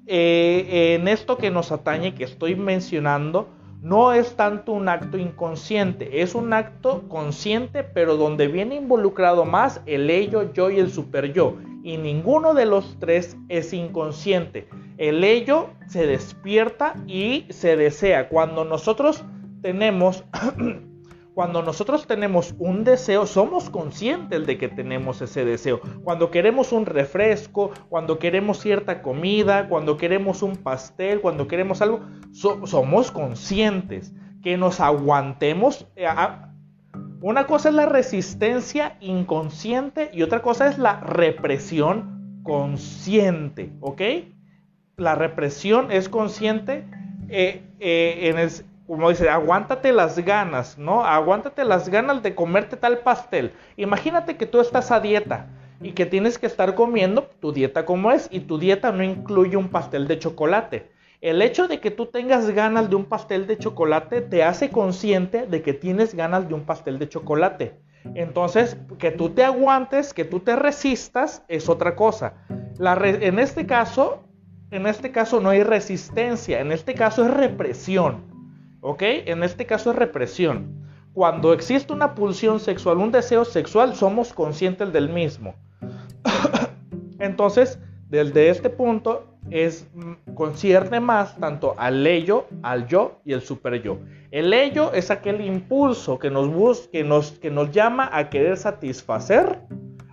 eh, 0.07 0.95
en 0.95 1.07
esto 1.07 1.37
que 1.37 1.51
nos 1.51 1.71
atañe 1.71 2.15
que 2.15 2.23
estoy 2.23 2.55
mencionando, 2.55 3.49
no 3.81 4.11
es 4.11 4.35
tanto 4.35 4.73
un 4.73 4.89
acto 4.89 5.17
inconsciente, 5.17 6.21
es 6.21 6.35
un 6.35 6.51
acto 6.51 7.03
consciente, 7.07 7.83
pero 7.83 8.17
donde 8.17 8.47
viene 8.47 8.75
involucrado 8.75 9.45
más 9.45 9.81
el 9.85 10.09
ello, 10.09 10.51
yo 10.51 10.69
y 10.69 10.79
el 10.79 10.91
super 10.91 11.31
yo. 11.31 11.55
Y 11.83 11.97
ninguno 11.97 12.53
de 12.53 12.65
los 12.65 12.97
tres 12.99 13.37
es 13.47 13.73
inconsciente. 13.73 14.67
El 14.97 15.23
ello 15.23 15.69
se 15.87 16.05
despierta 16.05 16.95
y 17.07 17.45
se 17.49 17.77
desea. 17.77 18.29
Cuando 18.29 18.65
nosotros 18.65 19.23
tenemos 19.61 20.23
Cuando 21.39 21.63
nosotros 21.63 22.05
tenemos 22.05 22.53
un 22.59 22.83
deseo, 22.83 23.25
somos 23.25 23.69
conscientes 23.69 24.45
de 24.45 24.57
que 24.57 24.67
tenemos 24.67 25.21
ese 25.21 25.45
deseo. 25.45 25.79
Cuando 26.03 26.31
queremos 26.31 26.73
un 26.73 26.85
refresco, 26.85 27.71
cuando 27.87 28.19
queremos 28.19 28.59
cierta 28.59 29.01
comida, 29.01 29.69
cuando 29.69 29.95
queremos 29.95 30.43
un 30.43 30.57
pastel, 30.57 31.21
cuando 31.21 31.47
queremos 31.47 31.81
algo, 31.81 32.01
somos 32.33 33.11
conscientes. 33.11 34.13
Que 34.43 34.57
nos 34.57 34.81
aguantemos. 34.81 35.87
Eh, 35.95 36.07
una 37.21 37.47
cosa 37.47 37.69
es 37.69 37.75
la 37.75 37.85
resistencia 37.85 38.95
inconsciente 39.01 40.09
y 40.13 40.21
otra 40.21 40.41
cosa 40.41 40.67
es 40.67 40.77
la 40.77 40.99
represión 40.99 42.41
consciente, 42.43 43.71
¿ok? 43.81 44.01
La 44.97 45.15
represión 45.15 45.91
es 45.91 46.09
consciente 46.09 46.85
eh, 47.29 47.61
eh, 47.79 48.49
como 48.87 49.09
dice, 49.09 49.29
aguántate 49.29 49.93
las 49.93 50.17
ganas, 50.17 50.79
¿no? 50.79 51.05
Aguántate 51.05 51.63
las 51.63 51.89
ganas 51.89 52.23
de 52.23 52.33
comerte 52.33 52.75
tal 52.75 52.99
pastel. 52.99 53.51
Imagínate 53.77 54.35
que 54.35 54.47
tú 54.47 54.59
estás 54.59 54.89
a 54.89 54.99
dieta 54.99 55.45
y 55.79 55.91
que 55.91 56.07
tienes 56.07 56.39
que 56.39 56.47
estar 56.47 56.73
comiendo 56.73 57.29
tu 57.39 57.51
dieta 57.51 57.85
como 57.85 58.11
es 58.11 58.27
y 58.31 58.39
tu 58.41 58.57
dieta 58.57 58.91
no 58.91 59.03
incluye 59.03 59.57
un 59.57 59.69
pastel 59.69 60.07
de 60.07 60.17
chocolate. 60.17 60.91
El 61.21 61.41
hecho 61.41 61.67
de 61.67 61.81
que 61.81 61.91
tú 61.91 62.05
tengas 62.05 62.49
ganas 62.49 62.89
de 62.89 62.95
un 62.95 63.05
pastel 63.05 63.45
de 63.45 63.57
chocolate 63.57 64.21
te 64.21 64.43
hace 64.43 64.69
consciente 64.69 65.45
de 65.45 65.61
que 65.61 65.73
tienes 65.73 66.15
ganas 66.15 66.47
de 66.47 66.53
un 66.53 66.65
pastel 66.65 66.97
de 66.97 67.09
chocolate. 67.09 67.75
Entonces, 68.15 68.77
que 68.97 69.11
tú 69.11 69.29
te 69.31 69.43
aguantes, 69.43 70.13
que 70.13 70.23
tú 70.23 70.39
te 70.39 70.55
resistas, 70.55 71.43
es 71.49 71.67
otra 71.67 71.97
cosa. 71.97 72.35
en 72.79 73.39
este 73.39 73.65
caso, 73.65 74.23
en 74.71 74.87
este 74.87 75.11
caso 75.11 75.41
no 75.41 75.49
hay 75.49 75.63
resistencia, 75.63 76.61
en 76.61 76.71
este 76.71 76.93
caso 76.93 77.25
es 77.25 77.33
represión. 77.33 78.23
¿Ok? 78.79 79.01
En 79.01 79.43
este 79.43 79.65
caso 79.65 79.91
es 79.91 79.97
represión. 79.97 80.85
Cuando 81.11 81.51
existe 81.51 81.91
una 81.91 82.15
pulsión 82.15 82.61
sexual, 82.61 82.97
un 82.97 83.11
deseo 83.11 83.43
sexual, 83.43 83.93
somos 83.93 84.31
conscientes 84.31 84.93
del 84.93 85.09
mismo. 85.09 85.53
Entonces, 87.19 87.77
desde 88.09 88.49
este 88.49 88.69
punto, 88.69 89.25
es, 89.51 89.87
mm, 89.93 90.33
concierne 90.33 90.99
más 90.99 91.37
tanto 91.37 91.75
al 91.77 92.05
ello, 92.05 92.47
al 92.63 92.87
yo 92.87 93.19
y 93.23 93.33
el 93.33 93.41
super 93.41 93.81
yo. 93.81 93.99
El 94.31 94.53
ello 94.53 94.91
es 94.93 95.11
aquel 95.11 95.41
impulso 95.41 96.19
que 96.19 96.29
nos, 96.29 96.51
bus 96.51 96.89
que 96.91 97.03
nos, 97.03 97.31
que 97.31 97.49
nos 97.49 97.71
llama 97.71 98.09
a 98.11 98.29
querer 98.29 98.57
satisfacer, 98.57 99.59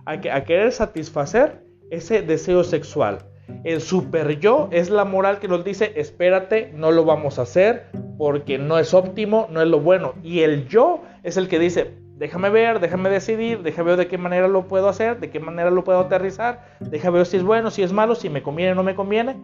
a, 0.05 0.11
a 0.11 0.43
querer 0.43 0.71
satisfacer 0.71 1.63
ese 1.91 2.21
deseo 2.21 2.63
sexual. 2.63 3.19
El 3.63 3.81
super 3.81 4.39
yo 4.39 4.69
es 4.71 4.89
la 4.89 5.05
moral 5.05 5.39
que 5.39 5.47
nos 5.47 5.63
dice, 5.63 5.93
espérate, 5.95 6.71
no 6.73 6.91
lo 6.91 7.05
vamos 7.05 7.39
a 7.39 7.43
hacer 7.43 7.87
porque 8.17 8.57
no 8.57 8.77
es 8.77 8.93
óptimo, 8.93 9.47
no 9.51 9.61
es 9.61 9.67
lo 9.67 9.79
bueno. 9.79 10.13
Y 10.23 10.41
el 10.41 10.67
yo 10.67 11.03
es 11.23 11.37
el 11.37 11.47
que 11.47 11.59
dice, 11.59 11.93
déjame 12.17 12.49
ver, 12.49 12.79
déjame 12.79 13.09
decidir, 13.09 13.61
déjame 13.61 13.91
ver 13.91 13.99
de 13.99 14.07
qué 14.07 14.17
manera 14.17 14.47
lo 14.47 14.67
puedo 14.67 14.89
hacer, 14.89 15.19
de 15.19 15.29
qué 15.29 15.39
manera 15.39 15.71
lo 15.71 15.83
puedo 15.83 15.99
aterrizar, 15.99 16.65
déjame 16.79 17.17
ver 17.17 17.27
si 17.27 17.37
es 17.37 17.43
bueno, 17.43 17.71
si 17.71 17.83
es 17.83 17.93
malo, 17.93 18.15
si 18.15 18.29
me 18.29 18.43
conviene 18.43 18.71
o 18.73 18.75
no 18.75 18.83
me 18.83 18.95
conviene. 18.95 19.35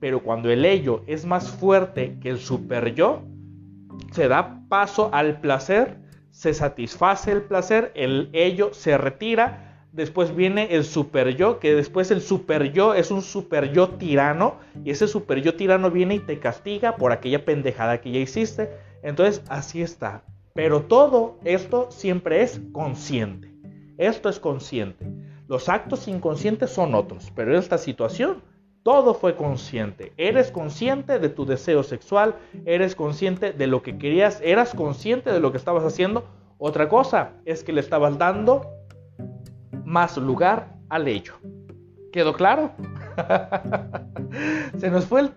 Pero 0.00 0.20
cuando 0.20 0.50
el 0.50 0.64
ello 0.64 1.04
es 1.06 1.24
más 1.24 1.50
fuerte 1.50 2.18
que 2.20 2.30
el 2.30 2.38
super 2.38 2.94
yo, 2.94 3.22
se 4.10 4.26
da 4.26 4.62
paso 4.68 5.10
al 5.12 5.40
placer, 5.40 5.98
se 6.30 6.54
satisface 6.54 7.30
el 7.30 7.42
placer, 7.42 7.92
el 7.94 8.28
ello 8.32 8.74
se 8.74 8.98
retira 8.98 9.72
Después 9.92 10.34
viene 10.34 10.68
el 10.70 10.84
super 10.84 11.36
yo, 11.36 11.58
que 11.58 11.74
después 11.74 12.10
el 12.10 12.22
super 12.22 12.72
yo 12.72 12.94
es 12.94 13.10
un 13.10 13.20
super 13.20 13.72
yo 13.72 13.90
tirano. 13.90 14.56
Y 14.84 14.90
ese 14.90 15.06
super 15.06 15.42
yo 15.42 15.54
tirano 15.54 15.90
viene 15.90 16.14
y 16.14 16.18
te 16.18 16.38
castiga 16.38 16.96
por 16.96 17.12
aquella 17.12 17.44
pendejada 17.44 18.00
que 18.00 18.10
ya 18.10 18.20
hiciste. 18.20 18.70
Entonces 19.02 19.42
así 19.50 19.82
está. 19.82 20.24
Pero 20.54 20.82
todo 20.82 21.38
esto 21.44 21.88
siempre 21.90 22.42
es 22.42 22.60
consciente. 22.72 23.52
Esto 23.98 24.28
es 24.28 24.38
consciente. 24.38 25.06
Los 25.48 25.68
actos 25.68 26.08
inconscientes 26.08 26.70
son 26.70 26.94
otros. 26.94 27.32
Pero 27.34 27.56
esta 27.56 27.78
situación 27.78 28.42
todo 28.82 29.14
fue 29.14 29.36
consciente. 29.36 30.12
Eres 30.16 30.50
consciente 30.50 31.18
de 31.18 31.28
tu 31.28 31.46
deseo 31.46 31.82
sexual. 31.82 32.36
Eres 32.66 32.94
consciente 32.94 33.52
de 33.52 33.66
lo 33.66 33.82
que 33.82 33.96
querías. 33.96 34.40
Eras 34.42 34.74
consciente 34.74 35.32
de 35.32 35.40
lo 35.40 35.52
que 35.52 35.58
estabas 35.58 35.84
haciendo. 35.84 36.24
Otra 36.58 36.88
cosa 36.88 37.32
es 37.44 37.64
que 37.64 37.72
le 37.72 37.80
estabas 37.80 38.18
dando 38.18 38.66
más 39.84 40.16
lugar 40.16 40.74
al 40.88 41.08
ello. 41.08 41.34
¿Quedó 42.12 42.34
claro? 42.34 42.72
Se 44.78 44.90
nos 44.90 45.06
fue 45.06 45.22
el 45.22 45.32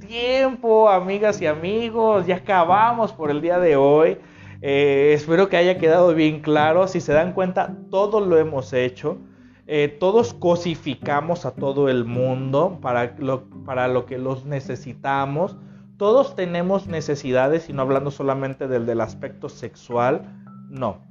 tiempo, 0.00 0.88
amigas 0.88 1.40
y 1.40 1.46
amigos. 1.46 2.26
Ya 2.26 2.36
acabamos 2.36 3.12
por 3.12 3.30
el 3.30 3.40
día 3.40 3.58
de 3.58 3.76
hoy. 3.76 4.18
Eh, 4.60 5.12
espero 5.14 5.48
que 5.48 5.56
haya 5.56 5.78
quedado 5.78 6.14
bien 6.14 6.40
claro. 6.40 6.88
Si 6.88 7.00
se 7.00 7.12
dan 7.12 7.32
cuenta, 7.32 7.76
todo 7.90 8.20
lo 8.20 8.38
hemos 8.38 8.72
hecho. 8.72 9.18
Eh, 9.66 9.88
todos 10.00 10.32
cosificamos 10.32 11.44
a 11.44 11.54
todo 11.54 11.88
el 11.88 12.04
mundo 12.04 12.78
para 12.80 13.14
lo, 13.18 13.44
para 13.64 13.86
lo 13.88 14.06
que 14.06 14.18
los 14.18 14.46
necesitamos. 14.46 15.56
Todos 15.98 16.34
tenemos 16.34 16.86
necesidades 16.86 17.68
y 17.68 17.72
no 17.72 17.82
hablando 17.82 18.10
solamente 18.10 18.68
del, 18.68 18.86
del 18.86 19.00
aspecto 19.00 19.48
sexual. 19.48 20.22
No. 20.70 21.02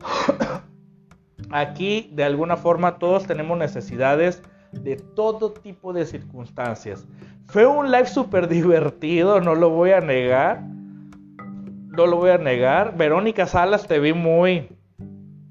Aquí, 1.50 2.10
de 2.14 2.24
alguna 2.24 2.56
forma, 2.56 2.98
todos 2.98 3.26
tenemos 3.26 3.58
necesidades 3.58 4.42
de 4.72 4.96
todo 4.96 5.52
tipo 5.52 5.92
de 5.92 6.06
circunstancias. 6.06 7.06
Fue 7.46 7.66
un 7.66 7.90
live 7.90 8.06
súper 8.06 8.48
divertido, 8.48 9.40
no 9.40 9.54
lo 9.54 9.70
voy 9.70 9.90
a 9.90 10.00
negar. 10.00 10.62
No 11.92 12.06
lo 12.06 12.16
voy 12.16 12.30
a 12.30 12.38
negar. 12.38 12.96
Verónica 12.96 13.44
Salas 13.44 13.86
te 13.86 13.98
vi 13.98 14.14
muy 14.14 14.70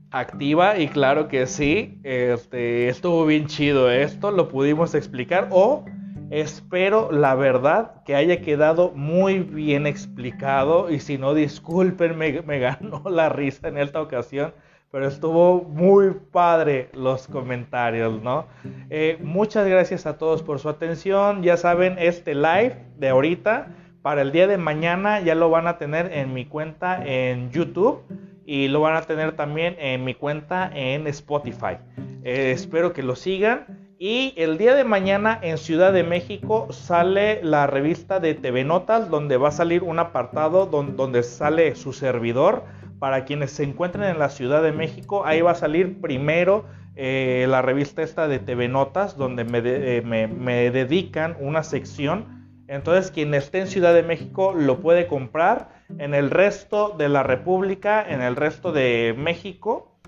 activa 0.09 0.79
y 0.79 0.87
claro 0.87 1.27
que 1.27 1.45
sí. 1.45 1.99
Este, 2.03 2.89
estuvo 2.89 3.27
bien 3.27 3.45
chido 3.45 3.91
esto, 3.91 4.31
lo 4.31 4.49
pudimos 4.49 4.95
explicar. 4.95 5.49
O 5.51 5.85
espero 6.31 7.11
la 7.11 7.35
verdad 7.35 8.03
que 8.05 8.15
haya 8.15 8.41
quedado 8.41 8.91
muy 8.95 9.37
bien 9.37 9.85
explicado. 9.85 10.89
Y 10.89 10.99
si 10.99 11.19
no, 11.19 11.35
disculpen, 11.35 12.17
me, 12.17 12.31
ganó 12.59 13.03
la 13.09 13.29
risa 13.29 13.67
en 13.67 13.77
esta 13.77 14.01
ocasión 14.01 14.53
pero 14.91 15.07
estuvo 15.07 15.61
muy 15.61 16.11
padre 16.33 16.89
los 16.91 17.25
comentarios, 17.27 18.21
¿no? 18.21 18.47
Eh, 18.89 19.17
muchas 19.23 19.65
gracias 19.65 20.05
a 20.05 20.17
todos 20.17 20.43
por 20.43 20.59
su 20.59 20.67
atención. 20.67 21.43
Ya 21.43 21.55
saben, 21.55 21.95
este 21.97 22.35
live 22.35 22.75
de 22.97 23.07
ahorita, 23.07 23.69
para 24.01 24.21
el 24.21 24.31
día 24.31 24.47
de 24.47 24.57
mañana 24.57 25.19
ya 25.19 25.35
lo 25.35 25.49
van 25.49 25.67
a 25.67 25.77
tener 25.77 26.11
en 26.13 26.33
mi 26.33 26.45
cuenta 26.45 27.05
en 27.05 27.51
YouTube 27.51 28.01
y 28.45 28.67
lo 28.67 28.81
van 28.81 28.95
a 28.95 29.01
tener 29.03 29.35
también 29.35 29.75
en 29.79 30.03
mi 30.03 30.13
cuenta 30.13 30.71
en 30.73 31.07
Spotify. 31.07 31.77
Eh, 32.23 32.51
espero 32.51 32.93
que 32.93 33.03
lo 33.03 33.15
sigan. 33.15 33.91
Y 34.03 34.33
el 34.35 34.57
día 34.57 34.73
de 34.73 34.83
mañana 34.83 35.37
en 35.43 35.59
Ciudad 35.59 35.93
de 35.93 36.03
México 36.03 36.67
sale 36.71 37.39
la 37.43 37.67
revista 37.67 38.19
de 38.19 38.33
TV 38.33 38.63
Notas, 38.63 39.11
donde 39.11 39.37
va 39.37 39.49
a 39.49 39.51
salir 39.51 39.83
un 39.83 39.99
apartado 39.99 40.65
donde, 40.65 41.21
sale 41.21 41.75
su 41.75 41.93
servidor 41.93 42.63
para 42.97 43.25
quienes 43.25 43.51
se 43.51 43.63
encuentren 43.63 44.05
en 44.05 44.17
la 44.17 44.29
Ciudad 44.29 44.63
de 44.63 44.71
México, 44.71 45.23
ahí 45.23 45.41
va 45.41 45.51
a 45.51 45.55
salir 45.55 46.01
primero 46.01 46.65
eh, 46.95 47.45
la 47.47 47.61
revista 47.61 48.01
esta 48.01 48.27
de 48.27 48.39
TV 48.39 48.67
Notas, 48.67 49.17
donde 49.17 49.45
eh, 49.47 50.01
me, 50.01 50.71
dedican 50.71 51.37
una 51.39 51.61
sección. 51.61 52.40
Entonces, 52.71 53.11
quien 53.11 53.33
esté 53.33 53.59
en 53.59 53.67
Ciudad 53.67 53.93
de 53.93 54.01
México 54.01 54.53
lo 54.53 54.79
puede 54.79 55.05
comprar. 55.05 55.69
En 55.99 56.13
el 56.13 56.31
resto 56.31 56.95
de 56.97 57.09
la 57.09 57.21
República, 57.21 58.01
en 58.01 58.21
el 58.21 58.35
resto 58.35 58.71
de 58.71 59.13
México, 59.17 59.99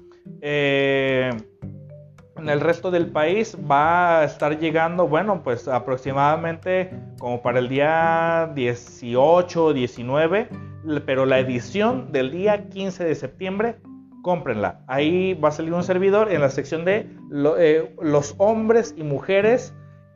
eh, 0.42 1.30
en 2.38 2.50
el 2.50 2.62
resto 2.62 2.90
del 2.90 3.12
país 3.12 3.58
va 3.70 4.22
a 4.22 4.24
estar 4.24 4.58
llegando, 4.58 5.08
bueno, 5.08 5.44
pues 5.44 5.68
aproximadamente 5.68 6.90
como 7.20 7.42
para 7.42 7.60
el 7.60 7.70
día 7.70 8.50
18 8.56 9.66
o 9.66 9.74
19 9.74 10.48
pero 11.06 11.26
la 11.26 11.40
edición 11.40 12.12
del 12.12 12.32
día 12.32 12.70
15 12.70 13.06
de 13.06 13.16
septiembre, 13.16 13.78
cómprenla. 14.22 14.82
Ahí 14.88 15.34
va 15.34 15.50
a 15.50 15.52
salir 15.52 15.74
un 15.74 15.84
servidor 15.84 16.32
en 16.32 16.42
la 16.42 16.50
sección 16.50 16.86
de 16.86 17.10
eh, 17.58 17.96
los 18.02 18.36
hombres 18.38 18.94
y 18.98 19.04
mujeres, 19.04 19.74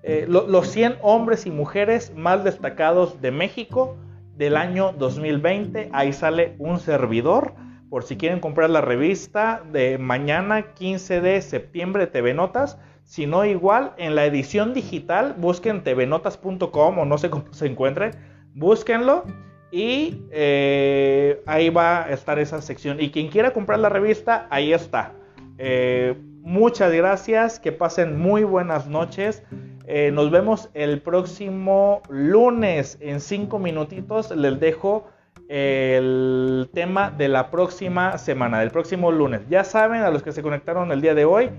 eh, 0.10 0.26
los 0.26 0.70
100 0.70 1.00
hombres 1.02 1.46
y 1.46 1.52
mujeres 1.52 2.14
más 2.16 2.46
destacados 2.46 3.20
de 3.20 3.32
México 3.32 3.98
del 4.38 4.56
año 4.56 4.94
2020. 4.98 5.90
Ahí 5.92 6.14
sale 6.14 6.56
un 6.60 6.80
servidor. 6.80 7.56
Por 7.90 8.04
si 8.04 8.16
quieren 8.16 8.40
comprar 8.40 8.70
la 8.70 8.80
revista 8.80 9.64
de 9.70 9.98
mañana 9.98 10.74
15 10.76 11.20
de 11.20 11.42
septiembre 11.42 12.08
TV 12.08 12.34
Notas. 12.34 12.78
Si 13.04 13.28
no, 13.28 13.44
igual 13.44 13.96
en 13.98 14.16
la 14.16 14.26
edición 14.26 14.74
digital, 14.74 15.36
busquen 15.38 15.84
tvnotas.com 15.84 17.00
o 17.00 17.04
no 17.06 17.18
sé 17.18 17.30
cómo 17.30 17.52
se 17.52 17.66
encuentre. 17.66 18.12
Búsquenlo 18.54 19.26
y 19.72 20.22
eh, 20.32 21.42
ahí 21.46 21.70
va 21.70 22.06
a 22.06 22.12
estar 22.12 22.40
esa 22.40 22.62
sección. 22.62 23.02
Y 23.02 23.12
quien 23.12 23.28
quiera 23.28 23.52
comprar 23.52 23.80
la 23.80 23.90
revista, 23.90 24.48
ahí 24.52 24.72
está. 24.72 25.12
Eh, 25.58 26.16
muchas 26.44 26.94
gracias, 26.94 27.60
que 27.60 27.74
pasen 27.74 28.18
muy 28.18 28.46
buenas 28.46 28.88
noches. 28.88 29.44
Eh, 29.90 30.12
nos 30.12 30.30
vemos 30.32 30.70
el 30.74 31.02
próximo 31.02 32.02
lunes 32.10 32.98
en 33.00 33.22
cinco 33.22 33.58
minutitos. 33.58 34.36
Les 34.36 34.60
dejo 34.60 35.08
el 35.48 36.70
tema 36.74 37.10
de 37.10 37.30
la 37.30 37.50
próxima 37.50 38.18
semana, 38.18 38.60
del 38.60 38.72
próximo 38.72 39.12
lunes. 39.14 39.48
Ya 39.50 39.64
saben, 39.64 40.02
a 40.02 40.10
los 40.10 40.24
que 40.24 40.34
se 40.34 40.44
conectaron 40.44 40.92
el 40.92 41.00
día 41.00 41.16
de 41.16 41.24
hoy, 41.24 41.50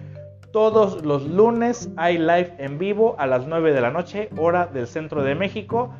todos 0.52 1.04
los 1.06 1.26
lunes 1.26 1.90
hay 1.96 2.18
live 2.18 2.54
en 2.58 2.78
vivo 2.78 3.16
a 3.18 3.26
las 3.26 3.46
9 3.46 3.72
de 3.72 3.80
la 3.80 3.90
noche, 3.90 4.28
hora 4.36 4.66
del 4.66 4.86
centro 4.86 5.22
de 5.22 5.34
México. 5.34 5.94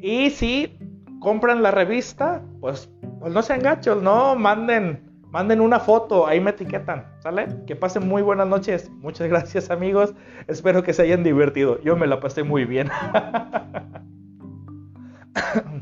Y 0.00 0.30
si 0.30 0.76
compran 1.20 1.62
la 1.62 1.70
revista, 1.70 2.42
pues, 2.60 2.90
pues 3.20 3.32
no 3.32 3.42
sean 3.42 3.60
gachos, 3.60 4.02
no, 4.02 4.34
manden, 4.34 5.09
manden 5.30 5.60
una 5.60 5.80
foto, 5.80 6.26
ahí 6.26 6.40
me 6.40 6.50
etiquetan, 6.50 7.06
¿sale? 7.20 7.48
Que 7.66 7.76
pasen 7.76 8.08
muy 8.08 8.22
buenas 8.22 8.48
noches. 8.48 8.90
Muchas 8.90 9.28
gracias 9.28 9.70
amigos, 9.70 10.14
espero 10.48 10.82
que 10.82 10.92
se 10.92 11.02
hayan 11.02 11.22
divertido. 11.22 11.80
Yo 11.82 11.96
me 11.96 12.06
la 12.06 12.20
pasé 12.20 12.42
muy 12.42 12.64
bien. 12.64 12.90